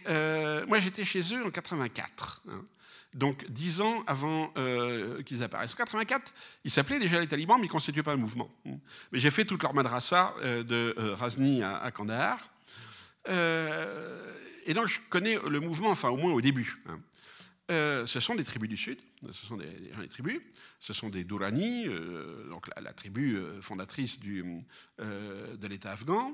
[0.68, 2.43] moi j'étais chez eux en 84.
[2.47, 2.66] Hein.
[3.14, 4.53] donc dix ans avant
[5.26, 5.74] qu'ils apparaissent.
[5.74, 6.34] En 84,
[6.64, 8.49] ils s'appelaient déjà les talibans, mais ils ne constituaient pas un mouvement.
[9.12, 12.39] Mais j'ai fait toute leur madrasa de Razni à Kandahar.
[14.66, 16.82] Et donc, je connais le mouvement, enfin, au moins au début.
[16.88, 16.99] Hein.
[17.70, 18.97] Euh, ce sont des tribus du Sud,
[19.32, 19.68] ce sont des,
[20.10, 20.41] tribus,
[20.80, 26.34] ce sont des Durrani, euh, donc la, tribu euh, fondatrice de l'État afghan.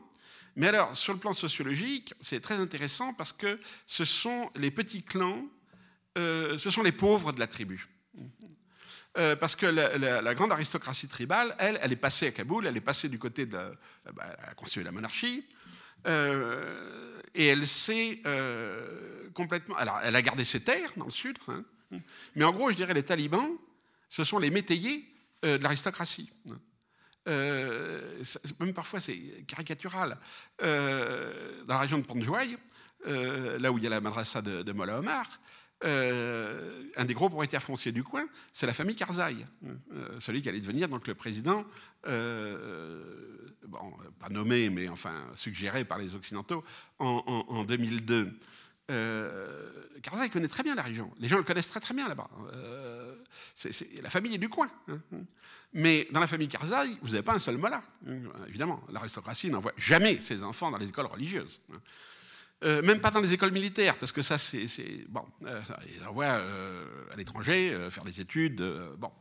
[0.55, 5.03] Mais alors, sur le plan sociologique, c'est très intéressant parce que ce sont les petits
[5.03, 5.45] clans
[6.17, 7.89] ce sont les pauvres de la tribu.
[9.13, 13.09] parce que la, grande aristocratie tribale, elle, elle est passée à Kaboul, elle est passée
[13.09, 13.71] du côté de la,
[14.13, 14.34] bah,
[14.78, 15.45] la monarchie,
[16.05, 18.21] et elle s'est
[19.33, 19.75] complètement.
[19.75, 21.63] Alors, elle a gardé ses terres dans le sud, hein,
[22.35, 23.49] mais en gros, je dirais les talibans,
[24.09, 25.05] ce sont les métayers
[25.43, 26.29] de l'aristocratie.
[27.27, 28.23] Euh,
[28.59, 30.17] même parfois c'est caricatural.
[30.61, 32.03] Euh, dans la région de
[33.07, 35.39] euh, là où il y a la madrasa de, de Mola Omar,
[35.84, 39.45] un des gros propriétaires fonciers du coin, c'est la famille Karzai,
[40.19, 41.65] celui qui allait devenir donc le président,
[42.03, 46.63] bon, pas nommé, mais enfin suggéré par les Occidentaux
[46.99, 48.32] en, en 2002.
[48.91, 49.71] Euh,
[50.03, 51.11] Karzai connaît très bien la région.
[51.19, 52.30] Les gens le connaissent très très bien là-bas.
[52.53, 53.15] Euh,
[54.01, 54.69] la famille est du coin.
[54.88, 54.99] Hein.
[55.73, 57.82] Mais dans la famille Karzai, vous n'avez pas un seul mollah.
[58.47, 61.61] Évidemment, l'aristocratie n'envoie jamais ses enfants dans les écoles religieuses.
[61.73, 61.78] Hein.
[62.63, 64.65] Euh, même pas dans les écoles militaires, parce que ça, c'est.
[65.09, 65.61] Bon, euh,
[65.95, 66.41] ils envoient
[67.11, 68.63] à l'étranger faire des études.
[68.97, 69.11] bon.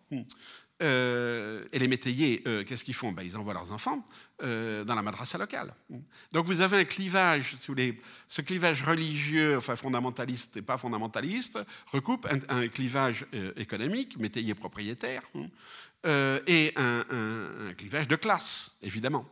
[0.82, 3.12] Euh, et les métayers, euh, qu'est-ce qu'ils font?
[3.12, 4.04] Ben, Ils envoient leurs enfants
[4.42, 5.72] euh, dans la madrasa locale.
[6.32, 7.56] Donc vous avez un clivage,
[8.28, 11.60] ce clivage religieux, enfin fondamentaliste et pas fondamentaliste,
[11.92, 13.24] recoupe un, clivage
[13.56, 15.22] économique, métayer propriétaire,
[16.04, 19.26] et un, clivage de classe, évidemment.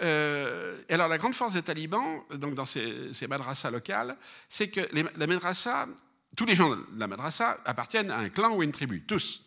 [0.00, 4.16] Et alors la grande force des talibans, donc dans ces, madrasas locales,
[4.48, 5.88] c'est que la madrasa
[6.38, 9.42] tous les gens de la madrasa appartiennent à un clan ou une tribu, tous.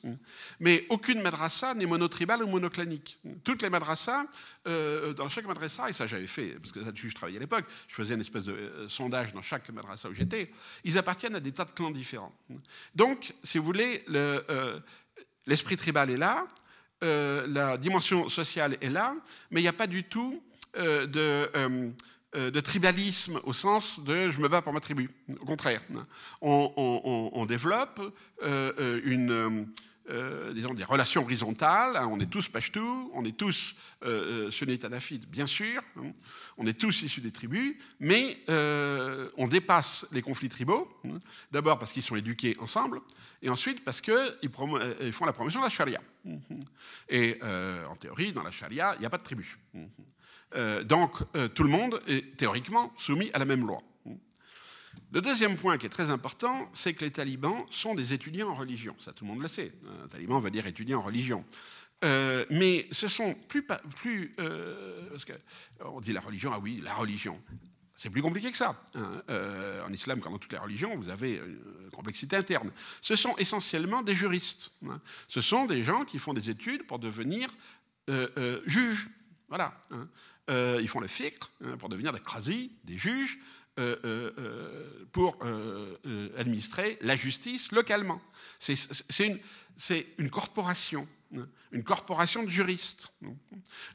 [0.60, 3.18] Mais aucune madrasa n'est monotribale ou monoclanique.
[3.46, 4.26] Toutes les madrasas,
[4.68, 7.64] euh, dans chaque madrasa, et ça j'avais fait, parce que là-dessus je travaillais à l'époque,
[7.88, 10.52] je faisais une espèce de euh, sondage dans chaque madrasa où j'étais,
[10.84, 12.36] ils appartiennent à des tas de clans différents.
[12.94, 14.78] Donc, si vous voulez, euh,
[15.46, 16.46] l'esprit tribal est là,
[17.02, 19.16] la dimension sociale est là,
[19.50, 20.42] mais il n'y a pas du tout
[20.76, 21.92] de
[22.34, 25.10] euh, de tribalisme au sens de je me bats pour ma tribu.
[25.42, 25.82] Au contraire,
[26.42, 28.00] on, développe
[28.44, 29.02] euh,
[30.10, 31.96] euh, disons, des relations horizontales.
[31.96, 32.08] Hein.
[32.12, 33.76] On est tous pashtou, on est tous
[34.50, 35.82] sunnites anafites, bien sûr.
[35.98, 36.12] Hein.
[36.58, 38.38] On est tous issus des tribus, mais
[39.38, 40.88] on dépasse les conflits tribaux.
[41.08, 41.20] Hein.
[41.52, 43.02] D'abord parce qu'ils sont éduqués ensemble,
[43.42, 46.02] et ensuite parce qu'ils font la promotion de la charia.
[47.10, 49.58] Et en théorie, dans la charia, il n'y a pas de tribu.
[50.56, 53.82] Euh, donc euh, tout le monde est théoriquement soumis à la même loi.
[55.12, 58.56] Le deuxième point qui est très important, c'est que les talibans sont des étudiants en
[58.56, 58.96] religion.
[59.00, 59.74] Ça, tout le monde le sait.
[60.04, 61.44] Un taliban veut dire étudiant en religion.
[62.04, 63.64] Euh, mais ce sont plus...
[63.64, 67.42] parce qu'on dit la religion, ah oui, la religion.
[67.94, 68.82] C'est plus compliqué que ça.
[68.96, 69.22] Hein.
[69.86, 72.72] en islam, comme dans toutes les religions, vous avez une complexité interne.
[73.02, 74.72] Ce sont essentiellement des juristes.
[74.88, 75.00] Hein.
[75.28, 77.50] Ce sont des gens qui font des études pour devenir
[78.66, 79.10] juges.
[79.50, 79.80] Voilà.
[79.92, 80.08] Hein.
[80.50, 83.40] Euh, ils font le hein, pour devenir des quasi, des juges,
[83.80, 85.38] euh, euh, pour
[86.38, 88.22] administrer la justice localement.
[88.60, 88.76] C'est
[89.20, 89.40] une,
[90.18, 91.08] une, corporation,
[91.38, 93.14] hein, une corporation de juristes.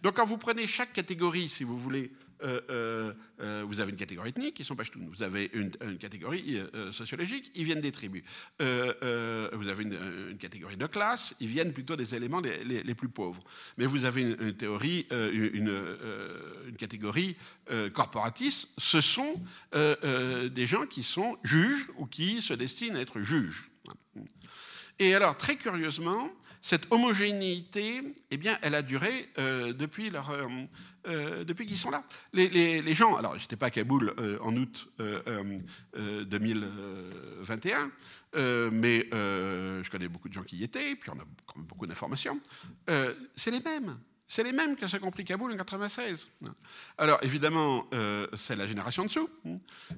[0.02, 2.10] Donc quand vous prenez chaque catégorie, si vous voulez,
[2.42, 5.08] euh, euh, euh, vous avez une catégorie ethnique, qui sont Pashtuns.
[5.08, 6.60] Vous avez une, catégorie
[6.92, 8.22] sociologique, ils viennent des tribus.
[8.58, 13.42] vous avez une, catégorie de classe, ils viennent plutôt des éléments les, plus pauvres.
[13.78, 17.36] Mais vous avez une, théorie, une, catégorie
[17.92, 18.68] corporatiste.
[18.78, 19.34] Ce sont
[19.72, 23.68] des gens qui sont juges ou qui se destinent à être juges.
[24.98, 26.30] Et alors, très curieusement,
[26.66, 28.02] cette homogénéité,
[28.32, 30.32] eh bien, elle a duré depuis leur,
[31.08, 32.02] euh, depuis qu'ils sont là.
[32.32, 37.92] Les, gens, alors j'étais pas à Kaboul euh, en août 2021,
[38.34, 41.24] euh, mais je connais beaucoup de gens qui y étaient, puis on a
[41.56, 42.40] beaucoup d'informations.
[43.36, 44.00] c'est les mêmes.
[44.28, 46.26] C'est les mêmes que ceux qui ont pris Kaboul en 96.
[46.98, 49.30] Alors évidemment, euh, c'est la génération dessous.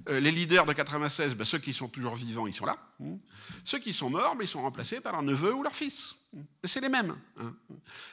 [0.09, 2.77] Euh, les leaders de 96, ben, ceux qui sont toujours vivants, ils sont là.
[3.65, 6.15] Ceux qui sont morts, ben, ils sont remplacés par leur neveu ou leur fils.
[6.63, 7.17] C'est les mêmes.
[7.39, 7.55] Hein.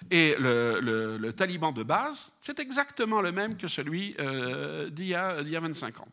[0.09, 5.15] Et le, taliban de base, c'est exactement le même que celui euh, d'il y, y,
[5.15, 6.07] a 25 ans.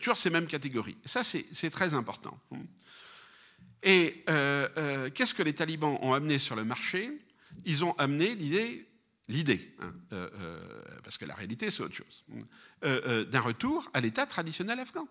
[0.00, 0.96] toujours ces mêmes catégories.
[1.04, 2.38] Ça, c'est très important.
[3.82, 4.24] Et
[5.14, 7.20] qu'est-ce que les talibans ont amené sur le marché?
[7.64, 8.88] Ils ont amené l'idée,
[9.28, 12.24] l'idée, hein, euh, euh, parce que la réalité c'est autre chose,
[12.84, 15.06] euh, d'un retour à l'état traditionnel afghan.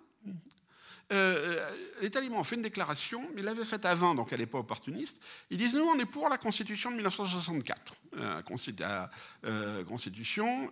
[1.10, 4.60] les talibans ont fait une déclaration, mais ils l'avaient faite avant, donc elle n'est pas
[4.60, 5.22] opportuniste.
[5.50, 8.44] Ils disent Nous, on est pour la constitution de 1964, la
[9.84, 10.72] constitution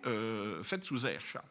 [0.62, 1.44] faite sous Zahir Shah.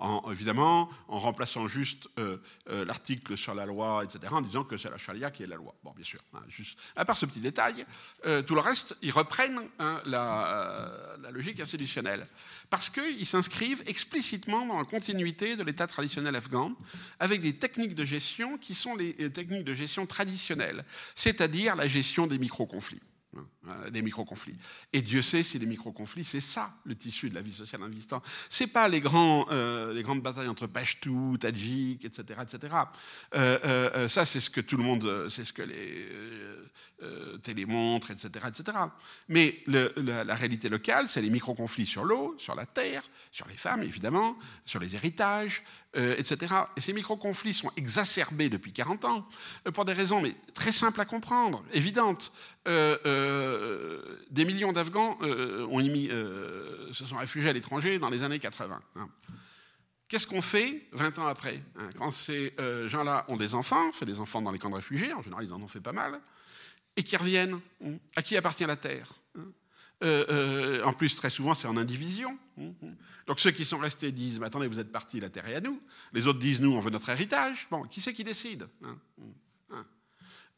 [0.00, 2.38] En, évidemment, en remplaçant juste euh,
[2.68, 5.56] euh, l'article sur la loi, etc., en disant que c'est la charia qui est la
[5.56, 5.74] loi.
[5.82, 6.40] Bon, bien sûr, hein,
[6.96, 7.86] à part ce petit détail,
[8.26, 12.24] euh, tout le reste, ils reprennent hein, la, la, logique institutionnelle,
[12.70, 16.72] parce qu'ils s'inscrivent explicitement dans la continuité de l'État traditionnel afghan,
[17.20, 20.84] avec des techniques de gestion qui sont les techniques de gestion traditionnelles,
[21.14, 23.00] c'est-à-dire la gestion des micro-conflits.
[23.66, 24.56] Hein, des micro-conflits.
[24.92, 27.86] Et Dieu sait si les micro-conflits, c'est ça le tissu de la vie sociale en
[27.86, 28.22] Afghanistan.
[28.50, 32.40] C'est pas les, grands, euh, les grandes batailles entre Pashtou, Tadjik, etc.
[32.42, 32.76] etc.
[33.34, 36.08] Euh, euh, ça, c'est ce que tout le monde, c'est ce que les
[37.42, 38.46] télémontres, etc.
[38.48, 38.78] etc.
[39.28, 43.82] Mais la, réalité locale, c'est les micro-conflits sur l'eau, sur la terre, sur les femmes,
[43.82, 45.62] évidemment, sur les héritages,
[45.94, 46.54] etc.
[46.76, 49.28] Et ces micro-conflits sont exacerbés depuis 40 ans,
[49.72, 50.22] pour des raisons
[50.54, 52.32] très simples à comprendre, évidentes.
[52.66, 58.80] Euh, des millions d'Afghans euh, euh, se sont réfugiés à l'étranger dans les années 80.
[58.96, 59.08] Hein.
[60.08, 62.54] Qu'est-ce qu'on fait 20 ans après hein, Quand ces
[62.86, 65.60] gens-là ont des enfants, des enfants dans les camps de réfugiés, en général ils en
[65.60, 66.20] ont fait pas mal,
[66.96, 69.14] et qui reviennent, hein, à qui appartient la terre
[70.04, 72.38] en plus, très souvent, c'est en indivision.
[73.26, 75.60] Donc ceux qui sont restés disent, mais attendez, vous êtes partis, la terre est à
[75.60, 75.80] nous.
[76.12, 77.66] Les autres disent, nous, on veut notre héritage.
[77.70, 78.68] Bon, qui c'est qui décide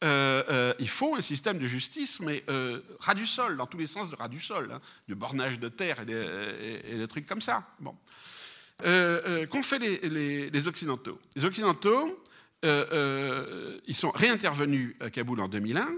[0.03, 3.79] euh, euh, il faut un système de justice, mais euh, ras du sol, dans tous
[3.79, 7.41] les sens de ras du sol, hein, du bornage de terre et des, trucs comme
[7.41, 7.67] ça.
[7.79, 7.95] Bon.
[8.79, 11.19] Qu'ont fait les, Occidentaux?
[11.35, 12.23] Les Occidentaux,
[12.63, 15.89] ils sont réintervenus à Kaboul en 2001,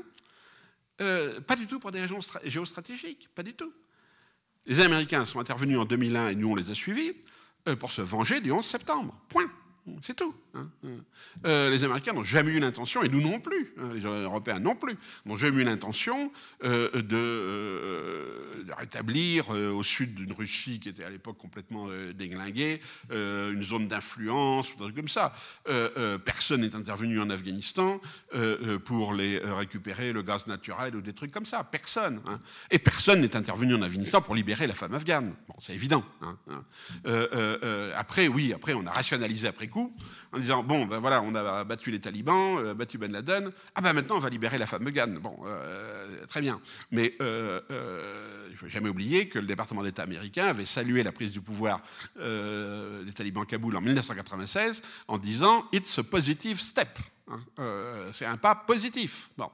[1.00, 3.72] pas du tout pour des raisons géostratégiques, pas du tout.
[4.66, 7.14] Les Américains sont intervenus en 2001 et nous on les a suivis
[7.80, 9.16] pour se venger du 11 septembre.
[9.30, 9.50] Point.
[10.02, 10.36] C'est tout.
[10.56, 10.62] Hein.
[11.46, 14.76] Euh, les Américains n'ont jamais eu l'intention, et nous non plus, hein, les Européens non
[14.76, 14.96] plus,
[15.26, 16.32] n'ont jamais eu l'intention
[16.64, 22.80] euh, euh, de, rétablir au sud d'une Russie qui était à l'époque complètement déglinguée
[23.10, 25.34] une zone d'influence, comme ça.
[26.24, 28.00] personne n'est intervenu en Afghanistan
[28.86, 31.64] pour les récupérer le gaz naturel ou des trucs comme ça.
[31.64, 32.22] Personne.
[32.28, 32.40] Hein.
[32.70, 35.34] Et personne n'est intervenu en Afghanistan pour libérer la femme afghane.
[35.48, 36.04] Bon, c'est évident.
[37.96, 39.96] après, oui, après, on a rationalisé après coup
[40.40, 43.94] disant bon, ben voilà, on a battu les talibans, euh, battu Ben Laden, ah ben
[43.94, 45.18] maintenant on va libérer la femme Megan.
[45.20, 46.62] Bon, euh, très bien.
[46.92, 51.32] Mais euh, il faut jamais oublier que le département d'État américain avait salué la prise
[51.32, 51.82] du pouvoir
[52.16, 57.00] des talibans à Kaboul en 1996 en disant It's a positive step.
[57.28, 59.30] Hein, c'est un pas positif.
[59.38, 59.50] Bon.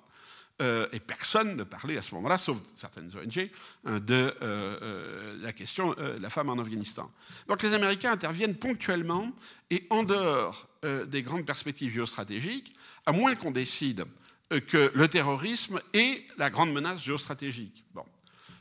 [0.62, 3.50] Euh, et personne ne parlait à ce moment-là, sauf certaines ONG,
[3.88, 7.12] euh, de euh, la question de la femme en Afghanistan.
[7.48, 9.34] Donc les Américains interviennent ponctuellement
[9.70, 10.68] et en dehors
[11.08, 12.76] des grandes perspectives géostratégiques,
[13.08, 14.06] à moins qu'on décide
[14.52, 17.84] que le terrorisme est la grande menace géostratégique.
[17.96, 18.06] Bon.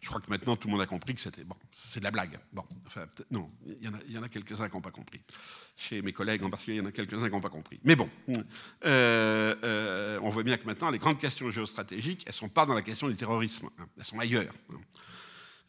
[0.04, 2.10] Je crois que maintenant tout le monde a compris que c'était bon, c'est de la
[2.10, 2.38] blague.
[2.52, 5.22] Bon, enfin, non, il y en a, quelques-uns qui n'ont pas compris.
[5.78, 7.80] Chez mes collègues en particulier, il y en a quelques-uns qui n'ont pas compris.
[7.84, 8.10] Mais bon,
[8.84, 12.66] euh, euh, on voit bien que maintenant les grandes questions géostratégiques, elles ne sont pas
[12.66, 13.86] dans la question du terrorisme, hein.
[13.96, 14.52] elles sont ailleurs.
[14.74, 14.80] Hein.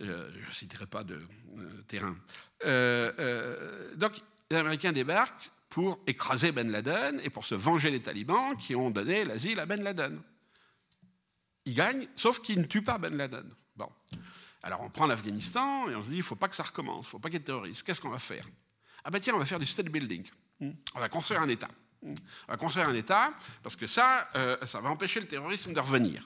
[0.02, 1.22] Euh, je ne citerai pas de
[1.88, 2.18] terrain.
[3.96, 4.22] donc,
[4.52, 8.92] les Américains débarquent pour écraser Ben Laden et pour se venger des talibans qui ont
[8.92, 10.22] donné l'asile à Ben Laden.
[11.64, 13.50] Ils gagnent, sauf qu'ils ne tuent pas Ben Laden.
[13.76, 13.90] Bon.
[14.64, 17.06] Alors on prend l'Afghanistan et on se dit, il ne faut pas que ça recommence,
[17.06, 17.84] il ne faut pas qu'il y ait de terroristes.
[17.84, 18.48] Qu'est-ce qu'on va faire?
[19.04, 20.26] Ah ben tiens, on va faire du state building.
[20.60, 20.72] Hmm.
[20.96, 21.70] On va construire un État.
[22.02, 22.16] Hmm.
[22.48, 25.80] On va construire un État parce que ça, euh, ça va empêcher le terrorisme de
[25.80, 26.24] revenir.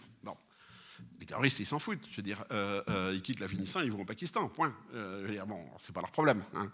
[1.19, 2.07] Les terroristes, ils s'en foutent.
[2.09, 4.73] Je veux dire, euh, euh, ils quittent l'Afghanistan, ils vont au Pakistan, point.
[4.93, 6.43] Euh, je veux dire, bon, c'est pas leur problème.
[6.53, 6.71] Hein.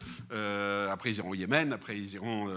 [0.91, 2.49] après, ils iront au Yémen, après, ils iront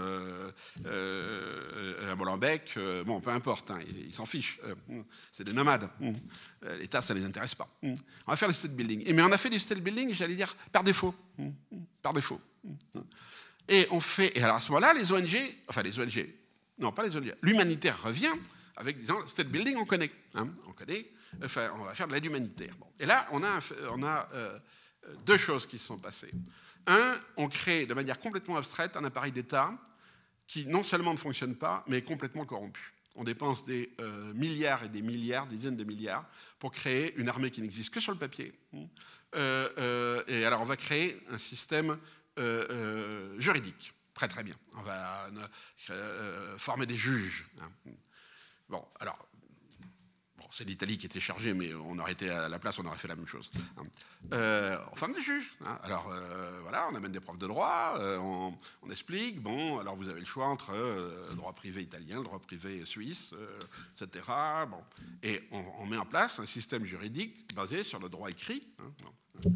[0.85, 4.59] à Molenbeek, bon, peu importe, hein, ils s'en fichent.
[5.31, 5.89] c'est des nomades.
[6.79, 7.67] L'État, ça ne les intéresse pas.
[7.81, 7.93] On
[8.27, 9.03] va faire le state building.
[9.05, 11.15] Et, mais on a fait du state building, j'allais dire, par défaut.
[12.01, 12.39] Par défaut.
[13.67, 14.37] Et on fait.
[14.37, 16.27] Et alors à ce moment-là, les ONG, enfin les ONG,
[16.77, 18.33] non, pas les ONG, l'humanitaire revient
[18.75, 20.11] avec disant state building, on connaît.
[20.33, 21.11] Hein, on connaît
[21.43, 22.73] enfin, on va faire de l'aide humanitaire.
[22.99, 23.59] Et là, on a,
[23.91, 24.59] on a euh,
[25.25, 26.31] deux choses qui se sont passées.
[26.87, 29.73] Un, on crée de manière complètement abstraite un appareil d'État
[30.47, 32.93] qui non seulement ne fonctionne pas, mais est complètement corrompu.
[33.15, 36.25] On dépense des euh, milliards et des milliards, des dizaines de milliards,
[36.57, 38.53] pour créer une armée qui n'existe que sur le papier.
[39.35, 41.97] Euh, et alors, on va créer un système
[43.37, 43.93] juridique.
[44.13, 44.55] Très très bien.
[44.77, 45.29] On va
[46.57, 47.45] former des juges.
[47.59, 47.91] Hein.
[48.69, 49.27] Bon, alors,
[50.51, 53.07] c'est l'Italie qui était chargée, mais on aurait été à la place, on aurait fait
[53.07, 53.49] la même chose.
[53.77, 53.83] Hein.
[54.33, 55.51] Euh, on forme des juges.
[55.65, 55.77] Hein.
[55.83, 60.09] Alors euh, voilà, on amène des profs de droit, euh, on, explique, bon, alors vous
[60.09, 63.33] avez le choix entre le droit privé italien, le droit privé suisse,
[64.01, 64.25] etc.
[64.69, 64.81] Bon.
[65.21, 68.67] Et on, met en place un système juridique basé sur le droit écrit.
[68.79, 69.51] Hein.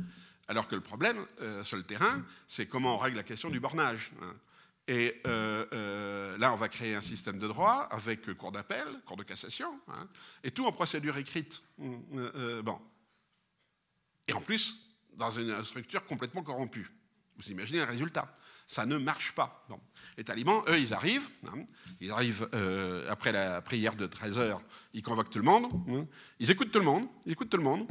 [0.48, 1.26] Alors que le problème
[1.64, 4.12] sur le terrain, c'est comment on règle la question du bornage.
[4.88, 9.80] Et là, on va créer un système de droit avec cours d'appel, cours de cassation,
[9.88, 10.08] hein,
[10.44, 11.64] et tout en procédure écrite.
[11.78, 12.80] bon.
[14.28, 14.78] Et en plus,
[15.16, 16.92] dans une structure complètement corrompue.
[17.38, 18.32] Vous imaginez le résultat
[18.68, 19.66] Ça ne marche pas.
[20.18, 21.30] Les talibans, eux, ils arrivent.
[21.48, 21.66] Hein.
[22.00, 24.62] ils arrivent euh, après la prière de 13 heures,
[24.94, 25.68] ils convoquent tout le monde.
[25.90, 26.06] Hein.
[26.40, 27.08] ils écoutent tout le monde.
[27.26, 27.88] Ils écoutent tout le monde.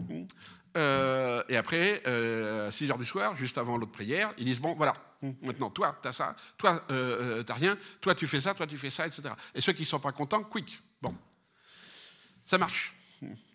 [0.76, 4.74] Euh, et après, euh, 6 heures du soir, juste avant l'autre prière, ils disent Bon,
[4.74, 4.94] voilà,
[5.42, 8.78] maintenant, toi, tu as ça, toi, euh, tu rien, toi, tu fais ça, toi, tu
[8.78, 9.22] fais ça, etc.
[9.54, 10.80] Et ceux qui ne sont pas contents, quick.
[11.00, 11.14] Bon,
[12.46, 12.94] ça marche.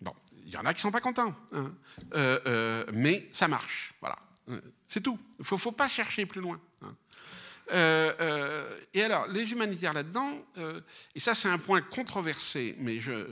[0.00, 0.14] Bon,
[0.44, 1.72] il y en a qui ne sont pas contents, hein.
[2.14, 3.92] euh, euh, mais ça marche.
[4.00, 4.16] Voilà,
[4.48, 5.18] euh, c'est tout.
[5.38, 6.58] Il ne faut, pas chercher plus loin.
[6.82, 6.94] Hein.
[8.94, 10.42] et alors, les humanitaires là-dedans,
[11.14, 13.26] et ça c'est un point controversé, mais je,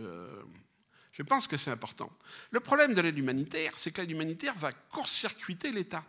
[1.17, 2.11] je pense que c'est important.
[2.51, 6.05] Le problème de l'aide humanitaire, c'est que l'aide humanitaire va court-circuiter l'État.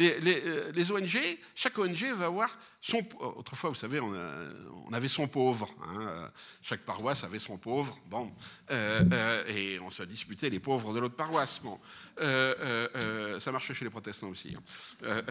[0.00, 3.06] Euh, les, ONG, chaque ONG va avoir son.
[3.20, 5.68] Autrefois, vous savez, on, avait son pauvre.
[5.84, 6.30] Hein,
[6.62, 7.98] chaque paroisse avait son pauvre.
[8.06, 8.32] Bon,
[8.70, 11.60] euh, euh, et on se disputait les pauvres de l'autre paroisse.
[11.60, 11.78] Bon,
[12.18, 14.56] ça marchait chez les protestants aussi.
[15.04, 15.22] Hein.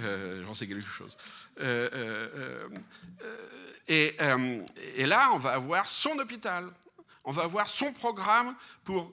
[0.46, 1.18] J'en sais quelque chose.
[3.88, 4.16] Et,
[5.08, 6.72] là, on va avoir son hôpital.
[7.24, 9.12] On va avoir son programme pour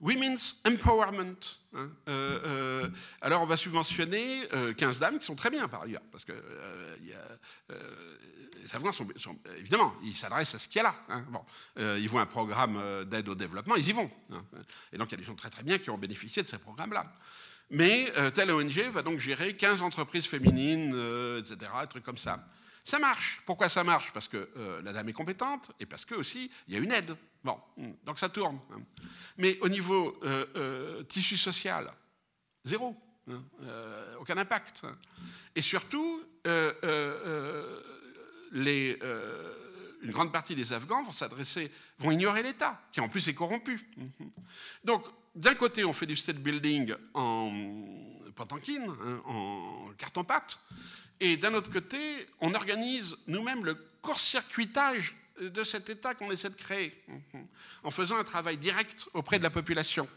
[0.00, 1.58] Women's Empowerment.
[1.74, 2.88] Hein, euh, euh,
[3.20, 6.32] alors on va subventionner 15 euh, dames qui sont très bien par ailleurs, parce que
[7.00, 9.06] les Afghans sont,
[9.58, 10.94] évidemment, ils s'adressent à ce qu'il y a là.
[11.08, 11.44] Hein, bon,
[11.96, 14.10] ils voient un programme d'aide au développement, ils y vont.
[14.30, 14.42] Hein,
[14.92, 16.58] et donc il y a des gens très très bien qui ont bénéficié de ces
[16.58, 17.12] programmes-là.
[17.72, 20.90] Mais telle ONG va donc gérer 15 entreprises féminines,
[21.38, 22.44] etc., des trucs comme ça.
[22.84, 23.40] Ça marche.
[23.46, 24.12] Pourquoi ça marche?
[24.12, 26.92] Parce que euh, la dame est compétente et parce que aussi il y a une
[26.92, 27.16] aide.
[27.44, 28.58] Bon, hmm, donc ça tourne.
[28.72, 28.80] Hein.
[29.38, 31.92] Mais au niveau euh, euh, tissu social,
[32.64, 32.96] zéro.
[33.28, 33.44] Hein,
[34.18, 34.82] aucun impact.
[35.54, 36.72] Et surtout, une
[40.10, 41.12] grande partie des Afghans vont
[41.98, 43.88] vont ignorer l'État, qui en plus est corrompu.
[44.82, 47.52] Donc, d'un côté, on fait du state building en
[48.34, 50.58] Potankin, hein, en carton-pâte,
[51.20, 56.54] et d'un autre côté, on organise nous-mêmes le court-circuitage de cet État qu'on essaie de
[56.56, 57.02] créer,
[57.82, 60.08] en faisant un travail direct auprès de la population.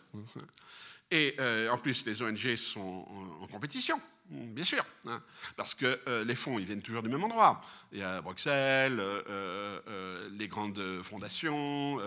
[1.12, 3.06] Et euh, en plus, les ONG sont
[3.42, 4.02] en compétition.
[4.30, 5.22] Bien sûr, hein,
[5.56, 7.62] parce que euh, les fonds, ils viennent toujours du même endroit.
[7.92, 11.98] Il y a Bruxelles, euh, euh, les grandes fondations,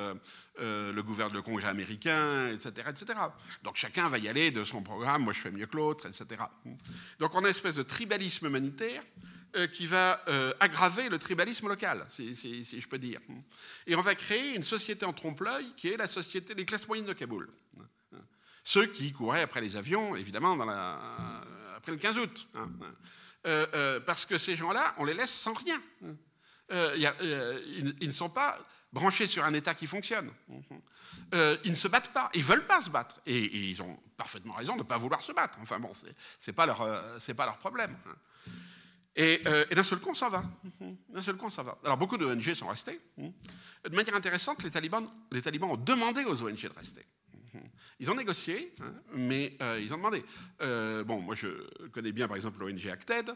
[0.58, 3.18] le gouvernement, le Congrès américain, etc., etc.
[3.62, 6.42] Donc chacun va y aller de son programme, moi je fais mieux que l'autre, etc.
[7.18, 9.02] Donc on a une espèce de tribalisme humanitaire
[9.72, 10.20] qui va
[10.58, 13.20] aggraver le tribalisme local, si, si, je peux dire.
[13.86, 17.06] Et on va créer une société en trompe-l'œil qui est la société des classes moyennes
[17.06, 17.48] de Kaboul.
[18.64, 20.98] Ceux qui couraient après les avions, évidemment, dans la
[21.87, 22.49] après le 15 août.
[22.55, 22.95] Hein, hein.
[23.47, 25.80] Euh, euh, parce que ces gens-là, on les laisse sans rien.
[26.05, 26.16] Hein.
[26.72, 27.61] Euh,
[28.01, 28.59] ils, ne sont pas
[28.93, 30.32] branchés sur un État qui fonctionne.
[31.32, 33.20] ils ne se battent pas, ils ne veulent pas se battre.
[33.24, 35.59] Et, ils ont parfaitement raison de ne pas vouloir se battre.
[35.62, 37.97] Enfin bon, ce n'est pas, leur, problème.
[39.14, 39.39] Et,
[39.70, 40.43] d'un seul coup, on s'en va.
[41.09, 41.78] D'un seul coup, on va.
[41.84, 43.01] Alors, beaucoup d'ONG sont restés.
[43.16, 47.07] De manière intéressante, les talibans, les talibans ont demandé aux ONG de rester.
[47.98, 50.24] Ils ont négocié, hein, mais euh, ils ont demandé.
[50.61, 51.48] Euh, bon, moi je
[51.88, 53.34] connais bien par exemple l'ONG Acted.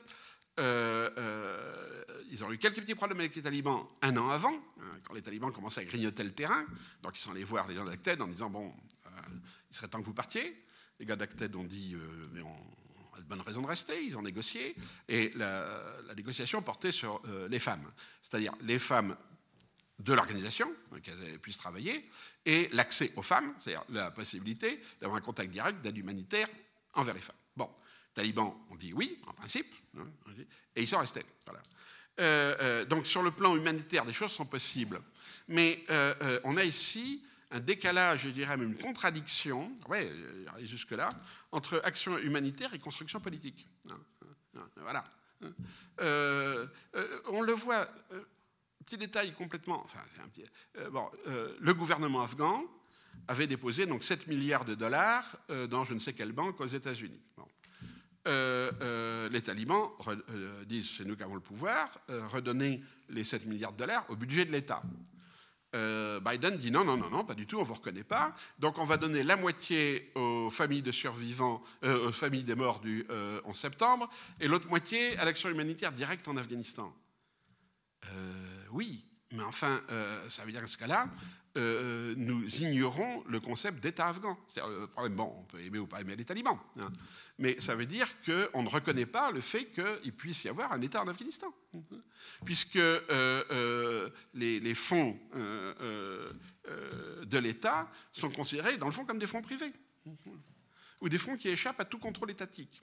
[0.59, 5.15] Euh, ils ont eu quelques petits problèmes avec les talibans un an avant, hein, quand
[5.15, 6.65] les talibans commençaient à grignoter le terrain.
[7.03, 8.73] Donc ils sont allés voir les gens d'Acted en disant Bon,
[9.71, 10.65] il serait temps que vous partiez.
[10.99, 11.97] Les gars d'Acted ont dit
[12.33, 14.05] Mais on a de bonnes raisons de rester.
[14.05, 14.75] Ils ont négocié.
[15.09, 17.91] Et la, la négociation portait sur les femmes.
[18.21, 19.17] C'est-à-dire les femmes
[20.01, 20.73] de l'organisation,
[21.03, 22.09] qu'elles puissent travailler,
[22.47, 26.49] et l'accès aux femmes, c'est-à-dire la possibilité d'avoir un contact direct d'aide humanitaire
[26.95, 27.37] envers les femmes.
[27.57, 27.71] Bon,
[28.15, 30.07] talibans ont dit oui, en principe, hein,
[30.75, 31.25] et ils sont restés.
[32.21, 35.01] Euh, euh, donc sur le plan humanitaire, des choses sont possibles.
[35.49, 40.13] Mais euh, on a ici un décalage, je dirais même une contradiction, ouais,
[40.61, 41.09] jusque-là,
[41.51, 43.67] entre action humanitaire et construction politique.
[43.91, 43.99] Hein,
[44.57, 45.05] hein, voilà.
[46.01, 47.89] on le voit
[48.91, 49.87] Petit détail complètement.
[50.77, 50.91] Euh,
[51.29, 52.65] euh, le gouvernement afghan
[53.29, 56.67] avait déposé donc 7 milliards de dollars euh, dans je ne sais quelle banque aux
[56.67, 57.21] États-Unis.
[58.27, 59.91] les talibans
[60.67, 64.45] disent c'est nous qui avons le pouvoir, redonner les 7 milliards de dollars au budget
[64.45, 64.83] de l'État.
[65.73, 68.35] Biden dit non, non, non, non, pas du tout, on ne vous reconnaît pas.
[68.59, 73.07] Donc on va donner la moitié aux familles de survivants, aux familles des morts du
[73.45, 74.11] 11 septembre,
[74.41, 76.93] et l'autre moitié à l'action humanitaire directe en Afghanistan.
[78.07, 81.09] Euh, oui, mais enfin, euh, ça veut dire qu'à ce cas-là,
[81.57, 84.39] euh, nous ignorons le concept d'État afghan.
[84.57, 86.91] Le problème, bon, on peut aimer ou pas aimer les talibans, hein,
[87.39, 90.81] mais ça veut dire qu'on ne reconnaît pas le fait qu'il puisse y avoir un
[90.81, 91.53] État en Afghanistan,
[92.45, 92.79] puisque
[94.35, 99.73] les, les, fonds de l'État sont considérés, dans le fond, comme des fonds privés
[101.01, 102.83] ou des fonds qui échappent à tout contrôle étatique.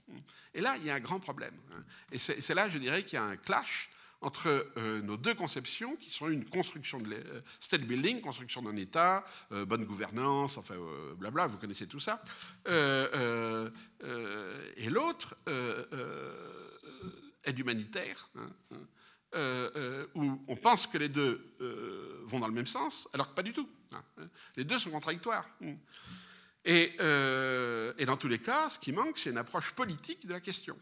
[0.53, 1.55] Et là, il y a un grand problème.
[1.71, 1.83] Hein.
[2.11, 3.89] Et c'est là, je dirais, qu'il y a un clash
[4.21, 8.75] entre euh, nos deux conceptions, qui sont une construction de euh, state building, construction d'un
[8.75, 10.75] État, euh, bonne gouvernance, enfin,
[11.17, 12.21] blabla, vous connaissez tout ça,
[12.65, 15.35] et l'autre,
[17.43, 21.55] aide humanitaire, hein, hein, où on pense que les deux
[22.25, 23.69] vont dans le même sens, alors que pas du tout.
[24.55, 25.47] Les deux sont contradictoires.
[26.65, 30.41] Et, et, dans tous les cas, ce qui manque, c'est une approche politique de la
[30.41, 30.77] question.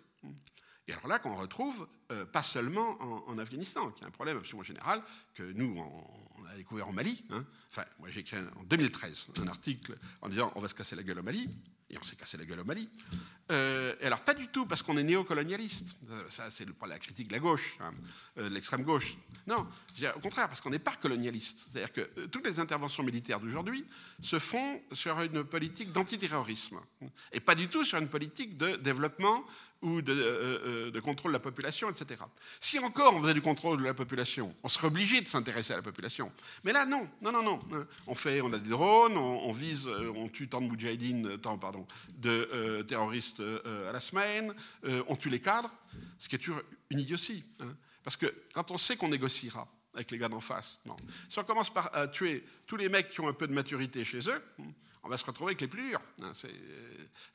[0.88, 4.64] Et alors là, qu'on retrouve euh, pas seulement en, Afghanistan, qui est un problème absolument
[4.64, 5.02] général
[5.34, 7.24] que nous, on, a découvert en Mali.
[7.32, 7.44] Hein.
[7.72, 11.04] Enfin, moi j'ai écrit en 2013 un article en disant on va se casser la
[11.04, 11.50] gueule au Mali,
[11.90, 12.90] et on s'est cassé la gueule au Mali.
[13.52, 15.96] Euh, et alors pas du tout parce qu'on est néocolonialiste,
[16.30, 17.94] ça c'est la critique de la gauche, hein,
[18.38, 19.18] euh, de l'extrême gauche.
[19.46, 19.68] Non,
[20.16, 21.68] au contraire parce qu'on n'est pas colonialiste.
[21.72, 23.86] C'est-à-dire que toutes les interventions militaires d'aujourd'hui
[24.22, 26.80] se font sur une politique d'antiterrorisme,
[27.32, 29.46] et pas du tout sur une politique de développement
[29.82, 31.90] ou de contrôle de la population,
[32.60, 35.78] Si encore on faisait du contrôle de la population, on serait obligé de s'intéresser à
[35.78, 36.32] la population.
[36.64, 37.60] Mais là, non, non, non, non.
[38.08, 41.38] On fait, on a des drones, on, vise, euh, on tue tant de moudjahidines, euh,
[41.38, 41.60] tant,
[42.18, 44.54] de euh, terroristes à la semaine,
[45.08, 45.72] on tue les cadres,
[46.20, 47.44] ce qui est toujours une idiotie.
[47.62, 47.76] Hein.
[48.04, 50.96] Parce que quand on sait qu'on négociera avec les gars d'en face, non.
[51.30, 54.30] Si on commence par tuer tous les mecs qui ont un peu de maturité chez
[54.30, 54.42] eux,
[55.06, 56.02] on va se retrouver avec les plus durs.
[56.24, 56.32] Hein,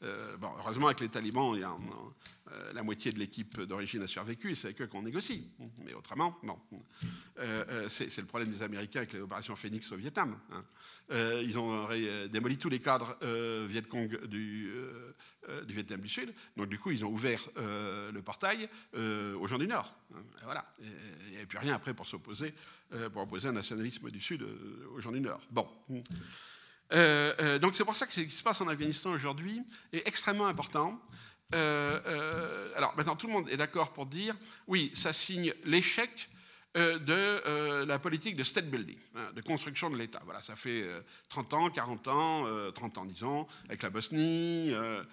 [0.03, 4.03] euh, bon, heureusement, avec les talibans, il y a, euh, la moitié de l'équipe d'origine
[4.03, 5.49] a survécu et c'est avec eux qu'on négocie.
[5.85, 6.37] Mais autrement.
[7.39, 10.37] Euh, c'est le problème des Américains avec l'opération Phoenix au Vietnam.
[10.51, 10.65] Hein.
[11.43, 11.89] ils ont
[12.29, 13.17] démoli tous les cadres
[13.69, 14.73] Viet Cong du,
[15.65, 16.35] du, Vietnam du Sud.
[16.57, 19.95] Donc, du coup, ils ont ouvert le portail aux gens du Nord.
[20.13, 20.23] Hein.
[20.43, 20.75] voilà.
[20.81, 22.53] Il n'y avait plus rien après pour s'opposer,
[23.13, 24.45] pour opposer un nationalisme du Sud
[24.93, 25.20] aux gens du Nord.
[25.51, 25.69] Bon.
[26.93, 29.63] Euh, euh, donc c'est pour ça que ce qui se passe en Afghanistan aujourd'hui
[29.93, 31.01] est extrêmement important.
[31.55, 36.31] Euh, alors maintenant, tout le monde est d'accord pour dire, oui, ça signe l'échec
[36.77, 40.23] de la politique de state building, hein, de construction de l'État.
[40.25, 40.87] Voilà, ça fait
[41.29, 45.05] 30 ans, 40 ans, 30 ans disons, avec la Bosnie, le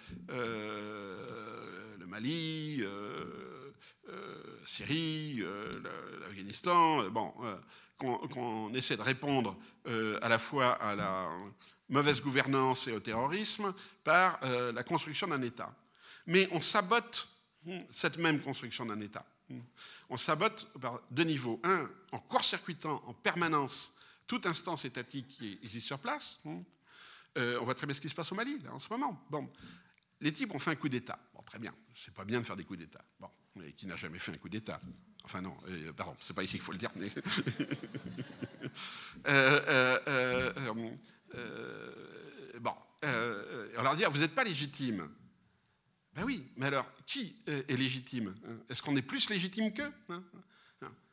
[2.06, 2.84] Mali,
[4.66, 5.44] Syrie,
[6.22, 7.34] l'Afghanistan, bon,
[7.98, 11.30] qu'on essaie de répondre à la fois à la
[11.90, 13.74] mauvaise gouvernance et au terrorisme
[14.04, 15.74] par euh, la construction d'un État.
[16.26, 17.28] Mais on sabote
[17.64, 19.26] hmm, cette même construction d'un État.
[19.50, 19.60] Hmm.
[20.10, 21.60] On sabote par deux niveaux.
[21.64, 23.94] Un, en court-circuitant en permanence
[24.26, 26.40] toute instance étatique qui existe sur place.
[26.44, 26.62] Hmm.
[27.38, 29.26] Euh, on voit très bien ce qui se passe au Mali, là, en ce moment.
[29.30, 29.50] Bon.
[30.20, 31.20] Les types ont fait un coup d'État.
[31.34, 31.74] Bon, très bien.
[31.94, 33.04] C'est pas bien de faire des coups d'État.
[33.20, 33.30] Bon.
[33.58, 34.80] Mais qui n'a jamais fait un coup d'État
[35.28, 36.92] Enfin non, euh, pardon, c'est pas ici qu'il faut le dire.
[36.96, 37.10] Mais
[39.28, 40.74] Euh,
[42.62, 45.10] bon, euh, on leur dit, vous n'êtes pas légitime.
[46.16, 48.34] Ben oui, mais alors, qui est légitime?
[48.70, 49.92] Est-ce qu'on est plus légitime qu'eux?
[50.10, 50.24] Hein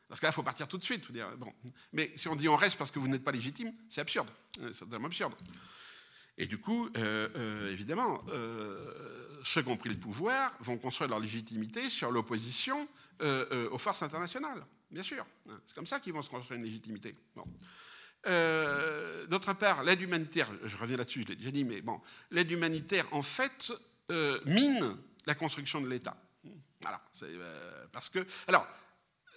[0.07, 1.11] Parce que là, il faut partir tout de suite.
[1.37, 1.53] Bon.
[1.91, 4.29] Mais si on dit on reste parce que vous n'êtes pas légitime, c'est absurde.
[4.61, 5.33] Hein, c'est totalement absurde.
[6.37, 8.23] Et du coup, euh, évidemment,
[9.43, 12.87] ceux qui ont pris le pouvoir vont construire leur légitimité sur l'opposition
[13.21, 15.25] aux forces internationales, bien sûr.
[15.65, 17.15] C'est comme ça qu'ils vont se construire une légitimité.
[18.27, 22.49] Euh, d'autre part, l'aide humanitaire, je reviens là-dessus, je l'ai déjà dit, mais bon, l'aide
[22.49, 23.71] humanitaire, en fait,
[24.11, 26.17] euh, mine la construction de l'État.
[26.81, 28.25] Voilà, euh, parce que.
[28.47, 28.67] Alors,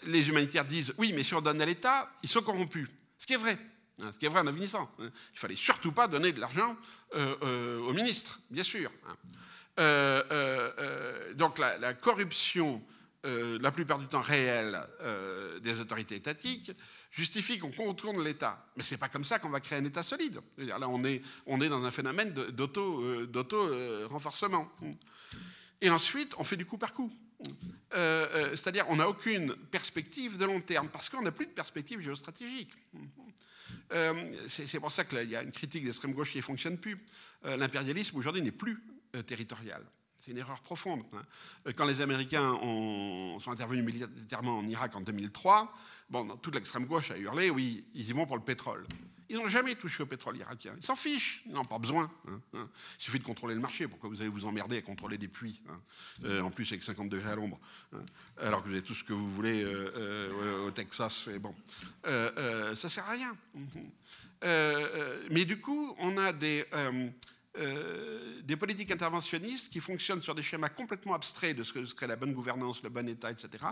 [0.05, 2.89] les humanitaires disent oui, mais si on donne à l'État, ils sont corrompus.
[3.19, 3.59] Ce qui est vrai.
[4.01, 4.91] Hein, ce qui est vrai en Afghanistan.
[4.99, 6.77] Il fallait surtout pas donner de l'argent
[7.15, 8.91] au ministre, bien sûr.
[9.07, 9.17] Hein.
[11.35, 12.83] donc la, corruption
[13.27, 16.71] euh, la plupart du temps réel euh, des autorités étatiques,
[17.11, 18.65] justifie qu'on contourne l'État.
[18.77, 20.41] Mais ce n'est pas comme ça qu'on va créer un État solide.
[20.57, 24.71] là, on est, on est dans un phénomène d'auto-renforcement.
[24.83, 24.91] Euh,
[25.81, 27.13] Et ensuite, on fait du coup par coup.
[27.91, 32.71] C'est-à-dire, on n'a aucune perspective de long terme, parce qu'on n'a plus de perspective géostratégique.
[34.47, 37.05] C'est pour ça qu'il y a une critique d'extrême gauche qui ne fonctionne plus.
[37.45, 38.83] L'impérialisme, aujourd'hui, n'est plus
[39.27, 39.83] territorial.
[40.29, 41.05] C'est une erreur profonde.
[41.15, 41.73] Hein.
[41.75, 42.53] Quand les Américains
[43.41, 45.75] sont intervenus militairement en Irak en 2003,
[46.11, 48.85] bon, toute l'extrême gauche a hurlé, oui, ils y vont pour le pétrole.
[49.31, 50.75] Ils n'ont jamais touché au pétrole irakien.
[50.77, 51.43] Ils s'en fichent.
[51.47, 52.11] Ils n'ont pas besoin.
[52.29, 52.69] Hein, hein.
[52.99, 53.89] Il suffit de contrôler le marché.
[53.89, 55.63] Pourquoi vous allez vous emmerder à contrôler des puits
[56.25, 57.59] euh, En plus, avec 50 degrés à l'ombre.
[58.39, 61.31] alors que vous avez tout ce que vous voulez euh, euh, au Texas.
[61.35, 61.55] Et bon.
[62.05, 63.35] ça sert à rien.
[65.31, 66.67] mais du coup, on a des
[67.59, 72.07] euh, des politiques interventionnistes qui fonctionnent sur des schémas complètement abstraits de ce que serait
[72.07, 73.65] la bonne gouvernance, le bon État, etc.,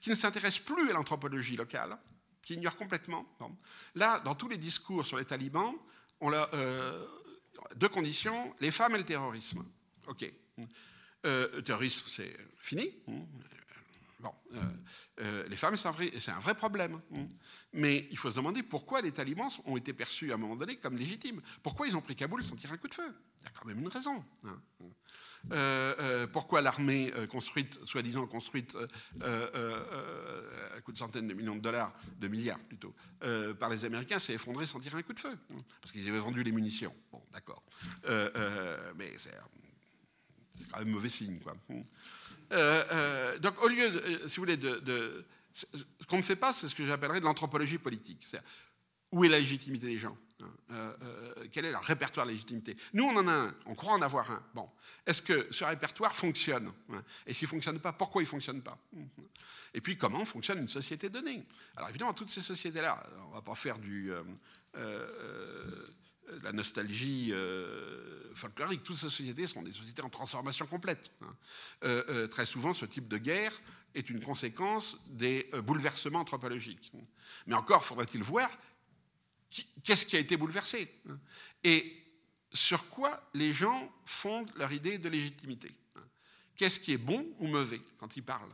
[0.00, 1.98] qui ne s'intéressent plus à l'anthropologie locale,
[2.42, 3.26] qui ignorent complètement.
[3.94, 5.74] Là, dans tous les discours sur les talibans,
[6.22, 7.06] euh,
[7.76, 9.64] deux conditions, les femmes et le terrorisme.
[10.06, 10.32] OK.
[11.24, 12.94] Euh, le terrorisme, c'est fini.
[14.18, 14.62] Bon, euh,
[15.20, 17.00] euh, les femmes, c'est un, vrai problème.
[17.72, 20.76] Mais il faut se demander pourquoi les talibans ont été perçus à un moment donné
[20.76, 21.42] comme légitimes.
[21.62, 23.14] Pourquoi ils ont pris Kaboul sans tirer un coup de feu?
[23.42, 24.24] Il y a quand même une raison.
[24.44, 24.58] Hein.
[25.52, 28.76] Euh, pourquoi l'armée construite, soi-disant construite
[29.20, 32.94] à coup de centaines de millions de dollars, de milliards plutôt,
[33.60, 35.36] par les Américains s'est effondrée sans tirer un coup de feu
[35.82, 36.94] Parce qu'ils avaient vendu les munitions.
[37.12, 37.62] Bon, d'accord.
[38.96, 39.30] mais c'est
[40.70, 41.54] quand même mauvais signe, quoi.
[42.52, 45.66] Euh, euh, donc, au lieu, euh, si vous voulez, de, ce
[46.08, 48.26] qu'on ne fait pas, c'est ce que j'appellerais de l'anthropologie politique.
[49.12, 50.16] Où est la légitimité des gens
[50.70, 50.94] hein,
[51.52, 52.76] Quel est leur répertoire de légitimité?
[52.92, 54.42] Nous, on en a un, on croit en avoir un.
[54.52, 54.68] Bon,
[55.06, 57.02] est-ce que ce répertoire fonctionne hein?
[57.26, 58.76] Et s'il ne fonctionne pas, pourquoi il ne fonctionne pas?
[59.72, 61.46] Et puis, comment fonctionne une société donnée?
[61.76, 64.12] Alors, évidemment, toutes ces sociétés-là, on ne va pas faire du
[66.42, 68.82] la nostalgie euh, folklorique.
[68.82, 71.10] Toutes ces sociétés sont des sociétés en transformation complète.
[71.22, 71.36] Hein.
[71.84, 73.52] Euh, euh, très souvent, ce type de guerre
[73.94, 76.92] est une conséquence des bouleversements anthropologiques.
[77.46, 78.50] Mais encore, faudrait-il voir
[79.82, 81.18] qu'est-ce qui a été bouleversé hein,
[81.64, 82.02] et
[82.52, 85.70] sur quoi les gens fondent leur idée de légitimité.
[85.96, 86.02] Hein.
[86.56, 88.52] Qu'est-ce qui est bon ou mauvais quand ils parlent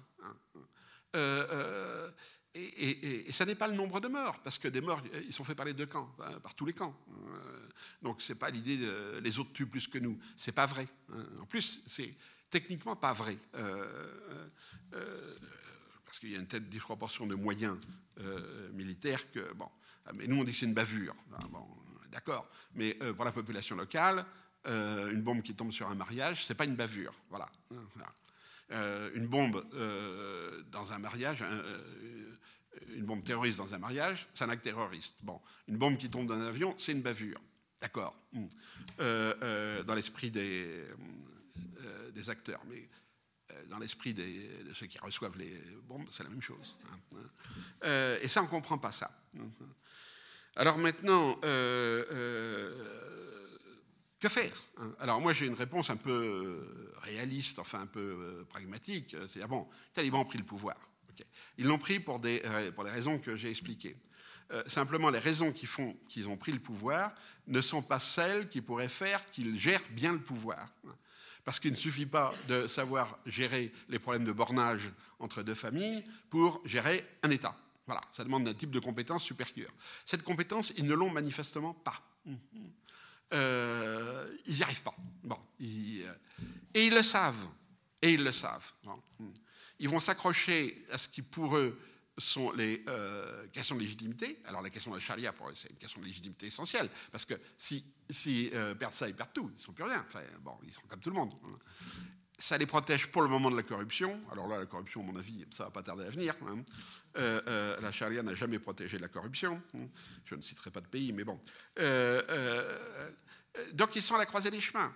[2.54, 5.56] et, ça n'est pas le nombre de morts, parce que des morts, ils sont faits
[5.56, 6.94] par les deux camps, hein, par tous les camps.
[7.10, 7.68] Euh,
[8.02, 10.18] donc c'est pas l'idée de les autres tuent plus que nous.
[10.36, 10.86] C'est pas vrai.
[11.12, 11.24] Hein.
[11.40, 12.14] En plus, c'est
[12.50, 13.38] techniquement pas vrai.
[13.54, 14.50] Euh,
[14.92, 15.36] euh,
[16.04, 17.78] parce qu'il y a une telle disproportion de moyens
[18.74, 19.68] militaires que, bon,
[20.04, 21.14] ah, mais nous on dit que c'est une bavure.
[21.32, 21.66] Ah, bon,
[22.10, 22.46] d'accord.
[22.74, 24.26] Mais pour la population locale,
[24.66, 27.14] une bombe qui tombe sur un mariage, c'est pas une bavure.
[27.30, 27.48] Voilà.
[28.72, 31.82] Euh, une bombe euh, dans un mariage, euh,
[32.94, 35.16] une bombe terroriste dans un mariage, c'est un acte terroriste.
[35.22, 37.38] Bon, une bombe qui tombe dans un avion, c'est une bavure.
[37.80, 38.16] D'accord.
[38.32, 38.46] Hmm.
[38.98, 40.84] dans l'esprit des,
[42.14, 42.60] des, acteurs.
[42.70, 42.88] Mais
[43.68, 44.24] dans l'esprit de
[44.72, 46.78] ceux qui reçoivent les bombes, c'est la même chose.
[46.86, 49.10] Hein, et ça, on ne comprend pas ça.
[50.54, 51.40] Alors maintenant,
[54.22, 54.92] que faire hein?
[55.00, 59.16] Alors moi j'ai une réponse un peu euh, réaliste, enfin un peu euh, pragmatique.
[59.26, 60.76] C'est-à-dire, bon, les talibans ont pris le pouvoir.
[61.58, 63.96] Ils l'ont pris pour des, euh, pour les raisons que j'ai expliquées.
[64.66, 67.12] simplement, les raisons qui font qu'ils ont pris le pouvoir
[67.46, 70.68] ne sont pas celles qui pourraient faire qu'ils gèrent bien le pouvoir.
[71.44, 76.04] Parce qu'il ne suffit pas de savoir gérer les problèmes de bornage entre deux familles
[76.30, 77.56] pour gérer un État.
[77.86, 79.72] Voilà, ça demande un type de compétence supérieure.
[80.06, 82.00] Cette compétence, ils ne l'ont manifestement pas.
[83.32, 84.94] Euh, ils n'y arrivent pas.
[85.22, 86.14] Bon, euh,
[86.74, 87.48] et ils le savent.
[88.00, 88.72] Et ils le savent.
[89.78, 91.78] Ils vont s'accrocher à ce qui, pour eux,
[92.18, 94.38] sont les euh, questions de légitimité.
[94.44, 97.24] Alors la question de la charia, pour eux, c'est une question de légitimité essentielle, parce
[97.24, 100.04] que si, si perdent ça, ils perdent tout, ils ne sont plus rien.
[100.06, 101.34] Enfin, bon, ils sont comme tout le monde.
[102.42, 104.18] Ça les protège pour le moment de la corruption.
[104.32, 106.34] Alors là, la corruption, à mon avis, ça va pas tarder à venir.
[106.44, 106.64] Hein.
[107.16, 109.62] Euh, euh, la charia n'a jamais protégé la corruption.
[109.76, 109.86] Hein.
[110.24, 111.38] Je ne citerai pas de pays, mais bon.
[111.78, 112.80] Euh,
[113.74, 114.92] donc ils sont à la croisée des chemins.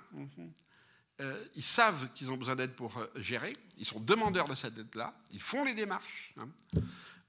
[1.54, 3.56] ils savent qu'ils ont besoin d'aide pour gérer.
[3.78, 5.14] Ils sont demandeurs de cette aide-là.
[5.30, 6.34] Ils font les démarches.
[6.38, 6.48] Hein.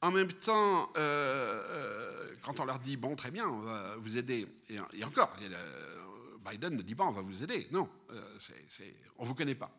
[0.02, 0.92] En même temps,
[2.42, 5.38] quand on leur dit bon, très bien, on va vous aider, et, encore,
[6.44, 7.68] Biden ne dit pas on va vous aider.
[7.70, 7.88] Non,
[9.20, 9.72] on ne vous connaît pas.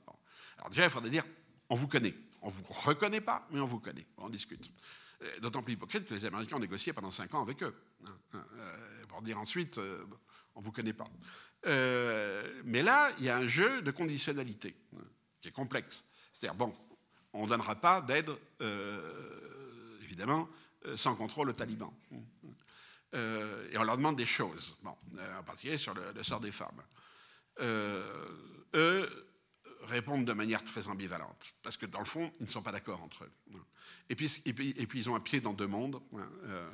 [0.59, 1.25] Alors déjà, il faudrait dire,
[1.69, 2.15] on vous connaît.
[2.43, 4.07] On ne vous reconnaît pas, mais on vous connaît.
[4.17, 4.71] On discute.
[5.23, 7.75] Euh, d'autant plus hypocrite que les Américains ont négocié pendant cinq ans avec eux.
[8.07, 10.05] Hein, hein, euh, pour dire ensuite, euh,
[10.55, 11.07] on ne vous connaît pas.
[12.65, 15.03] mais là, il y a un jeu de conditionnalité hein,
[15.41, 16.05] qui est complexe.
[16.33, 16.73] C'est-à-dire, bon,
[17.33, 18.31] on ne donnera pas d'aide,
[20.03, 20.49] évidemment,
[20.95, 21.93] sans contrôle aux talibans.
[23.13, 24.95] et on leur demande des choses, bon,
[25.39, 26.81] en particulier sur le, le sort des femmes.
[27.61, 29.28] eux,
[29.83, 33.03] répondent de manière très ambivalente, parce que dans le fond, ils ne sont pas d'accord
[33.03, 33.33] entre eux.
[34.09, 34.43] Et puis,
[34.95, 36.71] ils ont un pied dans deux mondes, hein, euh,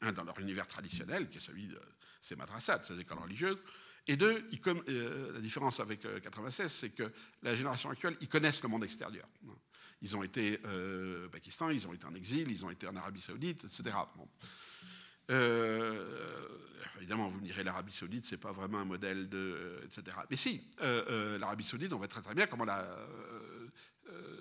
[0.00, 1.80] un dans leur univers traditionnel, qui est celui de
[2.20, 3.64] ces madrassades, ces écoles religieuses,
[4.06, 4.48] Et deux,
[4.86, 9.28] la différence avec 96, c'est que la génération actuelle, ils connaissent le monde extérieur.
[10.02, 13.20] Ils ont été au Pakistan, ils ont été en exil, ils ont été en Arabie
[13.20, 13.96] Saoudite, etc.
[15.30, 16.48] Euh,
[16.98, 20.16] évidemment, vous me direz l'Arabie Saoudite, c'est pas vraiment un modèle de, etc.
[20.28, 22.86] Mais si, l'Arabie Saoudite, on voit très très bien comment la,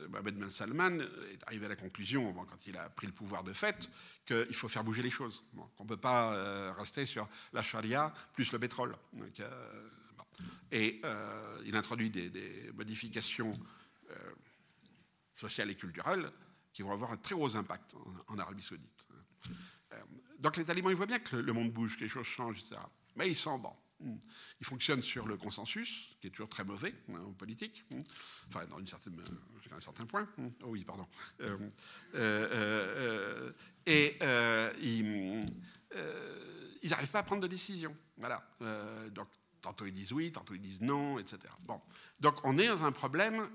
[0.10, 1.00] Mohamed Ben Salman
[1.32, 3.90] est arrivé à la conclusion, quand il a pris le pouvoir de fait,
[4.26, 5.44] qu'il faut faire bouger les choses.
[5.78, 8.96] qu'on ne peut pas euh, rester sur la charia plus le pétrole.
[9.40, 9.90] Euh,
[10.72, 13.58] et euh, il introduit des, modifications
[15.34, 16.32] sociales et culturelles
[16.74, 17.96] qui vont avoir un très gros impact
[18.28, 19.08] en, Arabie Saoudite.
[20.40, 22.82] Donc les talibans, ils voient bien que le monde bouge, que les choses changent, etc.
[23.16, 23.74] Mais ils sont bon.
[24.02, 28.02] Il fonctionne sur le consensus, qui est toujours très mauvais hein, en politique, hein.
[28.48, 29.22] enfin, dans une certaine,
[29.60, 30.28] jusqu'à un certain point.
[30.38, 30.48] Hein.
[30.64, 31.06] Oh oui, pardon.
[31.42, 31.58] Euh,
[32.16, 33.52] euh,
[33.88, 35.44] euh, et
[36.82, 37.96] ils n'arrivent pas à prendre de décision.
[38.18, 38.42] Voilà.
[39.12, 39.28] donc,
[39.62, 41.40] tantôt ils disent oui, tantôt ils disent non, etc.
[41.66, 41.82] Bon.
[42.22, 43.50] Donc, on est dans un problème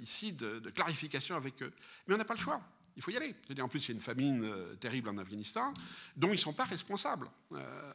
[0.00, 1.72] ici de, de clarification avec eux.
[2.06, 2.62] Mais on n'a pas le choix
[2.96, 3.34] il faut y aller.
[3.60, 5.72] en plus, il y a une famine euh, terrible en Afghanistan,
[6.16, 7.28] dont ils ne sont pas responsables.
[7.54, 7.92] Euh,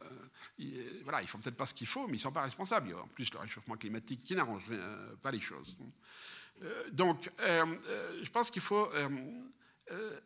[0.58, 2.88] ils, voilà, ils font peut-être pas ce qu'il faut, mais ils ne sont pas responsables.
[2.88, 5.76] Il y a en plus le réchauffement climatique qui n'arrange euh, pas les choses.
[6.92, 8.88] donc, je pense qu'il faut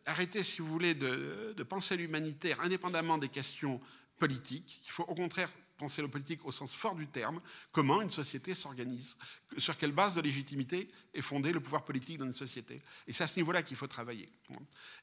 [0.05, 3.81] arrêter, si vous voulez, de, de penser l'humanitaire indépendamment des questions
[4.17, 4.81] politiques.
[4.85, 5.49] Il faut au contraire
[5.81, 7.41] penser la politique au sens fort du terme,
[7.71, 9.17] comment une société s'organise,
[9.57, 12.81] sur quelle base de légitimité est fondé le pouvoir politique dans une société.
[13.07, 14.29] Et c'est à ce niveau-là qu'il faut travailler.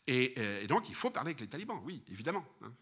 [0.09, 2.44] Euh, et, donc, il faut parler avec les talibans, oui, évidemment.
[2.62, 2.72] Hein.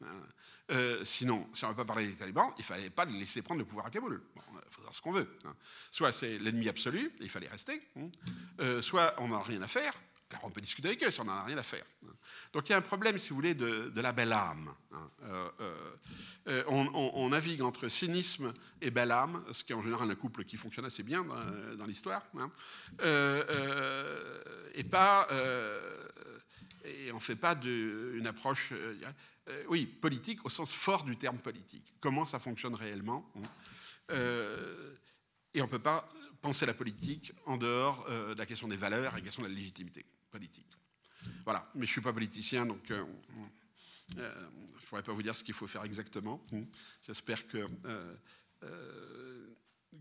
[0.71, 3.19] Euh, sinon, si on ne veut pas parler des talibans, il ne fallait pas les
[3.19, 4.23] laisser prendre le pouvoir à Kaboul.
[4.37, 5.39] il faut faire ce qu'on veut.
[5.47, 5.57] Hein.
[5.91, 8.11] Soit c'est l'ennemi absolu, il fallait rester, hein.
[8.61, 9.95] euh, soit on n'a rien à faire,
[10.31, 11.85] alors on peut discuter avec eux si on n'en a rien à faire.
[12.53, 14.75] Donc il y a un problème, si vous voulez, de, la belle âme.
[14.93, 15.11] Hein.
[15.23, 15.97] Euh, euh,
[16.49, 20.45] euh, on, navigue entre cynisme et belle âme, ce qui est en général un couple
[20.45, 21.25] qui fonctionne assez bien
[21.79, 22.51] dans, l'histoire, hein.
[24.75, 25.29] et pas,
[26.85, 28.73] et on ne fait pas une approche,
[29.69, 31.95] oui, politique au sens fort du terme politique.
[32.01, 34.15] Comment ça fonctionne réellement hein.
[35.55, 36.09] Et on ne peut pas
[36.43, 39.49] penser la politique en dehors de la question des valeurs et de la question de
[39.49, 40.77] la légitimité politique.
[41.45, 43.05] Voilà, mais je ne suis pas politicien, donc euh,
[44.19, 46.41] euh, je ne pourrais pas vous dire ce qu'il faut faire exactement.
[47.05, 49.55] J'espère que, euh,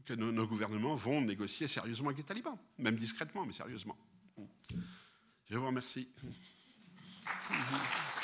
[0.05, 3.97] que nos, gouvernements vont négocier sérieusement avec les talibans, même discrètement, mais sérieusement.
[5.49, 6.09] Je vous remercie.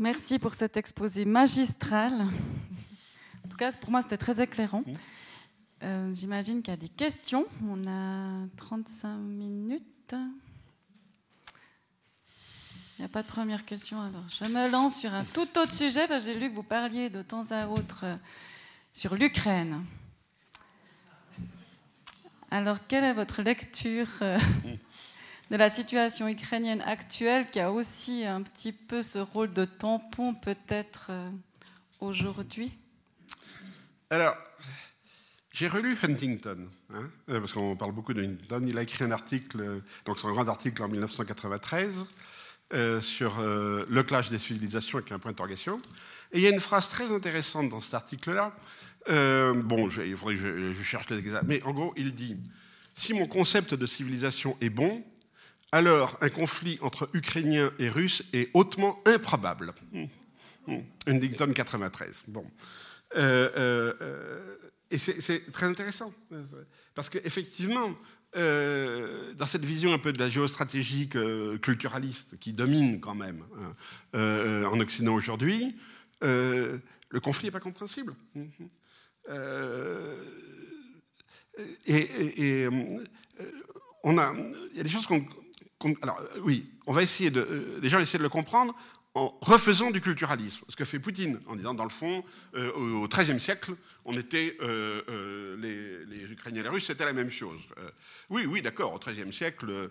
[0.00, 2.12] Merci pour cet exposé magistral.
[3.44, 4.84] En tout cas, pour moi, c'était très éclairant.
[5.82, 7.44] Euh, j'imagine qu'il y a des questions.
[7.66, 10.14] On a 35 minutes.
[12.96, 14.00] Il n'y a pas de première question.
[14.00, 16.06] Alors, je me lance sur un tout autre sujet.
[16.20, 18.14] J'ai lu que vous parliez de temps à autre euh,
[18.92, 19.84] sur l'Ukraine.
[22.52, 24.38] Alors, quelle est votre lecture euh,
[25.50, 30.34] de la situation ukrainienne actuelle qui a aussi un petit peu ce rôle de tampon
[30.34, 31.30] peut-être euh,
[32.00, 32.76] aujourd'hui
[34.10, 34.36] Alors,
[35.52, 38.64] j'ai relu Huntington, hein, euh, parce qu'on parle beaucoup de Huntington.
[38.66, 42.06] Il a écrit un article, donc son grand article en 1993,
[42.74, 45.80] euh, sur le clash des civilisations avec un point d'interrogation.
[46.32, 48.54] Et il y a une phrase très intéressante dans cet article-là.
[49.06, 52.36] bon, il faudrait que je, cherche les exemples, mais en gros, il dit
[52.94, 55.02] si mon concept de civilisation est bon,
[55.72, 59.74] alors un conflit entre Ukrainiens et Russes est hautement improbable.
[61.06, 62.22] Huntington 93.
[62.26, 62.44] Bon.
[63.16, 64.56] Euh, euh, euh,
[64.90, 66.14] et c'est très intéressant,
[66.94, 67.94] parce qu'effectivement,
[68.34, 71.10] dans cette vision un peu de la géostratégie
[71.60, 73.44] culturaliste qui domine quand même
[74.14, 75.76] hein, en Occident aujourd'hui,
[76.22, 76.80] le
[77.22, 78.14] conflit n'est pas compréhensible.
[81.86, 82.68] et,
[84.04, 84.34] on a,
[84.70, 85.26] il y a des choses qu'on
[86.02, 88.74] alors euh, oui, on va essayer de, euh, déjà essayer de le comprendre
[89.14, 90.64] en refaisant du culturalisme.
[90.68, 92.24] Ce que fait Poutine, en disant, dans le fond,
[92.54, 93.74] euh, au XIIIe siècle,
[94.04, 97.62] on était, les, Ukrainiens et les Russes, c'était la même chose.
[98.28, 99.90] oui, oui, d'accord, au XIIIe siècle,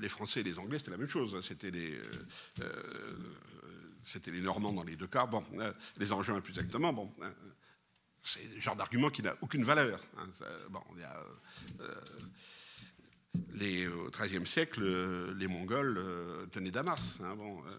[0.00, 1.36] les Français et les Anglais, c'était la même chose.
[1.42, 2.00] C'était les,
[4.40, 5.26] Normands dans les deux cas.
[5.26, 5.42] Bon,
[5.96, 7.12] les Angevins plus exactement, bon.
[8.22, 10.00] c'est le genre d'argument qui n'a aucune valeur.
[10.16, 10.28] Hein,
[13.54, 17.18] les, au XIIIe siècle, euh, les Mongols euh, tenaient Damas.
[17.22, 17.70] Hein, bon, euh,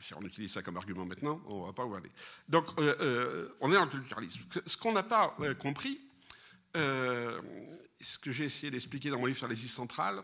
[0.00, 2.10] si on utilise ça comme argument maintenant, on ne va pas où aller.
[2.48, 4.40] Donc, on est dans le culturalisme.
[4.64, 6.00] Ce qu'on n'a pas compris,
[6.72, 10.22] ce que j'ai essayé d'expliquer dans mon livre sur les îles centrales,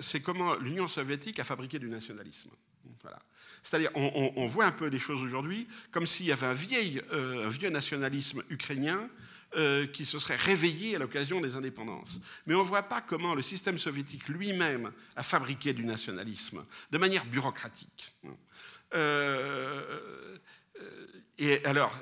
[0.00, 2.48] c'est comment l'Union soviétique a fabriqué du nationalisme.
[3.62, 7.50] C'est-à-dire, on, voit un peu les choses aujourd'hui comme s'il y avait un, vieil, un
[7.50, 9.10] vieux nationalisme ukrainien
[9.56, 12.20] euh, qui se serait réveillé à l'occasion des indépendances.
[12.44, 16.98] Mais on ne voit pas comment le système soviétique lui-même a fabriqué du nationalisme de
[16.98, 18.14] manière bureaucratique.
[18.94, 19.82] Euh,
[20.78, 21.06] euh,
[21.38, 21.94] et alors,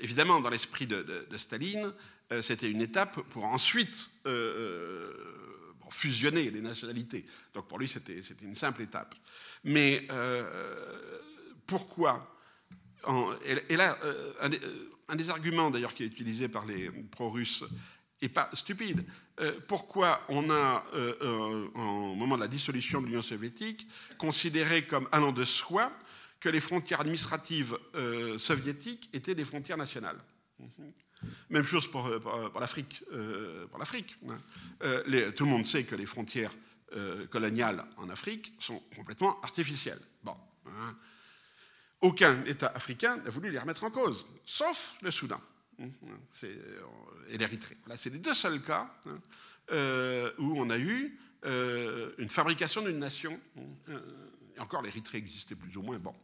[0.00, 1.92] évidemment, dans l'esprit de, Staline,
[2.40, 4.10] c'était une étape pour ensuite
[5.90, 7.24] fusionner les nationalités.
[7.54, 9.14] Donc pour lui, c'était une simple étape.
[9.62, 10.08] Mais
[11.66, 12.36] pourquoi
[13.68, 13.98] et, là,
[15.08, 17.64] un des arguments d'ailleurs qui est utilisé par les pro-russes
[18.22, 19.04] est pas stupide.
[19.40, 23.86] Euh, pourquoi on a, euh, euh, au moment de la dissolution de l'Union soviétique,
[24.18, 25.92] considéré comme allant de soi
[26.40, 27.78] que les frontières administratives
[28.38, 30.18] soviétiques étaient des frontières nationales?
[31.50, 32.08] Même chose pour,
[32.58, 33.04] l'Afrique.
[34.80, 36.52] tout le monde sait que les frontières
[37.30, 40.00] coloniales en Afrique sont complètement artificielles.
[40.24, 40.34] Bon.
[40.66, 40.96] Hein.
[42.02, 45.40] Aucun État africain n'a voulu les remettre en cause, sauf le Soudan
[47.28, 47.76] et l'Érythrée.
[47.86, 49.18] Là, c'est les deux seuls cas hein,
[49.72, 53.38] euh, où on a eu euh, une fabrication d'une nation.
[53.88, 54.00] Euh,
[54.56, 55.98] et encore, l'Érythrée existait plus ou moins.
[55.98, 56.14] Bon.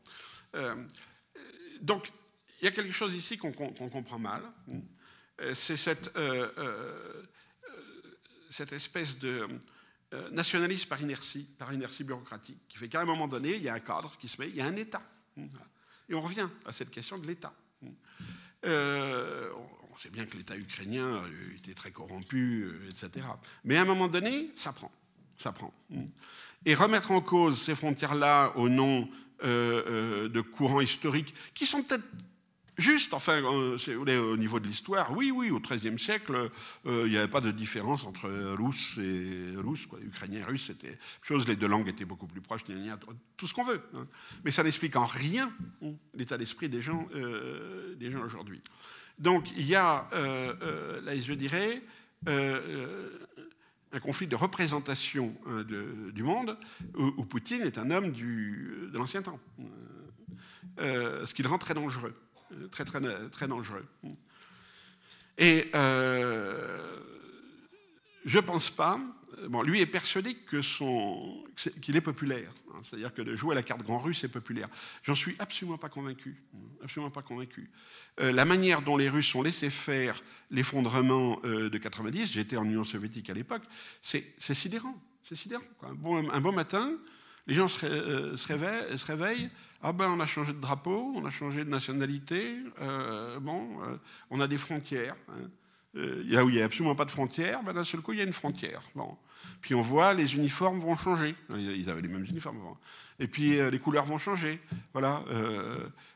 [1.81, 2.13] donc,
[2.61, 4.43] il y a quelque chose ici qu'on comprend mal.
[5.55, 6.11] C'est cette,
[8.51, 9.49] cette espèce de
[10.33, 13.75] nationalisme par inertie, par inertie bureaucratique, qui fait qu'à un moment donné, il y a
[13.75, 15.03] un cadre qui se met, il y a un État.
[16.09, 17.53] Et on revient à cette question de l'État.
[18.65, 19.51] Euh,
[19.93, 21.23] on sait bien que l'État ukrainien
[21.57, 23.27] était très corrompu, euh, etc.
[23.65, 24.91] Mais à un moment donné, ça prend.
[25.37, 25.73] Ça prend.
[26.65, 29.09] Et remettre en cause ces frontières-là au nom
[29.45, 32.05] euh, de courants historiques qui sont peut-être
[32.79, 36.49] Juste, enfin, au niveau de l'histoire, oui, oui, au XIIIe siècle,
[36.87, 39.89] euh, il n'y avait pas de différence entre russe et russe.
[40.01, 42.63] Ukrainien et russe, c'était chose, les deux langues étaient beaucoup plus proches,
[43.37, 43.83] tout ce qu'on veut.
[43.97, 44.07] Hein.
[44.45, 45.53] Mais ça n'explique en rien
[46.15, 48.63] l'état d'esprit des gens, euh, des gens aujourd'hui.
[49.19, 51.83] Donc, il y a, euh, là, je dirais,
[52.27, 56.57] un conflit de représentation hein, du monde
[56.97, 59.41] où, Poutine est un homme de l'ancien temps,
[60.79, 62.15] ce qui le rend très dangereux
[62.71, 63.01] très, très,
[63.31, 63.85] très dangereux.
[65.39, 66.99] Et euh,
[68.25, 69.01] je ne pense pas.
[69.49, 71.45] Bon, lui est persuadé que son,
[71.81, 72.53] qu'il est populaire.
[72.71, 74.69] Hein, c'est-à-dire que de jouer à la carte grand russe est populaire.
[75.05, 76.43] J'en suis absolument pas convaincu.
[76.83, 77.71] Absolument pas convaincu.
[78.21, 80.21] Euh, la manière dont les Russes ont laissé faire
[80.51, 83.63] l'effondrement euh, de 90, j'étais en Union soviétique à l'époque,
[84.03, 85.01] c'est, sidérant.
[85.23, 85.65] C'est sidérant.
[85.83, 86.99] Un, bon, un bon matin,
[87.49, 87.85] les gens se,
[88.47, 89.51] réveillent, se réveillent
[89.83, 93.97] ah ben, on a changé de drapeau, on a changé de nationalité, euh, bon, euh,
[94.31, 95.15] on a des frontières.
[95.29, 95.49] Hein.
[95.97, 98.19] Euh, là où il n'y a absolument pas de frontières, ben, d'un seul coup, il
[98.19, 98.83] y a une frontière.
[98.95, 99.17] Bon.
[99.61, 101.35] Puis on voit, les uniformes vont changer.
[101.51, 102.79] Ils avaient les mêmes uniformes avant.
[103.21, 104.61] Et puis les couleurs vont changer.
[104.93, 105.25] Voilà.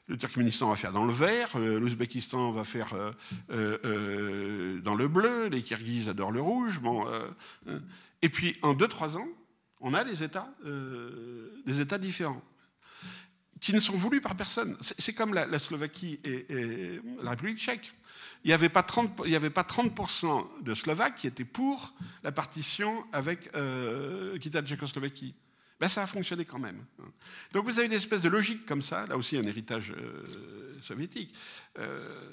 [0.09, 2.95] le Turkménistan va faire dans le vert, l'Ouzbékistan va faire
[3.49, 6.81] dans le bleu, les Kirghizes adorent le rouge.
[6.81, 7.07] Bon,
[8.21, 9.29] et puis en 2-3 ans,
[9.83, 10.49] on a des États,
[11.67, 12.43] des États différents
[13.61, 14.77] qui ne sont voulus par personne.
[14.81, 17.93] C'est comme la, Slovaquie et, la République tchèque.
[18.45, 21.95] Il n'y avait pas 30%, il avait pas 30 de Slovaques qui étaient pour
[22.25, 25.35] la partition avec euh, quitte la Tchécoslovaquie.
[25.79, 26.85] Ben, ça a fonctionné quand même.
[27.53, 31.35] Donc vous avez une espèce de logique comme ça, là aussi un héritage euh, soviétique,
[31.79, 32.31] euh,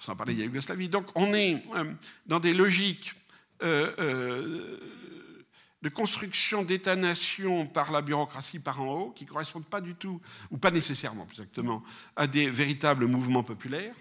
[0.00, 0.88] sans parler de la Yougoslavie.
[0.88, 1.92] Donc on est euh,
[2.26, 3.12] dans des logiques
[3.62, 4.78] euh,
[5.86, 10.20] de construction d'État-nation par la bureaucratie par en haut, qui ne correspondent pas du tout,
[10.50, 11.84] ou pas nécessairement exactement,
[12.16, 13.94] à des véritables mouvements populaires,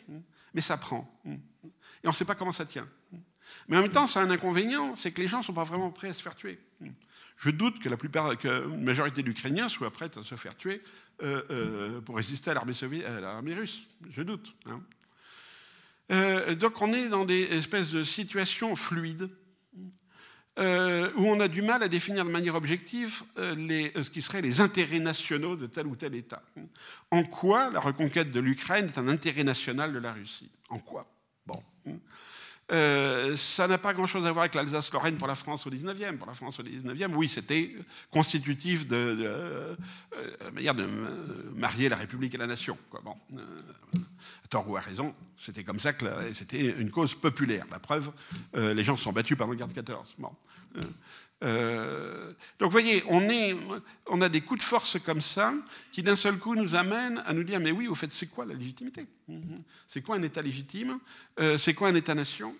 [0.55, 1.07] mais ça prend.
[1.27, 2.87] Et on ne sait pas comment ça tient.
[3.67, 5.63] Mais en même temps, ça a un inconvénient, c'est que les gens ne sont pas
[5.63, 6.59] vraiment prêts à se faire tuer.
[7.37, 10.81] Je doute que la plupart, la majorité d'Ukrainiens soient prêts à se faire tuer
[11.21, 13.87] euh, euh, pour résister à l'armée russe.
[14.09, 14.55] Je doute.
[14.65, 14.81] Hein.
[16.11, 19.29] Euh, donc on est dans des espèces de situations fluides
[20.57, 24.09] euh, où on a du mal à définir de manière objective euh, les, euh, ce
[24.09, 26.41] qui seraient les intérêts nationaux de tel ou tel État.
[27.11, 30.49] En quoi la reconquête de l'Ukraine est un intérêt national de la Russie?
[30.69, 31.05] En quoi?
[31.45, 31.61] Bon.
[32.71, 36.17] Euh, ça n'a pas grand-chose à voir avec l'Alsace-Lorraine pour la France au 19e.
[36.17, 37.75] Pour la France au 19e, oui, c'était
[38.09, 39.75] constitutif de, de, euh,
[40.53, 40.87] manière de
[41.55, 42.77] marier la République et la nation.
[43.03, 43.41] Bon, euh,
[44.43, 47.65] à tort ou à raison, c'était comme ça que c'était une cause populaire.
[47.69, 48.11] La preuve,
[48.55, 50.15] les gens se sont battus pendant la guerre de 14.
[50.17, 50.31] Bon.
[51.43, 55.53] Euh, donc vous voyez, on, a des coups de force comme ça
[55.91, 58.45] qui d'un seul coup nous amènent à nous dire mais oui, au fait, c'est quoi
[58.45, 59.05] la légitimité?
[59.87, 60.99] C'est quoi un État légitime?
[61.39, 62.55] Euh, C'est quoi un État-nation?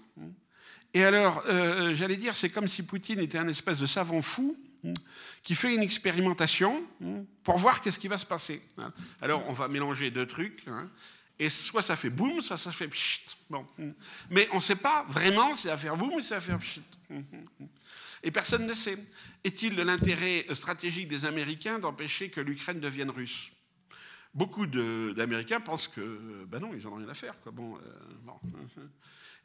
[0.93, 4.57] Et alors, euh, j'allais dire, c'est comme si Poutine était un espèce de savant fou
[4.85, 4.93] hein,
[5.43, 8.61] qui fait une expérimentation hein, pour voir qu'est-ce qui va se passer.
[9.21, 10.65] Alors, on va mélanger deux trucs.
[11.37, 13.25] Et soit ça fait boum, soit ça fait pchit.
[13.49, 13.65] Bon.
[14.29, 16.41] Mais on ne sait pas vraiment si ça va faire boum ou si ça va
[16.41, 16.81] faire pchit.
[18.23, 18.97] Et personne ne sait.
[19.43, 23.51] Est-il de l'intérêt stratégique des Américains d'empêcher que l'Ukraine devienne russe?
[24.35, 27.39] Beaucoup d'Américains pensent que, ben non, ils n'en ont rien à faire.
[27.39, 27.53] Quoi.
[27.53, 28.87] Bon, euh,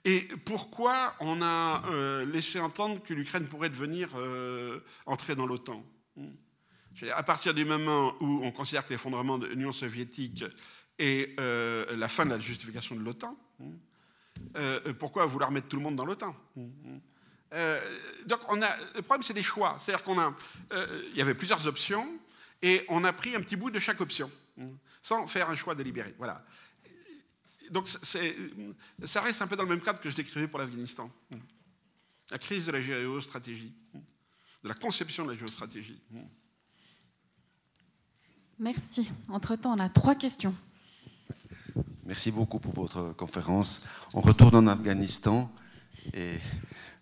[0.05, 5.85] Et pourquoi on a euh, laissé entendre que l'Ukraine pourrait devenir euh, entrer dans l'OTAN?
[7.15, 10.45] À partir du moment où on considère que l'effondrement de l'Union soviétique
[10.99, 13.39] est la fin de la justification de l'OTAN,
[14.99, 16.35] pourquoi vouloir mettre tout le monde dans l'OTAN?
[18.27, 19.77] Donc on a, le problème, c'est des choix.
[19.79, 20.35] C'est-à-dire qu'on a,
[21.11, 22.07] il y avait plusieurs options
[22.63, 24.31] et on a pris un petit bout de chaque option
[25.03, 26.15] sans faire un choix délibéré.
[26.19, 26.45] Voilà
[27.71, 31.11] donc ça reste un peu dans le même cadre que je décrivais pour l'Afghanistan.
[32.31, 33.73] La crise de la géostratégie,
[34.63, 36.01] de la conception de la géostratégie.
[38.59, 39.11] Merci.
[39.29, 40.55] Entre-temps, on a trois questions.
[42.05, 43.83] Merci beaucoup pour votre conférence.
[44.13, 45.51] On retourne en Afghanistan
[46.15, 46.39] et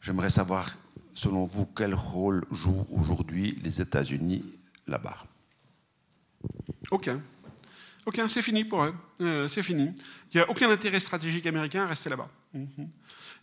[0.01, 0.78] j'aimerais savoir,
[1.15, 4.44] selon vous, quel rôle jouent aujourd'hui les États-Unis
[4.86, 5.24] là-bas?
[6.90, 7.20] Aucun.
[8.09, 8.94] Ok, c'est fini pour eux.
[9.20, 9.93] Euh, c'est fini.
[10.32, 12.31] Il n'y a aucun intérêt stratégique américain à rester là-bas.
[12.55, 12.69] Mhm.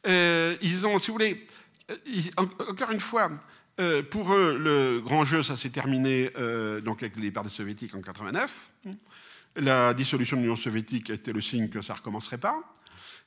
[0.07, 1.45] Euh, ils ont, si vous voulez,
[1.91, 1.95] euh,
[2.67, 3.31] encore une fois,
[4.09, 6.31] pour eux, le grand jeu, ça s'est terminé
[6.83, 8.71] donc avec les parts soviétiques en 89.
[9.57, 12.57] La dissolution de l'Union soviétique était le signe que ça ne recommencerait pas.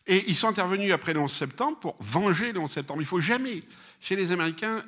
[0.08, 3.00] Et ils sont intervenus après le 11 septembre pour venger le 11 septembre.
[3.00, 3.62] Il ne faut jamais,
[4.00, 4.84] chez les Américains,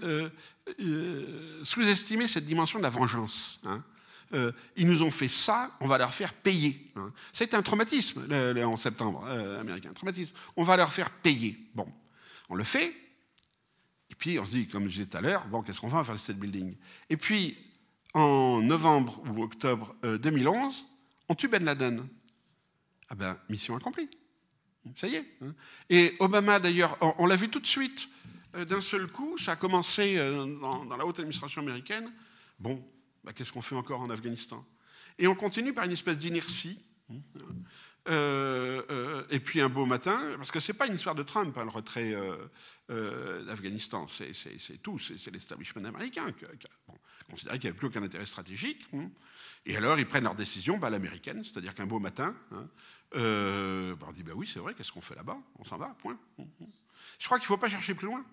[1.62, 3.60] sous-estimer cette dimension de la vengeance.
[3.64, 3.84] Hein.
[4.32, 6.92] Euh, ils nous ont fait ça, on va leur faire payer.
[6.94, 7.12] Hein.
[7.32, 10.32] C'est un traumatisme en septembre euh, américain, traumatisme.
[10.56, 11.58] On va leur faire payer.
[11.74, 11.92] Bon,
[12.48, 12.94] on le fait.
[14.10, 16.04] Et puis on se dit, comme je disais tout à l'heure, bon, qu'est-ce qu'on va
[16.04, 16.76] faire de cette building?
[17.08, 17.58] Et puis
[18.14, 20.94] en novembre ou octobre 2011, euh,
[21.28, 22.06] on tue Ben Laden.
[23.08, 24.08] Ah ben, mission accomplie.
[24.94, 25.24] Ça y est.
[25.42, 25.54] Hein.
[25.88, 28.08] Et Obama, d'ailleurs, on, l'a vu tout de suite,
[28.54, 32.10] d'un seul coup, ça a commencé dans, dans la haute administration américaine.
[32.58, 32.82] Bon,
[33.22, 34.64] bah, qu'est-ce qu'on fait encore en Afghanistan?
[35.18, 36.78] Et on continue par une espèce d'inertie.
[38.10, 41.22] Euh, euh, et puis un beau matin, parce que ce n'est pas une histoire de
[41.22, 42.12] Trump, hein, le retrait
[42.90, 44.32] euh, d'Afghanistan, c'est
[44.82, 46.44] tout, c'est l'establishment américain qui
[46.88, 46.94] bon,
[47.30, 48.84] considérait qu'il n'y avait plus aucun intérêt stratégique.
[48.94, 49.10] Hein.
[49.64, 52.68] Et alors ils prennent leur décision bah, l'américaine, c'est-à-dire qu'un beau matin, hein,
[53.12, 55.38] bah, on dit bah oui, c'est vrai, qu'est-ce qu'on fait là-bas?
[55.60, 56.18] On s'en va, point.
[57.18, 58.24] Je crois qu'il ne faut pas chercher plus loin.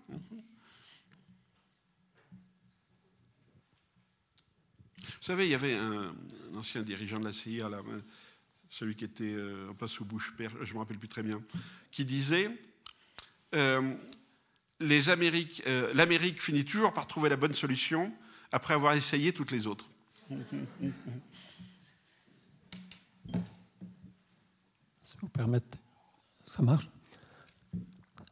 [5.00, 6.16] Vous savez, il y avait un,
[6.56, 7.82] ancien dirigeant de la CIA, là,
[8.70, 11.42] celui qui était euh, pas sous bouche père, je ne me rappelle plus très bien,
[11.92, 12.52] qui disait
[13.56, 13.94] euh,
[14.82, 18.12] euh, l'Amérique finit toujours par trouver la bonne solution
[18.52, 19.90] après avoir essayé toutes les autres.
[25.02, 25.80] Si vous permettez,
[26.44, 26.90] ça marche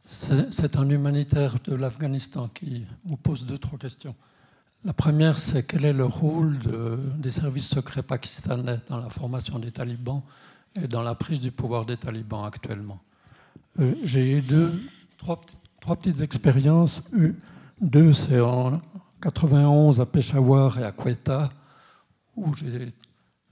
[0.04, 4.14] C'est un humanitaire de l'Afghanistan qui vous pose deux, trois questions.
[4.86, 6.56] La première, c'est quel est le rôle
[7.18, 10.22] des services secrets pakistanais dans la formation des talibans
[10.80, 13.00] et dans la prise du pouvoir des talibans actuellement?
[13.80, 14.80] Euh, j'ai eu deux,
[15.18, 15.40] trois,
[15.80, 17.02] petites expériences.
[17.80, 18.80] Deux, c'est en
[19.22, 21.50] 91 à Peshawar et à Quetta,
[22.36, 22.94] où j'ai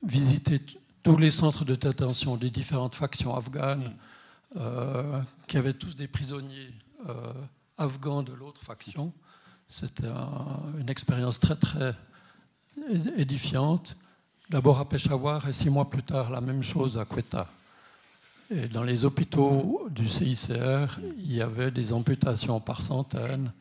[0.04, 0.60] visité
[1.02, 3.92] tous les centres de détention des différentes factions afghanes,
[4.54, 6.72] euh, qui avaient tous des prisonniers
[7.08, 7.32] euh,
[7.76, 9.12] afghans de l'autre faction.
[9.68, 10.08] C'était
[10.78, 11.94] une expérience très, très
[13.16, 13.96] édifiante.
[14.50, 17.48] D'abord à Peshawar et six mois plus tard, la même chose à Quetta.
[18.50, 23.52] Et dans les hôpitaux du CICR, il y avait des amputations par centaines,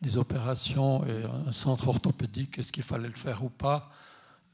[0.00, 2.58] des opérations et un centre orthopédique.
[2.58, 3.90] Est-ce qu'il fallait le faire ou pas?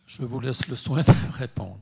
[0.07, 1.79] Je vous laisse le soin de répondre.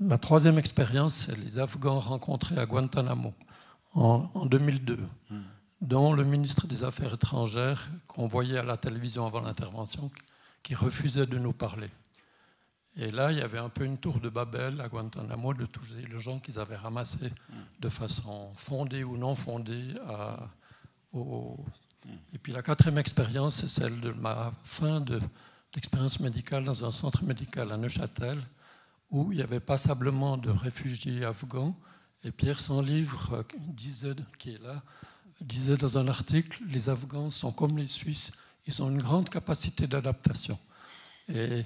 [0.00, 3.34] La troisième expérience, c'est les Afghans rencontrés à Guantanamo
[3.94, 4.98] en, en 2002
[5.82, 10.10] dont le ministre des Affaires étrangères, qu'on voyait à la télévision avant l'intervention,
[10.62, 11.90] qui refusait de nous parler.
[12.96, 15.94] Et là, il y avait un peu une tour de Babel à Guantanamo de tous
[15.94, 17.32] les gens qu'ils avaient ramassés
[17.80, 19.94] de façon fondée ou non fondée.
[22.32, 27.24] Et puis la quatrième expérience, c'est celle de ma fin d'expérience médicale dans un centre
[27.24, 28.40] médical à Neuchâtel,
[29.10, 31.76] où il y avait passablement de réfugiés afghans.
[32.22, 34.82] Et Pierre Livre disait, qui est là,
[35.42, 38.32] disait dans un article, les Afghans sont comme les Suisses,
[38.66, 40.58] ils ont une grande capacité d'adaptation.
[41.32, 41.64] Et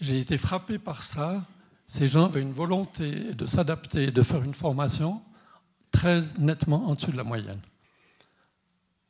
[0.00, 1.44] j'ai été frappé par ça.
[1.86, 5.22] Ces gens avaient une volonté de s'adapter, de faire une formation
[5.90, 7.60] très nettement en dessous de la moyenne.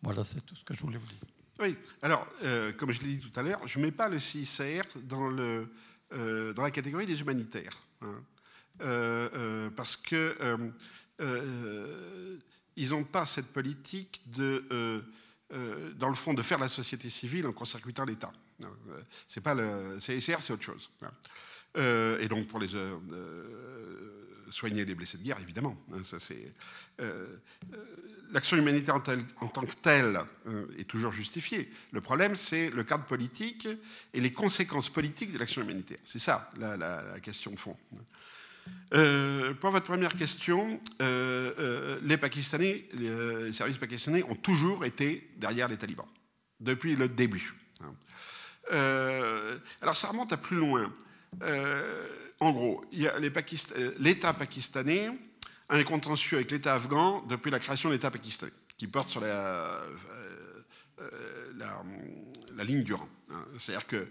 [0.02, 1.18] Voilà, c'est tout ce que je voulais vous dire.
[1.59, 2.27] Oui, alors,
[2.78, 5.70] comme je l'ai dit tout à l'heure, je ne mets pas le CICR dans, le,
[6.10, 7.77] dans la catégorie des humanitaires.
[8.01, 9.70] Hein.
[9.77, 10.35] parce que
[12.77, 15.03] ils n'ont pas cette politique de,
[15.97, 18.33] dans le fond, de faire la société civile en court-circuitant l'État.
[19.27, 20.91] C'est pas le CICR, c'est autre chose.
[21.03, 21.11] Hein.
[22.21, 22.69] et donc pour les
[24.51, 25.77] soigner les blessés de guerre, évidemment.
[25.93, 26.53] Hein, ça, c'est,
[27.01, 27.37] euh,
[27.73, 27.85] euh,
[28.33, 29.01] l'action humanitaire en,
[29.49, 31.71] tant que telle euh, est toujours justifiée.
[31.93, 33.69] Le problème, c'est le cadre politique
[34.13, 35.99] et les conséquences politiques de l'action humanitaire.
[36.05, 37.77] C'est ça la, question de fond.
[39.61, 46.09] Pour votre première question, les Pakistanais, les services pakistanais ont toujours été derrière les talibans,
[46.59, 47.55] depuis le début.
[47.83, 47.95] Hein.
[49.81, 50.93] alors ça remonte à plus loin
[52.41, 55.11] en gros, euh, l'État pakistanais
[55.69, 59.21] a un contentieux avec l'État afghan depuis la création de l'État pakistanais, qui porte sur
[59.21, 59.97] la, euh,
[61.01, 61.53] euh,
[62.57, 63.09] la, ligne du rang.
[63.31, 63.45] Hein.
[63.59, 64.09] C'est-à-dire que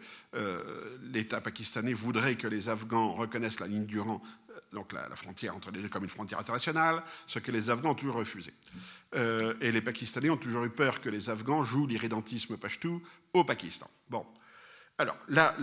[1.12, 4.22] l'État pakistanais voudrait que les Afghans reconnaissent la ligne du rang,
[4.72, 7.96] donc la, frontière entre les deux comme une frontière internationale, ce que les Afghans ont
[7.96, 8.54] toujours refusé.
[9.14, 13.02] et les Pakistanais ont toujours eu peur que les Afghans jouent l'irrédentisme pashtou
[13.34, 13.90] au Pakistan.
[14.10, 14.26] Bon.
[15.00, 15.56] Alors, la,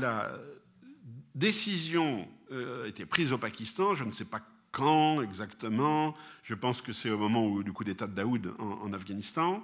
[1.34, 4.40] décision euh, a été prise au Pakistan, je ne sais pas
[4.72, 8.92] quand exactement, je pense que c'est au moment où, du coup d'État de Daoud en,
[8.92, 9.62] Afghanistan,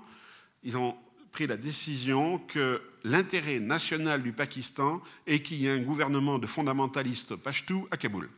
[0.63, 0.95] ils ont
[1.33, 6.47] pris la décision que l'intérêt national du Pakistan est qu'il y ait un gouvernement de
[6.47, 8.29] fondamentalistes pashtou à Kaboul.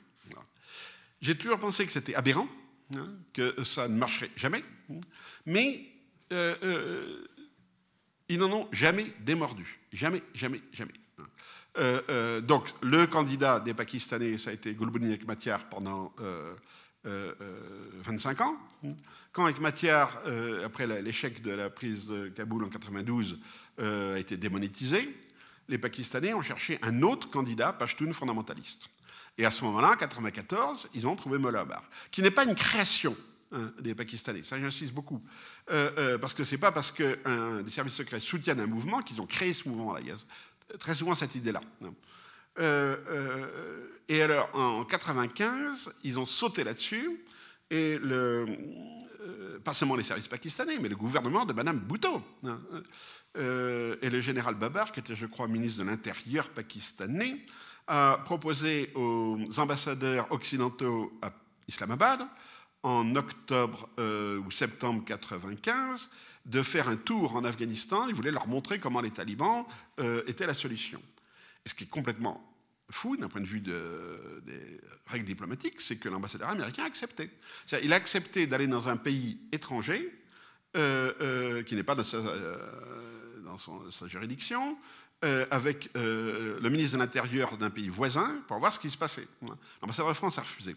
[1.20, 2.48] J'ai toujours pensé que c'était aberrant,
[2.94, 4.62] hein, que ça ne marcherait jamais,
[5.46, 5.86] mais
[6.32, 7.26] euh, euh,
[8.28, 9.80] ils n'en ont jamais démordu.
[9.92, 10.92] Jamais, jamais, jamais.
[11.78, 16.14] Euh, euh, donc, le candidat des Pakistanais, ça a été Gulbuddin Ekmatyar pendant
[17.04, 18.56] 25 euh, ans.
[19.32, 20.22] Quand Ekmatyar,
[20.64, 23.40] après l'échec de la prise de Kaboul en 92,
[23.78, 25.20] a été démonétisé,
[25.68, 28.88] les Pakistanais ont cherché un autre candidat, Pashtun fondamentaliste.
[29.36, 31.66] Et à ce moment-là, en 1994, ils ont trouvé Mullah
[32.10, 33.16] qui n'est pas une création
[33.52, 34.42] hein, des Pakistanais.
[34.42, 35.22] Ça, j'insiste beaucoup.
[35.66, 39.26] parce que ce n'est pas parce que des services secrets soutiennent un mouvement qu'ils ont
[39.26, 40.00] créé ce mouvement-là
[40.78, 41.60] très souvent cette idée-là.
[42.60, 47.24] Euh, euh, et alors, en 95, ils ont sauté là-dessus,
[47.70, 48.46] et euh,
[49.64, 52.60] pas seulement les services pakistanais, mais le gouvernement de Madame Bhutto, hein,
[53.36, 57.38] et le général Babar, qui était, je crois, ministre de l'Intérieur pakistanais,
[57.86, 61.32] a proposé aux ambassadeurs occidentaux à
[61.68, 62.26] Islamabad,
[62.82, 66.10] en octobre ou septembre 95,
[66.46, 68.06] de faire un tour en Afghanistan.
[68.08, 69.64] Ils voulaient leur montrer comment les talibans
[70.00, 71.00] euh, étaient la solution.
[71.64, 72.50] Et ce qui est complètement
[72.90, 73.72] fou d'un point de vue des
[75.06, 77.30] règles diplomatiques, c'est que l'ambassadeur américain a accepté.
[77.82, 80.12] Il a accepté d'aller dans un pays étranger
[80.76, 82.04] euh, euh, qui n'est pas dans
[83.90, 84.76] sa juridiction,
[85.50, 89.26] avec le ministre de l'Intérieur d'un pays voisin pour voir ce qui se passait.
[89.80, 90.76] L'ambassadeur de France a refusé.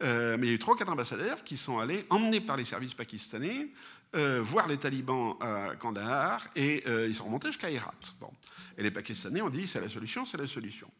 [0.00, 2.94] mais il y a eu trois quatre ambassadeurs qui sont allés, emmenés par les services
[2.94, 3.68] pakistanais,
[4.16, 7.92] euh, voir les talibans à Kandahar et euh, ils sont remontés jusqu'à Herat.
[8.18, 8.30] Bon.
[8.78, 10.90] Et les Pakistanais ont dit c'est la solution, c'est la solution.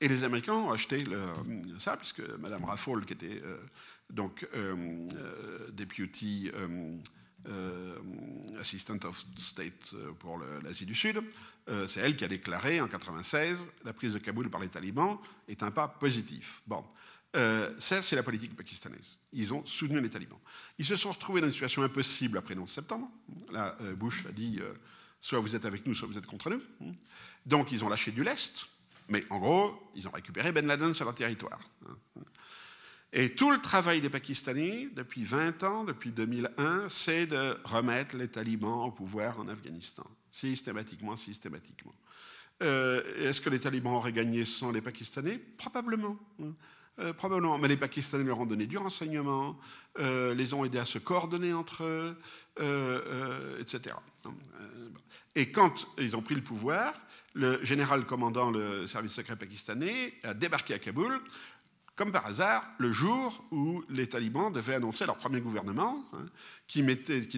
[0.00, 1.04] Et les Américains ont acheté
[1.78, 3.58] ça, puisque Mme Raffol, qui était euh,
[4.10, 4.48] donc
[5.70, 6.50] deputy
[8.58, 11.22] assistant of state pour l'Asie du Sud,
[11.86, 15.18] c'est elle qui a déclaré en 96 la prise de Kaboul par les talibans
[15.48, 16.62] est un pas positif.
[16.66, 16.84] Bon.
[17.36, 19.18] Euh, ça, c'est la politique pakistanaise.
[19.32, 20.38] Ils ont soutenu les talibans.
[20.78, 23.10] Ils se sont retrouvés dans une situation impossible après le 11 septembre.
[23.50, 24.72] Là, euh, Bush a dit euh,
[25.20, 26.60] soit vous êtes avec nous, soit vous êtes contre nous.
[27.44, 28.68] Donc, ils ont lâché du lest,
[29.08, 31.58] mais en gros, ils ont récupéré Ben Laden sur leur territoire.
[33.16, 38.26] Et tout le travail des Pakistanais, depuis 20 ans, depuis 2001, c'est de remettre les
[38.26, 40.04] talibans au pouvoir en Afghanistan.
[40.32, 41.94] Systématiquement, systématiquement.
[42.60, 45.38] Est-ce que les talibans auraient gagné sans les Pakistanais?
[45.56, 46.18] Probablement.
[47.00, 49.58] Euh, probablement, mais les Pakistanais leur ont donné du renseignement,
[49.98, 52.16] euh, les ont aidés à se coordonner entre eux,
[52.60, 53.96] euh, etc.
[55.34, 56.94] Et quand ils ont pris le pouvoir,
[57.34, 61.20] le général commandant le service secret pakistanais a débarqué à Kaboul,
[61.96, 66.26] comme par hasard, le jour où les talibans devaient annoncer leur premier gouvernement, hein,
[66.66, 66.82] qui,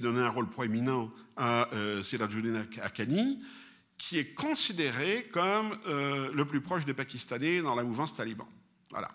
[0.00, 3.42] donnait un rôle proéminent à euh, Sirajuddin Haqqani,
[3.98, 8.46] qui est considéré comme le plus proche des Pakistanais dans la mouvance taliban.
[8.90, 9.08] Voilà.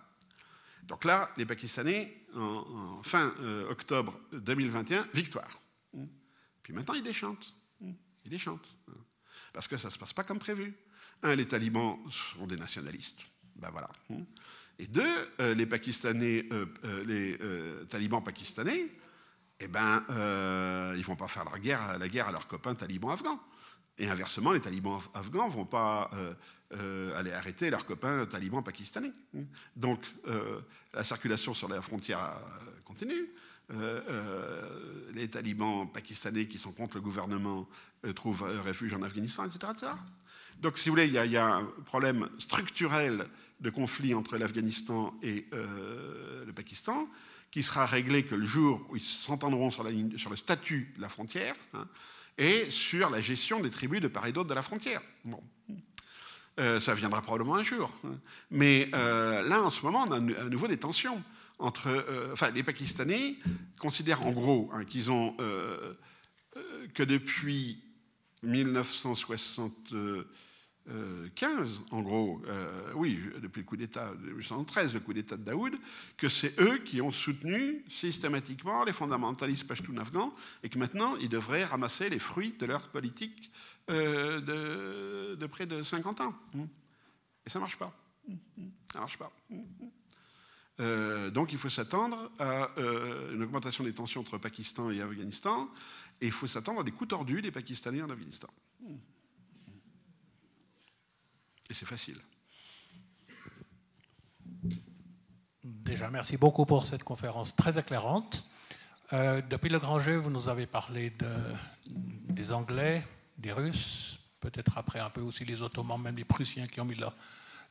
[0.83, 5.61] Donc là, les Pakistanais, en, fin euh, octobre 2021, victoire.
[6.63, 7.55] Puis maintenant, ils déchantent.
[7.81, 8.75] Ils déchantent.
[9.53, 10.75] Parce que ça ne se passe pas comme prévu.
[11.23, 13.29] Les talibans sont des nationalistes.
[13.55, 13.89] Ben voilà.
[14.81, 16.65] Et deux, euh, les, Pakistanais, euh,
[17.05, 17.37] les
[17.87, 18.87] talibans pakistanais
[19.63, 21.81] eh ben, ils ne vont pas faire la guerre,
[22.27, 23.39] à leurs copains talibans afghans.
[23.99, 26.09] Et inversement, les talibans afghans ne vont pas
[27.15, 29.11] aller arrêter leurs copains talibans pakistanais.
[29.75, 30.03] Donc,
[30.95, 32.39] la circulation sur la frontière
[32.83, 33.29] continue.
[33.73, 37.69] Euh, euh, les talibans pakistanais qui sont contre le gouvernement
[38.05, 39.71] euh, trouvent refuge en Afghanistan, etc.,
[40.61, 43.25] donc, si vous voulez, il y, a, un problème structurel
[43.59, 47.07] de conflit entre l'Afghanistan et euh, le Pakistan
[47.49, 51.55] qui sera réglé que le jour où ils s'entendront sur, le statut de la frontière
[51.73, 51.87] hein,
[52.37, 55.01] et sur la gestion des tribus de part et d'autre de la frontière.
[56.59, 57.91] Euh, ça viendra probablement un jour.
[58.51, 61.23] Mais euh, là, en ce moment, on a à nouveau des tensions
[61.57, 62.29] entre.
[62.31, 63.35] Enfin, les Pakistanais
[63.79, 65.35] considèrent en gros hein, qu'ils ont.
[66.93, 67.81] que depuis
[68.43, 69.93] 1960.
[70.89, 75.37] Euh, 15, en gros, euh, oui, depuis le coup d'État de 1913, le coup d'État
[75.37, 75.75] de Daoud,
[76.17, 80.33] que c'est eux qui ont soutenu systématiquement les fondamentalistes pashtuns afghans
[80.63, 83.51] et que maintenant ils devraient ramasser les fruits de leur politique
[83.91, 86.33] euh, de, près de 50 ans.
[86.55, 86.65] Hmm.
[87.45, 87.95] Et ça ne marche pas.
[88.91, 89.31] Ça marche pas.
[89.49, 89.61] Hmm,
[90.79, 91.29] hmm.
[91.29, 92.71] donc il faut s'attendre à
[93.31, 95.69] une augmentation des tensions entre Pakistan et Afghanistan,
[96.21, 98.49] et il faut s'attendre à des coups tordus des Pakistanais en Afghanistan.
[101.71, 102.19] Et c'est facile.
[105.63, 108.45] Déjà, merci beaucoup pour cette conférence très éclairante.
[109.13, 111.33] Euh, depuis le grand jeu, vous nous avez parlé de,
[111.87, 113.07] des Anglais,
[113.37, 116.95] des Russes, peut-être après un peu aussi les Ottomans, même les Prussiens qui ont mis
[116.95, 117.15] leur,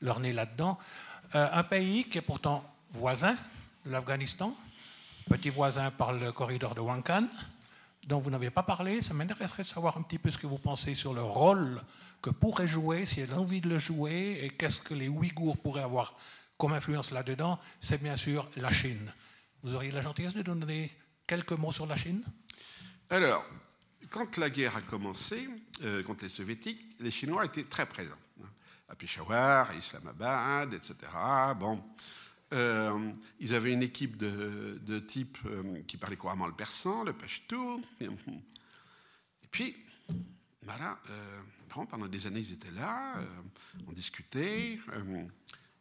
[0.01, 0.79] leur nez là-dedans.
[1.35, 3.37] un pays qui est pourtant voisin
[3.85, 4.57] de l'Afghanistan,
[5.29, 7.27] petit voisin par le corridor de Wankan,
[8.07, 9.01] dont vous n'avez pas parlé.
[9.01, 11.81] Ça m'intéresserait de savoir un petit peu ce que vous pensez sur le rôle
[12.23, 15.57] que pourrait jouer, s'il y a l'envie de le jouer, et qu'est-ce que les Ouïghours
[15.59, 16.15] pourraient avoir
[16.59, 17.59] comme influence là-dedans.
[17.81, 19.13] C'est bien sûr la Chine.
[19.63, 20.95] Vous auriez la gentillesse de donner
[21.27, 22.23] quelques mots sur la Chine?
[23.09, 23.45] Alors,
[24.11, 25.49] quand la guerre a commencé
[25.83, 28.15] euh, contre les soviétiques, les Chinois étaient très présents.
[28.43, 28.49] Hein,
[28.89, 30.95] à Peshawar, à Islamabad, etc.
[31.59, 31.83] Bon,
[32.53, 37.81] euh, ils avaient une équipe de, type euh, qui parlait couramment le persan, le pashto.
[38.01, 38.09] Et
[39.51, 39.77] puis,
[40.63, 43.15] voilà, euh, pendant des années, ils étaient là,
[43.87, 44.79] on discutait.
[44.97, 45.29] ils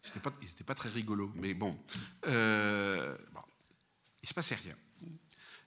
[0.05, 0.31] n'étaient pas,
[0.65, 1.77] pas, très rigolos, mais bon,
[2.25, 3.17] il ne
[4.23, 4.75] se passait rien.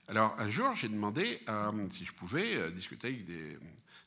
[0.07, 1.41] Alors, un jour, j'ai demandé
[1.91, 3.57] si je pouvais discuter avec des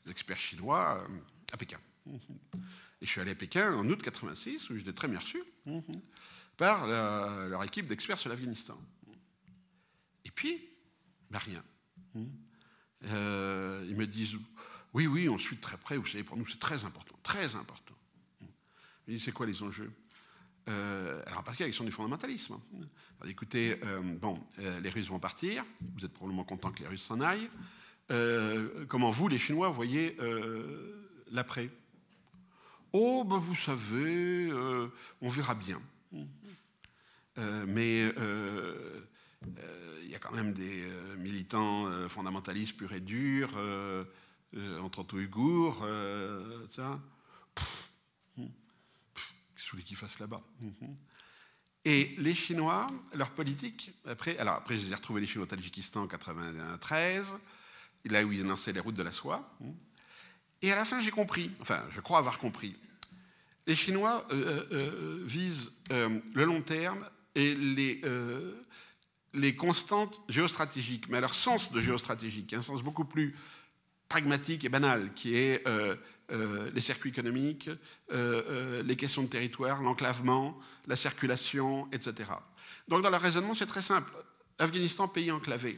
[0.09, 1.07] experts chinois
[1.51, 1.79] à Pékin.
[3.01, 5.41] Et je suis allé à Pékin en août 86, où j'étais très bien reçu
[6.57, 8.79] par leur équipe d'experts sur l'Afghanistan.
[10.25, 10.69] Et puis,
[11.29, 11.63] bah rien.
[13.05, 14.35] Euh, ils me disent
[14.93, 17.95] Oui, oui, on suit très près, vous savez, pour nous c'est très important, très important.
[19.07, 19.91] Je dis C'est quoi les enjeux?
[20.69, 22.57] Euh, alors, y a la question du fondamentalisme.
[23.25, 24.43] Écoutez, euh, bon,
[24.81, 25.63] les Russes vont partir,
[25.95, 27.49] vous êtes probablement content que les Russes s'en aillent.
[28.87, 30.17] comment vous, les Chinois, voyez
[31.31, 31.69] l'après?
[32.93, 34.51] Oh, ben vous savez,
[35.21, 35.81] on verra bien.
[37.37, 39.01] Euh, mais euh,
[39.59, 40.85] euh, il y a quand même des
[41.17, 43.57] militants fondamentalistes purs et durs,
[44.81, 45.85] entre autres ouïghours,
[46.69, 46.99] ça.
[48.35, 50.41] Qu'est-ce que qu'ils fassent là-bas?
[50.61, 50.95] Mhm.
[51.85, 55.47] Et les Chinois, leur politique, après, alors après, je les ai retrouvés les Chinois au
[55.47, 57.35] Tadjikistan en 93,
[58.05, 59.49] là où ils lancé les routes de la soie.
[60.61, 62.75] Et à la fin, j'ai compris, enfin, je crois avoir compris.
[63.67, 64.25] Les Chinois
[65.25, 67.05] visent le long terme
[67.37, 68.63] et les, euh,
[69.57, 73.35] constantes géostratégiques, mais à leur sens de géostratégique, un sens beaucoup plus
[74.09, 75.95] pragmatique et banal, qui est euh,
[76.31, 77.69] euh, les circuits économiques,
[78.11, 80.57] les questions de territoire, l'enclavement,
[80.87, 82.31] la circulation, etc.
[82.87, 84.11] Donc dans leur raisonnement, c'est très simple.
[84.57, 85.77] Afghanistan, pays enclavé.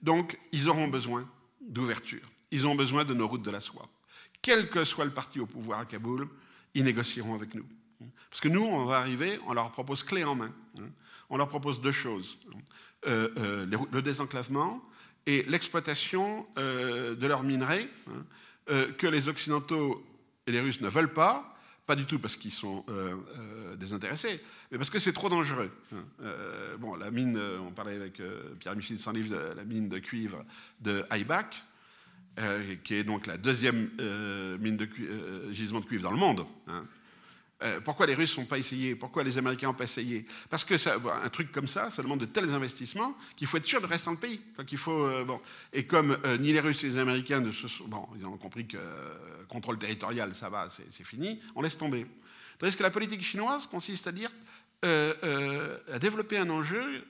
[0.00, 1.28] Donc ils auront besoin
[1.60, 2.30] d'ouverture.
[2.50, 3.88] Ils ont besoin de nos routes de la soie.
[4.42, 6.28] Quel que soit le parti au pouvoir à Kaboul,
[6.74, 7.66] ils négocieront avec nous.
[8.30, 10.52] Parce que nous, on va arriver, on leur propose clé en main.
[11.30, 12.38] On leur propose deux choses.
[13.06, 14.82] Euh, euh, le désenclavement
[15.26, 20.04] et l'exploitation euh, de leurs minerais hein, que les Occidentaux
[20.46, 21.56] et les Russes ne veulent pas,
[21.86, 22.84] pas du tout parce qu'ils sont
[23.76, 24.40] désintéressés,
[24.70, 25.70] mais parce que c'est trop dangereux.
[25.94, 26.26] Hein.
[26.80, 28.20] bon, la mine, on parlait avec
[28.58, 30.44] Pierre-Michel de la mine de cuivre
[30.80, 31.04] de
[32.36, 33.90] Haibach, qui est donc la deuxième
[34.60, 34.88] mine de
[35.52, 36.46] gisement de cuivre dans le monde.
[37.62, 38.94] Euh, pourquoi les Russes n'ont pas essayé?
[38.94, 40.26] Pourquoi les Américains n'ont pas essayé?
[40.50, 43.64] Parce que ça, un truc comme ça, ça demande de tels investissements qu'il faut être
[43.64, 44.40] sûr de rester dans le pays.
[44.76, 45.40] faut, euh, bon.
[45.72, 48.36] Et comme euh, ni les Russes ni les Américains ne se sont, bon, ils ont
[48.36, 48.76] compris que
[49.48, 52.06] contrôle territorial, ça va, c'est fini, on laisse tomber.
[52.58, 54.30] Tandis que la politique chinoise consiste à dire
[54.82, 57.04] à développer un enjeu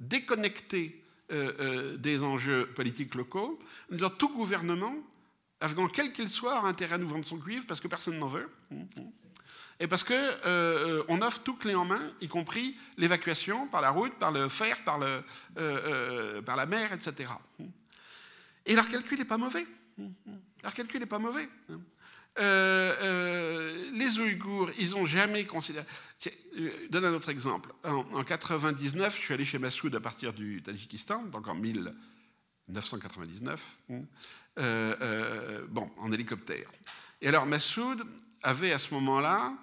[0.00, 1.01] déconnecté
[1.98, 3.58] des enjeux politiques locaux,
[3.90, 4.94] en disant tout gouvernement
[5.62, 8.26] afghan, quel qu'il soit, a intérêt à nous vendre son cuivre parce que personne n'en
[8.26, 8.50] veut.
[9.80, 13.90] Et parce qu'on euh, on offre tout clé en main, y compris l'évacuation par la
[13.90, 15.22] route, par le fer, par, le, euh,
[15.56, 17.30] euh, par la mer, etc.
[18.66, 19.66] Et leur calcul n'est pas mauvais.
[20.62, 21.48] Leur calcul n'est pas mauvais.
[22.38, 25.84] Les Ouïghours, ils n'ont jamais considéré.
[26.18, 26.30] Je
[26.90, 27.72] donne un autre exemple.
[27.84, 33.78] En, en, 99, je suis allé chez Massoud à partir du Tadjikistan, donc en 1999,
[35.68, 36.70] bon, en hélicoptère.
[37.20, 38.04] Et alors Massoud
[38.42, 39.54] avait à ce moment-là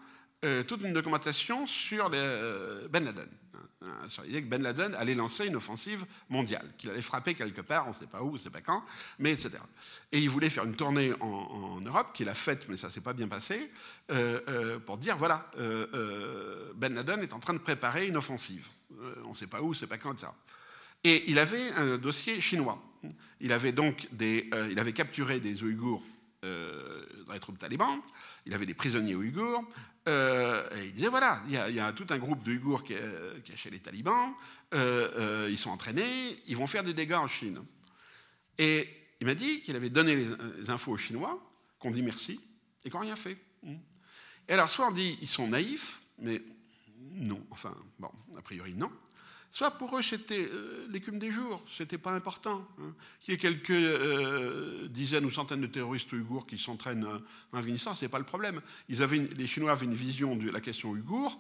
[0.45, 3.38] euh, toute une documentation sur euh, Ben Laden, hein, hein,
[4.07, 7.85] sur l'idée que Ben Laden allait lancer une offensive mondiale, qu'il allait frapper quelque part,
[7.85, 8.83] on ne sait pas où, on ne sait pas quand,
[9.19, 9.51] mais etc.
[10.11, 13.01] Et il voulait faire une tournée en, Europe, qu'il a faite, mais ça ne s'est
[13.01, 13.69] pas bien passé,
[14.11, 15.49] euh, pour dire voilà,
[16.75, 18.67] Ben Laden est en train de préparer une offensive.
[19.25, 20.27] on ne sait pas où, on ne sait pas quand, etc.
[21.03, 22.81] Et il avait un dossier chinois.
[23.39, 26.03] Il avait donc des, il avait capturé des Ouïghours
[26.45, 27.99] euh, dans les troupes talibans,
[28.45, 29.63] il avait des prisonniers ouïghours,
[30.07, 33.69] euh, et il disait voilà, il y, a, tout un groupe d'Ouïghours qui, est chez
[33.69, 34.33] les talibans,
[34.73, 37.61] euh, ils sont entraînés, ils vont faire des dégâts en Chine.
[38.57, 38.87] Et
[39.19, 41.45] il m'a dit qu'il avait donné les, infos aux Chinois,
[41.77, 42.39] qu'on dit merci,
[42.85, 43.37] et qu'on n'a rien fait.
[44.47, 46.41] Et alors, soit on dit ils sont naïfs, mais
[47.15, 48.91] non, enfin, bon, a priori non.
[49.51, 52.67] Soit pour eux, c'était euh, l'écume des jours, c'était pas important.
[52.79, 52.93] Hein.
[53.21, 57.19] Qu'il y ait quelques euh, dizaines ou centaines de terroristes ouïghours qui s'entraînent euh,
[57.51, 58.61] en Afghanistan, ce n'est pas le problème.
[58.87, 61.39] Les Chinois avaient une vision de la question ouïghour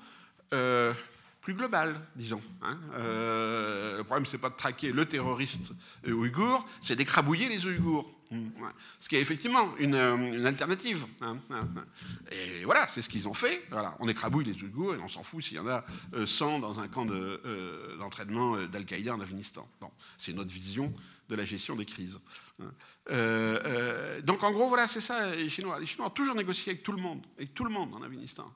[1.41, 2.41] plus globale, disons.
[2.61, 2.77] Hein.
[2.95, 5.71] le problème, c'est pas de traquer le terroriste
[6.05, 8.19] ouïghour, c'est d'écrabouiller les Ouïghours.
[8.31, 8.49] Mmh,
[8.99, 11.07] ce qui est effectivement une, euh, alternative.
[11.21, 11.85] Hein, hein, hein.
[12.31, 13.63] Et voilà, c'est ce qu'ils ont fait.
[13.71, 15.83] Voilà, on écrabouille les Ouïghours et on s'en fout s'il y en a
[16.25, 19.67] 100 euh, dans un camp euh, d'entraînement d'Al-Qaïda en Afghanistan.
[19.81, 19.89] Bon,
[20.19, 20.93] c'est notre vision
[21.27, 22.19] de la gestion des crises.
[23.07, 25.79] donc en gros, voilà, c'est ça les Chinois.
[25.79, 28.51] Les Chinois ont toujours négocié avec tout le monde, avec tout le monde en Afghanistan.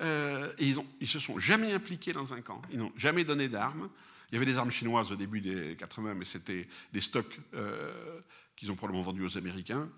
[0.00, 2.60] Et ils, ils se sont jamais impliqués dans un camp.
[2.70, 3.88] Ils n'ont jamais donné d'armes.
[4.30, 7.38] Il y avait des armes chinoises au début des 80, mais c'était des stocks
[8.56, 9.88] qu'ils ont probablement vendu aux Américains,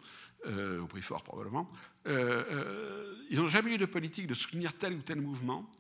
[0.47, 1.71] euh, au prix fort probablement.
[2.07, 5.71] Euh, euh, ils n'ont jamais eu de politique de soutenir tel ou tel mouvement.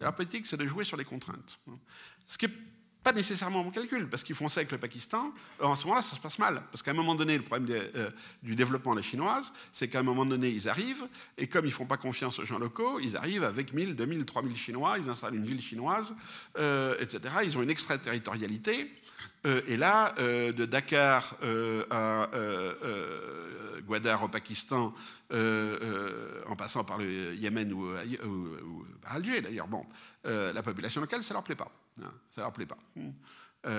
[0.00, 1.58] La politique, c'est de jouer sur les contraintes.
[2.26, 2.52] Ce qui n'est
[3.02, 5.32] pas nécessairement mon calcul, parce qu'ils font ça avec le Pakistan.
[5.60, 7.80] En ce moment-là, ça se passe mal, parce qu'à un moment donné, le problème
[8.42, 11.06] du développement de la chinoise, c'est qu'à un moment donné, ils arrivent,
[11.38, 14.24] et comme ils ne font pas confiance aux gens locaux, ils arrivent avec 1000, 2000,
[14.24, 16.14] 3000 Chinois, ils installent une ville chinoise,
[16.56, 17.20] etc.
[17.44, 18.90] Ils ont une extraterritorialité.
[19.46, 22.28] Euh, et là, euh, de Dakar euh, à
[23.86, 24.94] Gwadar au Pakistan,
[25.30, 29.84] en passant par le Yémen ou, par Alger d'ailleurs, bon,
[30.24, 31.70] la population locale, ça leur plaît pas.
[32.02, 32.78] Hein, ça leur plaît pas.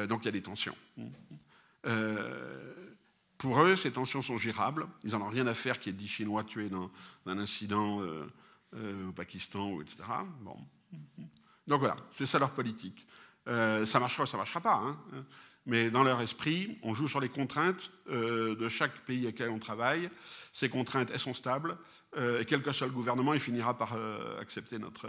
[0.08, 0.76] donc il y a des tensions.
[3.38, 4.88] pour eux, ces tensions sont gérables.
[5.04, 6.92] Ils n'en ont rien à faire qu'il y ait 10 Chinois tués dans,
[7.26, 8.02] un incident
[8.74, 9.98] au Pakistan, etc.
[10.42, 10.58] Bon.
[11.68, 13.06] Donc voilà, c'est ça leur politique.
[13.46, 14.76] ça marchera ou ça ne marchera pas.
[14.76, 14.98] Hein
[15.66, 19.52] mais dans leur esprit, on joue sur les contraintes euh, de chaque pays avec lequel
[19.52, 20.10] on travaille.
[20.52, 21.78] Ces contraintes, elles sont stables,
[22.18, 25.08] euh, et quel que soit le gouvernement, il finira par euh, accepter notre,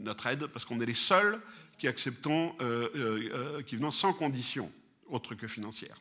[0.00, 1.40] notre aide, parce qu'on est les seuls
[1.78, 2.54] qui acceptons,
[3.66, 4.70] qui venons sans condition
[5.08, 5.96] autre que financière.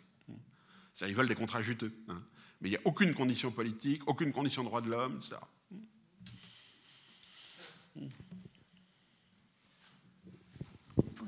[0.99, 2.21] Ils veulent des contrats juteux, hein.
[2.59, 5.37] mais il n'y a aucune condition politique, aucune condition de droit de l'homme, etc.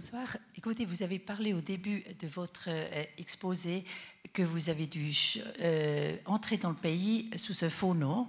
[0.04, 0.36] Bonsoir.
[0.58, 3.86] Écoutez, vous avez parlé au début de votre euh, exposé
[4.34, 5.14] que vous avez dû
[5.62, 8.28] euh, entrer dans le pays sous ce faux nom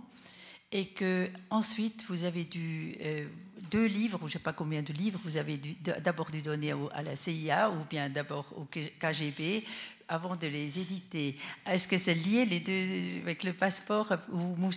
[0.71, 3.27] et que ensuite vous avez dû euh,
[3.73, 5.61] deux livres, ou je ne sais pas combien de livres, vous avez
[6.01, 9.65] d'abord dû donner à la CIA ou bien d'abord au KGB
[10.07, 11.37] avant de les éditer.
[11.67, 14.71] Est-ce que c'est lié les deux avec le passeport ou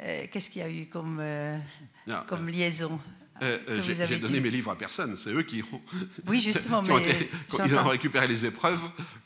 [0.00, 1.22] qu'est-ce qu'il y a eu comme,
[2.26, 2.98] comme liaison?
[3.42, 5.80] Euh, euh, j'ai donné mes livres à personne, c'est eux qui ont,
[6.26, 7.00] oui, justement, ont,
[7.64, 8.80] ils ont récupéré les épreuves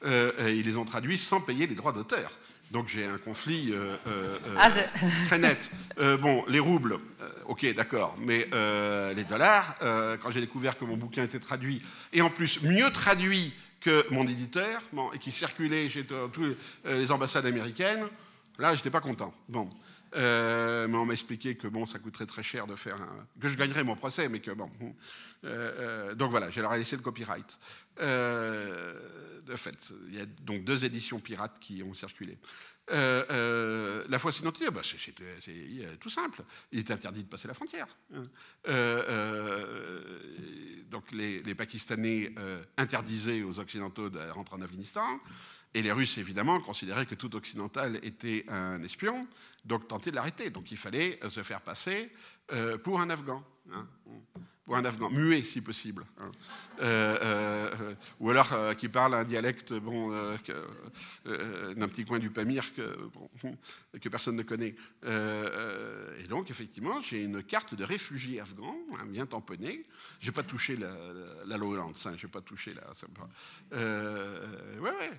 [0.04, 2.30] euh, et ils les ont traduits sans payer les droits d'auteur.
[2.70, 3.72] Donc j'ai un conflit
[4.58, 4.68] ah,
[5.26, 5.70] très net.
[6.20, 6.98] bon, les roubles,
[7.46, 8.46] ok, d'accord, mais
[9.16, 11.80] les dollars, quand j'ai découvert que mon bouquin était traduit,
[12.12, 14.82] et en plus mieux traduit que mon éditeur,
[15.14, 18.06] et qui circulait chez toutes les ambassades américaines,
[18.58, 19.32] là, j'étais pas content.
[19.48, 19.70] Bon.
[20.14, 23.26] Euh, mais on m'a expliqué que bon, ça coûterait très cher de faire un...
[23.40, 24.70] que je gagnerais mon procès, mais que bon.
[24.82, 24.92] Euh,
[25.44, 27.58] euh, donc voilà, j'ai leur laissé le copyright.
[27.98, 32.38] de fait, il y a donc deux éditions pirates qui ont circulé.
[32.88, 35.14] la fois identité, bah, c'est
[36.00, 36.42] tout simple.
[36.72, 37.88] Il est interdit de passer la frontière.
[38.14, 38.22] Hein.
[40.90, 42.34] donc les, les Pakistanais
[42.76, 45.20] interdisaient aux Occidentaux de rentrer en Afghanistan.
[45.78, 49.28] Et les Russes, évidemment, considéraient que tout occidental était un espion,
[49.64, 50.50] donc tentaient de l'arrêter.
[50.50, 52.10] Donc il fallait se faire passer
[52.82, 53.44] pour un Afghan.
[54.68, 56.30] Ou un afghan, muet si possible, hein.
[56.82, 60.10] euh, euh, ou alors euh, qui parle un dialecte bon,
[61.24, 62.98] d'un petit coin du Pamir que,
[63.98, 64.74] que personne ne connaît.
[65.04, 69.86] et donc, effectivement, j'ai une carte de réfugié afghan, hein, bien tamponnée.
[70.20, 70.94] Je n'ai pas touché la,
[71.46, 72.92] la, Lowlands, hein, je n'ai pas touché la.
[73.72, 75.10] ouais, ouais,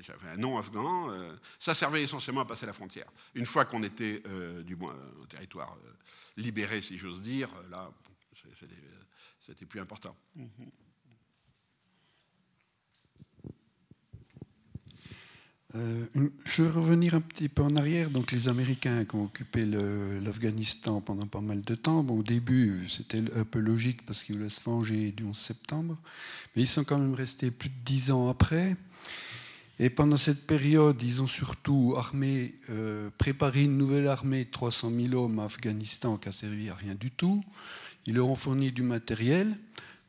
[0.00, 1.12] j'avais un nom afghan.
[1.58, 3.08] ça servait essentiellement à passer la frontière.
[3.34, 4.22] Une fois qu'on était,
[4.64, 5.76] du moins, au territoire
[6.38, 7.90] libéré, si j'ose dire, là,
[9.40, 10.16] c'était plus important.
[15.74, 16.06] Euh,
[16.44, 18.10] je vais revenir un petit peu en arrière.
[18.10, 22.06] Donc, les Américains qui ont occupé l'Afghanistan pendant pas mal de temps.
[22.06, 25.98] Au début, c'était un peu logique parce qu'ils voulaient se venger du 11 septembre.
[26.54, 28.76] Mais ils sont quand même restés plus de dix ans après.
[29.78, 34.90] Et pendant cette période, ils ont surtout armé, euh, préparé une nouvelle armée de 300
[34.90, 37.42] 000 hommes à Afghanistan qui a servi à rien du tout.
[38.06, 39.56] Ils leur ont fourni du matériel.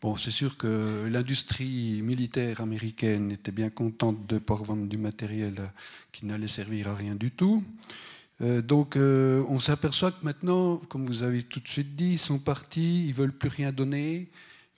[0.01, 5.71] Bon, c'est sûr que l'industrie militaire américaine était bien contente de pouvoir vendre du matériel
[6.11, 7.63] qui n'allait servir à rien du tout.
[8.41, 12.19] Euh, donc, euh, on s'aperçoit que maintenant, comme vous avez tout de suite dit, ils
[12.19, 14.29] sont partis, ils veulent plus rien donner.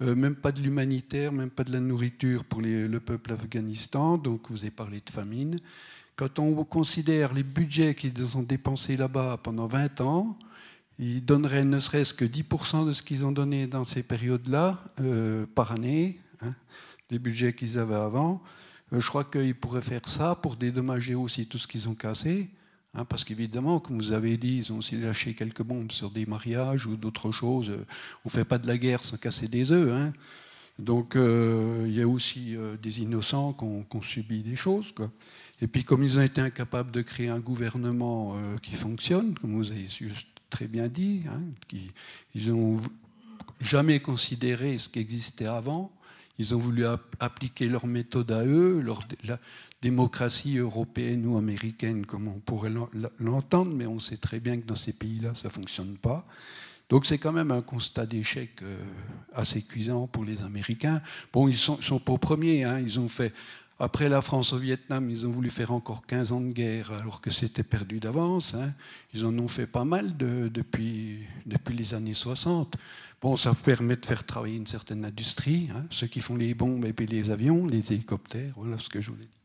[0.02, 4.18] Euh, même pas de l'humanitaire, même pas de la nourriture pour le peuple afghanistan.
[4.18, 5.60] Donc vous avez parlé de famine.
[6.16, 10.38] Quand on considère les budgets qu'ils ont dépensés là-bas pendant 20 ans,
[11.00, 15.46] ils donneraient ne serait-ce que 10% de ce qu'ils ont donné dans ces périodes-là euh,
[15.56, 16.54] par année, hein,
[17.10, 18.42] des budgets qu'ils avaient avant.
[18.94, 22.50] Euh, je crois qu'ils pourraient faire ça pour dédommager aussi tout ce qu'ils ont cassé.
[22.96, 26.26] Hein, parce qu'évidemment, comme vous avez dit, ils ont aussi lâché quelques bombes sur des
[26.26, 27.72] mariages ou d'autres choses.
[28.26, 29.92] On ne fait pas de la guerre sans casser des œufs.
[29.92, 30.12] Hein.
[30.80, 34.94] Donc euh, il y a aussi euh, des innocents qui ont, subi des choses.
[35.62, 39.54] Et puis comme ils ont été incapables de créer un gouvernement euh, qui fonctionne, comme
[39.54, 41.42] vous avez juste très bien dit, hein,
[42.36, 42.78] ils n'ont
[43.62, 45.92] jamais considéré ce qui existait avant,
[46.38, 46.86] ils ont voulu
[47.20, 49.40] appliquer leur méthode à eux, leur, la
[49.82, 52.72] démocratie européenne ou américaine, comme on pourrait
[53.20, 56.26] l'entendre, mais on sait très bien que dans ces pays-là, ça ne fonctionne pas.
[56.90, 58.78] Donc c'est quand même un constat d'échec euh,
[59.34, 61.02] assez cuisant pour les Américains.
[61.32, 62.80] Bon, ils sont, sont pas premiers, hein.
[62.80, 63.34] ils ont fait
[63.80, 67.22] après la France au Vietnam, ils ont voulu faire encore 15 ans de guerre alors
[67.22, 68.54] que c'était perdu d'avance.
[68.54, 68.74] Hein.
[69.14, 72.76] Ils en ont fait pas mal depuis, depuis les années 60.
[73.22, 75.86] Bon, ça permet de faire travailler une certaine industrie, hein.
[75.90, 79.12] ceux qui font les bombes et puis les avions, les hélicoptères, voilà ce que je
[79.12, 79.40] voulais dire.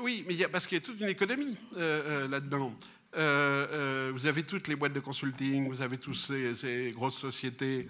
[0.00, 2.74] Oui, mais parce qu'il y a toute une économie euh, euh, là-dedans.
[3.16, 7.86] Euh, vous avez toutes les boîtes de consulting, vous avez tous ces, grosses sociétés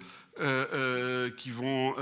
[1.37, 1.95] qui vont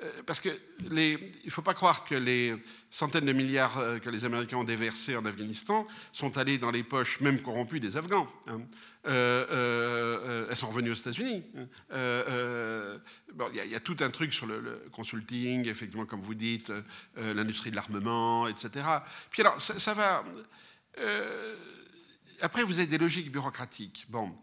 [0.00, 0.48] euh, parce que
[0.78, 2.54] il ne faut pas croire que les
[2.88, 6.84] centaines de milliards euh, que les Américains ont déversés en Afghanistan sont allés dans les
[6.84, 8.28] poches, même corrompues, des Afghans.
[8.46, 8.60] Hein.
[9.08, 11.42] Euh, elles sont revenues aux États-Unis.
[11.90, 16.72] Il y, a tout un truc sur le, consulting, effectivement, comme vous dites,
[17.16, 18.86] l'industrie de l'armement, etc.
[19.30, 20.24] Puis alors, ça, va.
[22.42, 24.06] après, vous avez des logiques bureaucratiques.
[24.10, 24.36] Bon,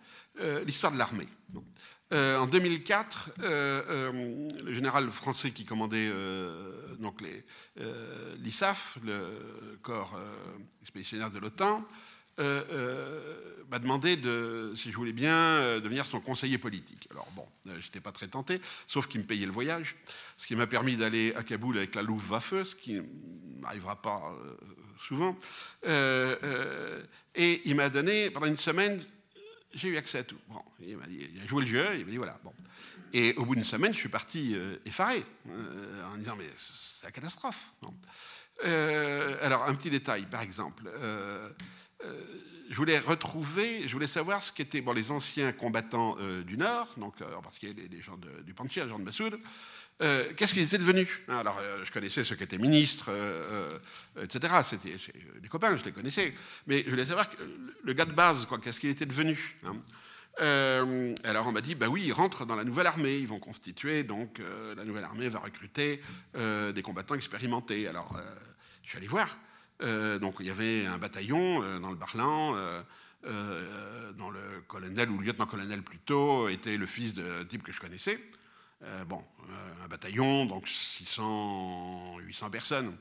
[0.65, 1.27] l'histoire de l'armée.
[2.15, 6.09] Euh, en 2004, euh, euh, le général français qui commandait
[6.99, 7.21] donc
[8.39, 10.17] l'ISAF, le corps
[10.81, 11.83] expéditionnaire de l'OTAN,
[12.37, 17.07] m'a demandé de, si je voulais bien devenir son conseiller politique.
[17.11, 17.45] Alors bon,
[17.79, 19.97] j'étais pas très tenté, sauf qu'il me payait le voyage,
[20.37, 23.01] ce qui m'a permis d'aller à Kaboul avec la Luftwaffe, ce qui
[23.59, 24.21] n'arrivera pas
[24.97, 25.37] souvent.
[25.83, 29.03] et il m'a donné pendant une semaine
[29.75, 30.37] j'ai eu accès à tout.
[30.79, 32.39] Il, a joué le jeu, il m'a dit voilà.
[33.13, 37.05] Et au bout d'une semaine, je suis parti euh, effaré, euh, en disant mais c'est
[37.05, 37.73] la catastrophe.
[38.63, 40.89] Euh, alors, un petit détail, par exemple.
[42.67, 47.21] je voulais retrouver, je voulais savoir ce qu'étaient bon, les anciens combattants du Nord, donc
[47.21, 49.39] en particulier les, gens du Panchir, les gens de Massoud,
[50.01, 51.07] euh, qu'est-ce qu'ils étaient devenus?
[51.29, 53.69] Alors, euh, je connaissais ceux qui étaient ministres, euh,
[54.21, 54.53] etc.
[54.63, 54.95] C'était
[55.39, 56.33] des copains, je les connaissais.
[56.67, 57.29] Mais je voulais savoir
[57.83, 59.75] le gars de base, qu'est-ce qu'il était devenu hein?
[61.23, 64.03] alors on m'a dit, bah oui, ils rentrent dans la nouvelle armée, ils vont constituer,
[64.03, 64.41] donc
[64.75, 66.01] la nouvelle armée va recruter
[66.33, 67.87] des combattants expérimentés.
[67.87, 68.19] Alors
[68.83, 69.37] je suis allé voir.
[70.19, 72.53] donc il y avait un bataillon dans le Barlan,
[73.23, 78.19] dont le colonel ou lieutenant-colonel plutôt était le fils de type que je connaissais.
[79.07, 79.23] Bon,
[79.83, 82.97] un bataillon, donc 600, 800 personnes.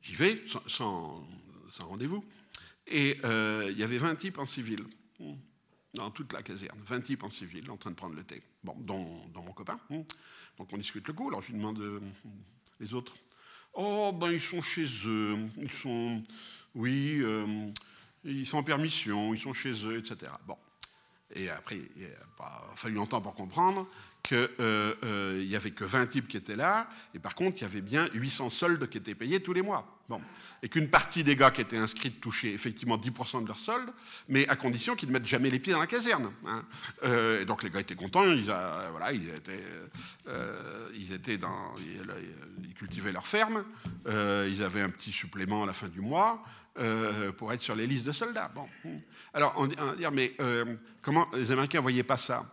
[0.00, 1.26] j'y vais sans,
[1.80, 2.24] rendez-vous.
[2.86, 4.84] Et il y avait 20 types en civil
[5.94, 8.74] dans toute la caserne, 20 types en civil en train de prendre le thé, bon,
[8.78, 9.78] dont, mon copain.
[9.90, 12.02] Donc on discute le coup, alors je lui demande
[12.80, 13.14] les autres.
[13.74, 16.22] Oh, ben ils sont chez eux, ils sont,
[16.74, 17.22] oui,
[18.24, 20.32] ils sont en permission, ils sont chez eux, etc.
[20.46, 20.56] Bon.
[21.34, 23.88] Et après, il pas fallu longtemps pour comprendre
[24.22, 27.62] qu'il euh, euh, n'y avait que 20 types qui étaient là, et par contre, il
[27.62, 29.98] y avait bien 800 soldes qui étaient payés tous les mois.
[30.08, 30.20] Bon.
[30.62, 33.90] Et qu'une partie des gars qui étaient inscrits touchaient effectivement 10% de leur solde,
[34.28, 36.30] mais à condition qu'ils ne mettent jamais les pieds dans la caserne.
[36.46, 36.64] Hein.
[37.04, 38.52] Euh, et donc les gars étaient contents, ils,
[39.12, 39.64] ils, étaient,
[40.94, 41.74] ils, étaient dans,
[42.64, 43.64] ils, cultivaient leur ferme,
[44.06, 46.42] ils avaient un petit supplément à la fin du mois
[47.38, 48.50] pour être sur les listes de soldats.
[48.54, 48.66] Bon.
[49.34, 50.36] Alors, on, on dire, mais
[51.00, 52.44] comment les Américains ne voyaient pas ça?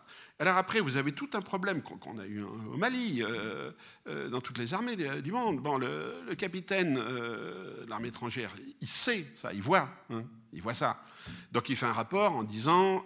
[0.42, 3.72] Alors après, vous avez tout un problème qu'on a eu au Mali, euh,
[4.08, 5.60] euh, dans toutes les armées du monde.
[5.60, 10.74] Bon, le, capitaine euh, de l'armée étrangère, il sait ça, il voit, hein, il voit
[10.74, 11.04] ça.
[11.52, 13.04] Donc il fait un rapport en disant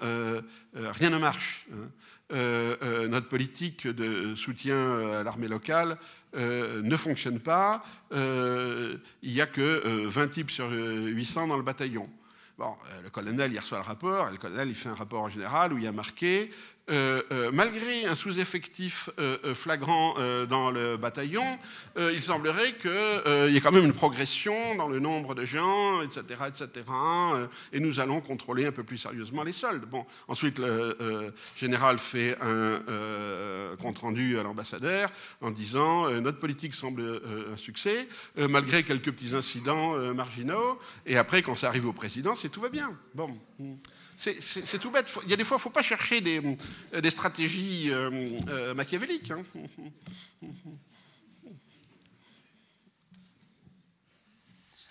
[0.75, 1.65] rien ne marche.
[1.73, 3.07] Hein.
[3.09, 5.97] notre politique de soutien à l'armée locale
[6.35, 7.83] ne fonctionne pas.
[8.11, 12.07] il n'y a que 20 types sur 800 dans le bataillon.
[12.59, 15.29] Bon, le colonel, il reçoit le rapport, et le colonel, il fait un rapport en
[15.29, 16.51] général où il y a marqué
[16.89, 20.15] euh, euh, malgré un sous-effectif euh, flagrant
[20.49, 21.57] dans le bataillon,
[21.97, 26.23] il semblerait qu'il y ait quand même une progression dans le nombre de gens, etc.,
[26.47, 26.69] etc.
[27.71, 29.85] et nous allons contrôler un peu plus sérieusement les soldes.
[29.85, 35.09] Bon, ensuite, le général fait un compte-rendu à l'ambassadeur
[35.41, 38.07] en disant notre politique semble un succès,
[38.37, 40.79] malgré quelques petits incidents marginaux.
[41.05, 42.91] Et après, quand ça arrive au président, c'est tout va bien.
[43.13, 43.37] Bon.
[44.17, 45.09] C'est tout bête.
[45.23, 46.41] Il y a des fois, il ne faut pas chercher des,
[47.01, 49.31] des stratégies euh, euh, machiavéliques.
[49.31, 49.43] Hein.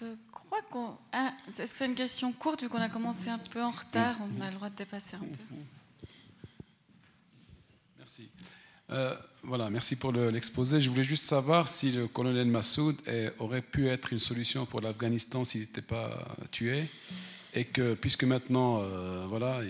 [0.00, 0.96] Je crois qu'on.
[1.12, 4.16] Ah, Est-ce que c'est une question courte vu qu'on a commencé un peu en retard
[4.20, 6.06] On a le droit de dépasser un peu.
[7.98, 8.28] Merci.
[8.90, 10.80] Euh, voilà, merci pour l'exposé.
[10.80, 12.96] Je voulais juste savoir si le colonel Massoud
[13.38, 16.88] aurait pu être une solution pour l'Afghanistan s'il n'était pas tué
[17.52, 19.60] et que puisque maintenant, euh, voilà,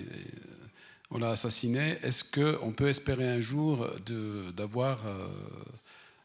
[1.11, 3.87] on l'a assassiné, est-ce qu'on peut espérer un jour
[4.57, 5.29] d'avoir euh,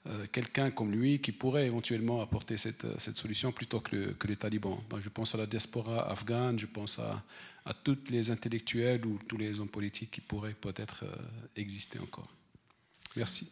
[0.08, 4.80] euh, quelqu'un comme lui qui pourrait éventuellement apporter cette, solution plutôt que, les talibans?
[5.00, 7.24] Je pense à la diaspora afghane, je pense à,
[7.66, 11.06] à tous les intellectuels ou tous les hommes politiques qui pourraient peut-être
[11.56, 12.28] exister encore.
[13.16, 13.52] Merci.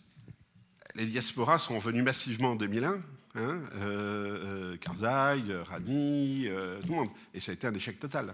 [0.94, 3.02] Les diasporas sont venus massivement en 2001,
[3.36, 8.00] hein, euh, euh, Karzai, Rani, euh, tout le monde, et ça a été un échec
[8.00, 8.34] total.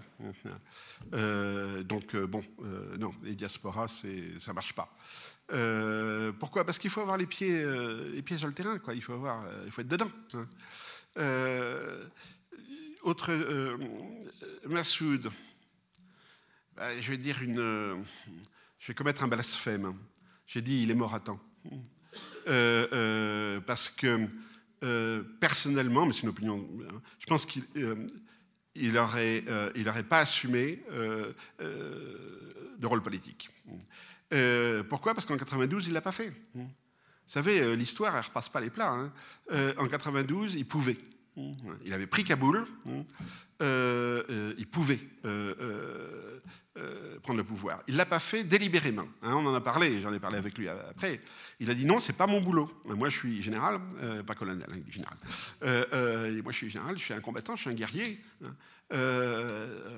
[1.84, 2.42] donc bon,
[2.98, 4.94] non, les diasporas, ça ne marche pas.
[6.38, 6.64] pourquoi?
[6.64, 7.62] Parce qu'il faut avoir les pieds,
[8.36, 8.78] sur le terrain.
[8.94, 10.10] Il faut être dedans.
[10.34, 10.46] Hein.
[13.02, 13.32] autre,
[14.66, 15.30] Massoud,
[16.76, 18.04] bah, je vais dire une,
[18.78, 19.94] je vais commettre un blasphème.
[20.46, 21.40] J'ai dit, il est mort à temps.
[22.44, 24.28] Parce que
[24.82, 26.68] euh, personnellement, mais c'est une opinion,
[27.18, 27.64] je pense qu'il
[28.74, 29.44] il n'aurait
[29.86, 33.50] aurait pas assumé de rôle politique.
[34.88, 35.14] pourquoi?
[35.14, 36.32] Parce qu'en 92, il ne l'a pas fait.
[36.54, 36.64] Vous
[37.26, 38.90] savez, l'histoire, elle ne repasse pas les plats.
[38.92, 39.12] Hein.
[39.78, 40.98] en 92, il pouvait.
[41.84, 42.64] Il avait pris Kaboul,
[43.60, 45.00] il pouvait
[46.78, 47.82] euh, prendre le pouvoir.
[47.86, 49.06] Il ne l'a pas fait délibérément.
[49.20, 51.20] Hein, on en a parlé, j'en ai parlé avec lui après.
[51.60, 52.70] Il a dit non, c'est pas mon boulot.
[52.86, 55.18] Moi, je suis général, euh, pas colonel, hein, général.
[55.62, 58.18] Euh, moi, je suis général, je suis un combattant, je suis un guerrier.
[58.42, 58.54] Hein.
[58.90, 58.98] moi,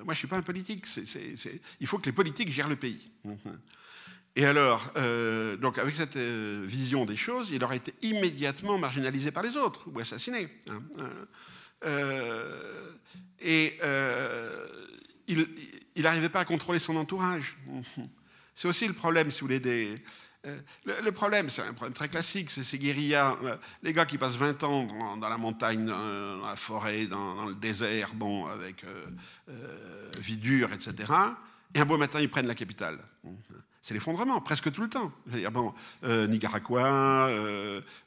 [0.06, 0.88] je ne suis pas un politique.
[1.78, 3.08] Il faut que les politiques gèrent le pays.
[4.36, 4.92] Et alors,
[5.60, 10.00] donc avec cette vision des choses, il aurait été immédiatement marginalisé par les autres ou
[10.00, 10.48] assassiné.
[13.40, 13.78] et
[15.26, 17.56] il, n'arrivait pas à contrôler son entourage.
[18.54, 19.60] C'est aussi le problème, si vous voulez,
[20.46, 24.18] euh, le, problème, c'est un problème très classique, c'est ces guérillas, euh, les gars qui
[24.18, 30.10] passent 20 ans dans, la montagne, dans, la forêt, dans, le désert, bon, avec euh,
[30.18, 31.12] vie dure, etc.
[31.74, 32.98] Et un beau matin, ils prennent la capitale.
[33.86, 35.12] C'est l'effondrement, presque tout le temps.
[35.52, 37.28] bon, Nicaragua,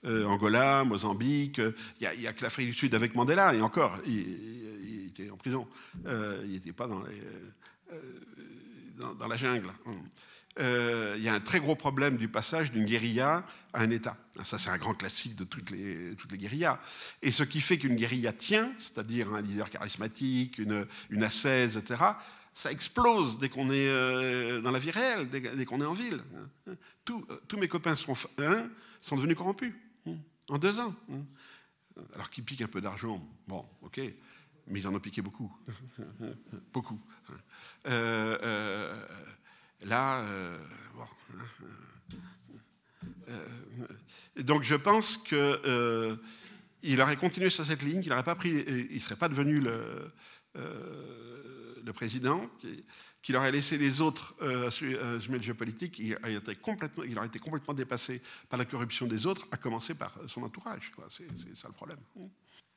[0.03, 1.61] Angola, Mozambique,
[2.01, 5.67] il n'y a, que l'Afrique du Sud avec Mandela, et encore, il, était en prison.
[6.03, 7.03] il n'était pas dans
[7.93, 9.69] euh, la jungle.
[10.59, 14.17] Euh, il y a un très gros problème du passage d'une guérilla à un État.
[14.43, 16.79] Ça, c'est un grand classique de toutes les, toutes les guérillas.
[17.21, 22.01] Et ce qui fait qu'une guérilla tient, c'est-à-dire un leader charismatique, une, une assaise, etc.,
[22.57, 26.23] ça explose dès qu'on est euh, dans la vie réelle, dès, qu'on est en ville.
[27.05, 27.23] tous
[27.55, 28.13] mes copains sont,
[29.11, 29.75] devenus corrompus
[30.49, 30.95] en deux ans.
[32.15, 34.01] alors qu'ils piquent un peu d'argent, bon, ok,
[34.65, 35.55] mais ils en ont piqué beaucoup.
[36.73, 36.99] beaucoup.
[37.85, 39.07] Euh, euh,
[39.81, 40.25] là,
[44.35, 46.17] donc je pense que
[46.81, 49.59] il aurait continué sur cette ligne, qu'il n'aurait pas pris, il ne serait pas devenu
[49.59, 50.11] le,
[50.55, 52.49] le président,
[53.21, 57.17] qu'il aurait laissé les autres euh, assumer le jeu politique, il, a été complètement, il
[57.17, 60.91] aurait été complètement dépassé par la corruption des autres, à commencer par son entourage.
[61.09, 61.97] C'est ça le problème.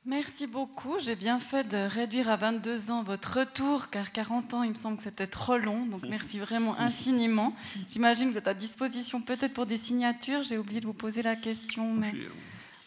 [0.03, 0.99] Merci beaucoup.
[0.99, 4.75] J'ai bien fait de réduire à 22 ans votre retour, car 40 ans, il me
[4.75, 5.85] semble que c'était trop long.
[5.85, 7.55] Donc merci vraiment infiniment.
[7.87, 10.41] J'imagine que vous êtes à disposition peut-être pour des signatures.
[10.41, 11.93] J'ai oublié de vous poser la question.
[11.93, 12.11] Mais...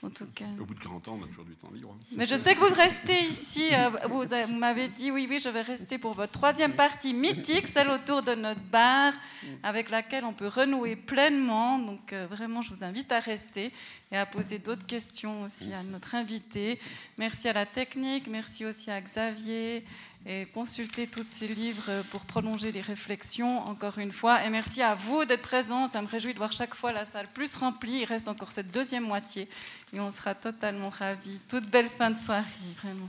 [0.04, 1.96] Au bout de 40 ans, on a toujours du temps libre.
[2.12, 3.70] Mais je sais que vous restez ici.
[3.72, 4.24] Euh, vous,
[4.54, 8.34] m'avez dit oui, oui, je vais rester pour votre troisième partie mythique, celle autour de
[8.34, 9.14] notre bar,
[9.62, 11.78] avec laquelle on peut renouer pleinement.
[11.78, 13.72] Donc euh, vraiment, je vous invite à rester
[14.12, 16.78] et à poser d'autres questions aussi à notre invité.
[17.18, 19.84] Merci à la technique, merci aussi à Xavier
[20.26, 24.44] et consultez tous ces livres pour prolonger les réflexions, encore une fois.
[24.44, 25.86] Et merci à vous d'être présents.
[25.86, 28.00] Ça me réjouit de voir chaque fois la salle plus remplie.
[28.00, 29.48] Il reste encore cette deuxième moitié
[29.92, 31.38] et on sera totalement ravis.
[31.48, 32.44] Toute belle fin de soirée,
[32.82, 33.08] vraiment.